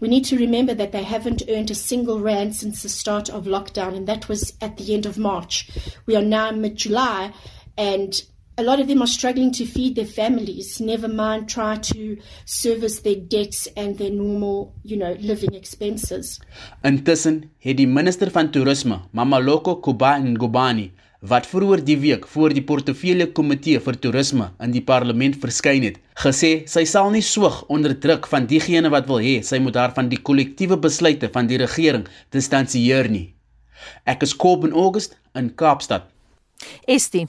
We 0.00 0.08
need 0.08 0.24
to 0.26 0.36
remember 0.36 0.74
that 0.74 0.92
they 0.92 1.02
haven't 1.02 1.42
earned 1.48 1.70
a 1.70 1.74
single 1.74 2.20
rand 2.20 2.54
since 2.54 2.82
the 2.82 2.88
start 2.88 3.28
of 3.28 3.46
lockdown 3.46 3.96
and 3.96 4.06
that 4.06 4.28
was 4.28 4.54
at 4.60 4.76
the 4.76 4.94
end 4.94 5.06
of 5.06 5.18
March. 5.18 5.68
We 6.06 6.14
are 6.14 6.24
now 6.24 6.52
mid-July 6.52 7.32
and 7.76 8.22
a 8.58 8.62
lot 8.62 8.80
of 8.80 8.88
them 8.88 9.00
are 9.00 9.06
struggling 9.06 9.52
to 9.52 9.64
feed 9.64 9.94
their 9.94 10.04
families, 10.20 10.80
never 10.80 11.08
mind 11.08 11.48
try 11.48 11.76
to 11.76 12.16
service 12.44 13.00
their 13.00 13.14
debts 13.14 13.68
and 13.76 13.96
their 13.98 14.10
normal, 14.10 14.74
you 14.82 14.96
know, 14.96 15.14
living 15.20 15.54
expenses. 15.54 16.40
Intussen 16.82 17.44
het 17.62 17.78
die 17.78 17.86
minister 17.86 18.32
van 18.34 18.50
toerisme, 18.50 18.98
Mamaloko 19.14 19.76
Kubani, 19.78 20.90
wat 21.20 21.46
vroeër 21.50 21.84
die 21.86 21.96
week 22.02 22.26
voor 22.26 22.54
die 22.54 22.64
portefeulje 22.66 23.28
komitee 23.34 23.78
vir 23.82 24.00
toerisme 24.02 24.50
in 24.62 24.74
die 24.74 24.82
parlement 24.82 25.38
verskyn 25.38 25.86
het, 25.86 26.02
gesê 26.18 26.52
sy 26.70 26.84
sal 26.86 27.10
nie 27.14 27.22
soog 27.22 27.62
onder 27.70 27.94
druk 27.94 28.26
van 28.30 28.50
diegene 28.50 28.90
wat 28.90 29.06
wil 29.06 29.22
hê 29.22 29.38
sy 29.46 29.62
moet 29.62 29.78
haar 29.78 29.94
van 29.94 30.10
die 30.10 30.18
kollektiewe 30.18 30.78
besluite 30.82 31.30
van 31.34 31.46
die 31.50 31.62
regering 31.62 32.06
distansieer 32.34 33.10
nie. 33.10 33.34
Ek 34.02 34.22
is 34.26 34.34
Kobben 34.34 34.74
August 34.74 35.18
in 35.38 35.54
Kaapstad. 35.54 36.10
Estie 36.90 37.28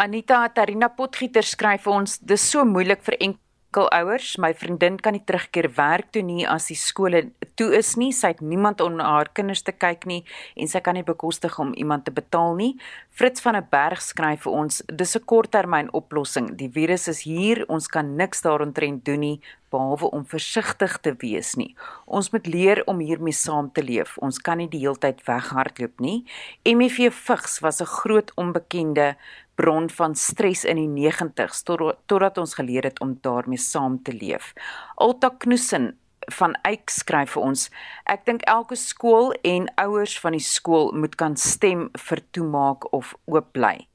Anita 0.00 0.44
Tarina 0.54 0.86
Potgieter 0.94 1.42
skryf 1.42 1.88
vir 1.88 1.96
ons 1.96 2.12
dis 2.22 2.42
so 2.52 2.62
moeilik 2.62 3.00
vir 3.02 3.16
enkelouers. 3.18 4.36
My 4.38 4.52
vriendin 4.54 4.94
kan 5.02 5.16
nie 5.16 5.24
terugkeer 5.26 5.66
werk 5.74 6.12
toe 6.14 6.22
nie 6.22 6.44
as 6.46 6.68
die 6.70 6.76
skole 6.78 7.24
toe 7.58 7.72
is 7.74 7.96
nie. 7.98 8.12
Sy 8.14 8.30
het 8.30 8.44
niemand 8.46 8.78
om 8.84 9.00
haar 9.02 9.32
kinders 9.34 9.64
te 9.66 9.74
kyk 9.74 10.06
nie 10.06 10.20
en 10.54 10.70
sy 10.70 10.78
kan 10.86 10.94
nie 10.94 11.02
bekostig 11.02 11.58
om 11.58 11.74
iemand 11.74 12.06
te 12.06 12.14
betaal 12.14 12.54
nie. 12.60 12.76
Fritz 13.10 13.42
van 13.42 13.58
der 13.58 13.66
Berg 13.66 14.04
skryf 14.06 14.46
vir 14.46 14.54
ons 14.60 14.84
dis 14.86 15.16
'n 15.16 15.26
korttermyn 15.26 15.90
oplossing. 15.90 16.54
Die 16.54 16.70
virus 16.70 17.08
is 17.08 17.26
hier, 17.26 17.64
ons 17.68 17.88
kan 17.88 18.14
niks 18.14 18.42
daaroontrent 18.46 19.04
doen 19.04 19.20
nie 19.20 19.40
behalwe 19.72 20.12
om 20.14 20.24
versigtig 20.24 20.98
te 21.02 21.12
wees 21.18 21.56
nie. 21.56 21.74
Ons 22.06 22.30
moet 22.30 22.46
leer 22.46 22.82
om 22.86 23.00
hiermee 23.00 23.34
saam 23.34 23.72
te 23.72 23.82
leef. 23.82 24.16
Ons 24.18 24.38
kan 24.38 24.58
nie 24.58 24.68
die 24.68 24.80
heeltyd 24.80 25.26
weghardloop 25.26 26.00
nie. 26.00 26.24
MEV 26.64 27.10
vigs 27.12 27.60
was 27.60 27.80
'n 27.80 27.86
groot 27.86 28.30
onbekende 28.36 29.16
bron 29.58 29.88
van 29.90 30.14
stres 30.14 30.64
in 30.68 30.78
die 30.78 31.10
90s 31.10 31.64
totdat 31.66 32.38
ons 32.38 32.54
geleer 32.54 32.86
het 32.86 33.00
om 33.02 33.16
daarmee 33.22 33.58
saam 33.58 33.98
te 34.02 34.14
leef. 34.14 34.52
Alta 34.96 35.32
Knoesen 35.38 35.96
van 36.38 36.54
Eyck 36.68 36.92
skryf 36.92 37.34
vir 37.34 37.46
ons: 37.50 37.68
Ek 38.06 38.24
dink 38.28 38.44
elke 38.46 38.78
skool 38.78 39.32
en 39.42 39.68
ouers 39.82 40.18
van 40.22 40.36
die 40.36 40.44
skool 40.44 40.92
moet 40.94 41.16
kan 41.18 41.36
stem 41.36 41.88
vir 42.08 42.22
toemaak 42.36 42.90
of 42.94 43.14
oop 43.26 43.52
bly. 43.56 43.88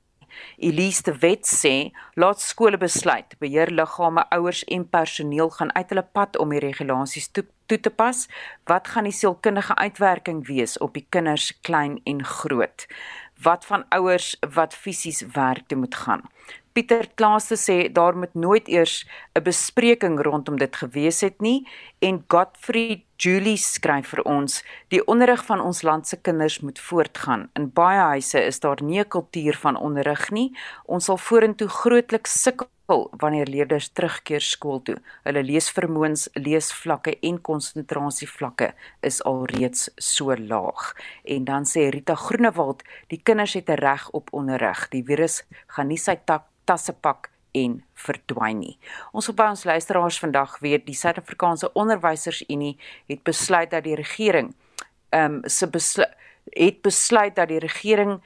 Elise 0.58 1.04
de 1.06 1.14
Wet 1.22 1.46
sê, 1.46 1.92
laat 2.18 2.42
skole 2.42 2.80
besluit, 2.82 3.36
beheerliggame, 3.40 4.26
ouers 4.34 4.64
en 4.66 4.86
personeel 4.90 5.52
gaan 5.54 5.74
uit 5.76 5.94
hulle 5.94 6.06
pad 6.18 6.40
om 6.42 6.54
die 6.54 6.62
regulasies 6.64 7.30
toe, 7.30 7.46
toe 7.66 7.80
te 7.80 7.90
pas. 7.90 8.28
Wat 8.66 8.88
gaan 8.88 9.04
die 9.04 9.12
sielkundige 9.12 9.76
uitwerking 9.76 10.48
wees 10.48 10.78
op 10.78 10.94
die 10.94 11.06
kinders 11.10 11.52
klein 11.62 12.00
en 12.04 12.24
groot? 12.24 12.88
wat 13.44 13.66
van 13.66 13.86
ouers 13.90 14.36
wat 14.54 14.74
fisies 14.74 15.22
werk 15.34 15.68
toe 15.68 15.78
moet 15.78 15.96
gaan. 15.96 16.22
Pieter 16.74 17.06
Klaaste 17.16 17.56
sê 17.58 17.76
daar 17.94 18.18
moet 18.18 18.34
nooit 18.34 18.68
eers 18.68 19.06
'n 19.36 19.44
bespreking 19.44 20.22
rondom 20.22 20.58
dit 20.58 20.76
gewees 20.76 21.22
het 21.22 21.42
nie 21.42 21.68
en 22.00 22.24
Godfrey 22.28 23.06
Julie 23.18 23.58
skryf 23.58 24.08
vir 24.08 24.24
ons 24.24 24.64
die 24.88 25.06
onderrig 25.06 25.46
van 25.46 25.62
ons 25.62 25.82
land 25.82 26.08
se 26.08 26.18
kinders 26.18 26.60
moet 26.60 26.80
voortgaan. 26.80 27.50
In 27.54 27.72
baie 27.74 28.00
huise 28.00 28.46
is 28.46 28.60
daar 28.60 28.84
nie 28.84 29.00
'n 29.00 29.08
kultuur 29.08 29.56
van 29.56 29.76
onderrig 29.76 30.32
nie. 30.32 30.58
Ons 30.86 31.06
sal 31.06 31.18
vorentoe 31.18 31.68
grootliks 31.68 32.42
sukkel 32.42 32.68
wanneer 33.22 33.50
leerders 33.52 33.90
terugkeer 33.96 34.44
skool 34.44 34.82
toe. 34.88 34.96
Hulle 35.28 35.44
leesvermoëns, 35.46 36.28
leesvlakke 36.40 37.16
en 37.30 37.40
konsentrasievlakke 37.42 38.72
is 39.10 39.22
alreeds 39.30 39.90
so 39.98 40.36
laag. 40.38 40.94
En 41.24 41.46
dan 41.50 41.68
sê 41.70 41.90
Rita 41.94 42.16
Groenewald, 42.16 42.84
die 43.12 43.22
kinders 43.24 43.54
het 43.54 43.70
'n 43.70 43.82
reg 43.82 44.10
op 44.10 44.34
onderrig. 44.34 44.90
Die 44.90 45.04
virus 45.04 45.44
gaan 45.68 45.88
nie 45.88 45.98
sy 45.98 46.16
tak 46.26 46.44
tasse 46.66 46.94
pak 46.94 47.30
en 47.52 47.84
verdwyn 47.94 48.60
nie. 48.60 48.78
Ons 49.12 49.30
op 49.30 49.40
ons 49.40 49.64
luisteraars 49.64 50.20
vandag 50.20 50.60
weet 50.60 50.86
die 50.86 50.96
Suid-Afrikaanse 50.96 51.74
Onderwysersunie 51.74 52.78
het 53.08 53.24
besluit 53.24 53.70
dat 53.72 53.84
die 53.84 53.96
regering 53.96 54.54
ehm 55.10 55.34
um, 55.34 55.42
se 55.46 55.68
besluit 55.68 56.22
het 56.50 56.82
besluit 56.82 57.36
dat 57.36 57.48
die 57.48 57.60
regering 57.60 58.22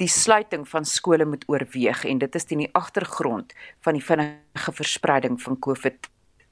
die 0.00 0.08
sluiting 0.08 0.64
van 0.68 0.84
skole 0.88 1.26
moet 1.28 1.44
oorweeg 1.48 2.04
en 2.08 2.22
dit 2.22 2.34
is 2.34 2.48
teen 2.48 2.64
die 2.64 2.72
agtergrond 2.78 3.52
van 3.84 3.98
die 3.98 4.04
vinnige 4.04 4.72
verspreiding 4.72 5.36
van 5.42 5.58
COVID 5.58 6.08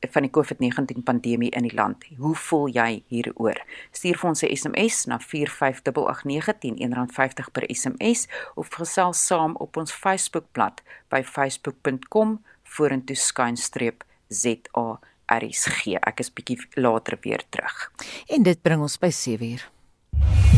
van 0.06 0.22
die 0.22 0.30
COVID-19 0.30 1.02
pandemie 1.02 1.50
in 1.50 1.64
die 1.66 1.74
land. 1.74 2.04
Hoe 2.16 2.34
voel 2.38 2.68
jy 2.70 3.02
hieroor? 3.10 3.58
Stuur 3.90 4.18
vir 4.20 4.28
ons 4.28 4.42
'n 4.42 4.56
SMS 4.56 5.06
na 5.06 5.18
45889 5.18 6.78
R1.50 6.78 7.50
per 7.52 7.64
SMS 7.66 8.28
of 8.54 8.68
gesels 8.68 9.26
saam 9.26 9.56
op 9.56 9.76
ons 9.76 9.92
Facebookblad 9.92 10.82
by 11.08 11.22
facebook.com 11.22 12.44
vorentoe 12.62 13.16
skynstreep 13.16 14.04
ZARSG. 14.28 15.86
Ek 16.00 16.20
is 16.20 16.30
bietjie 16.30 16.58
later 16.74 17.18
weer 17.20 17.42
terug. 17.50 17.92
En 18.28 18.42
dit 18.42 18.62
bring 18.62 18.80
ons 18.80 18.98
by 18.98 19.10
7uur. 19.10 20.57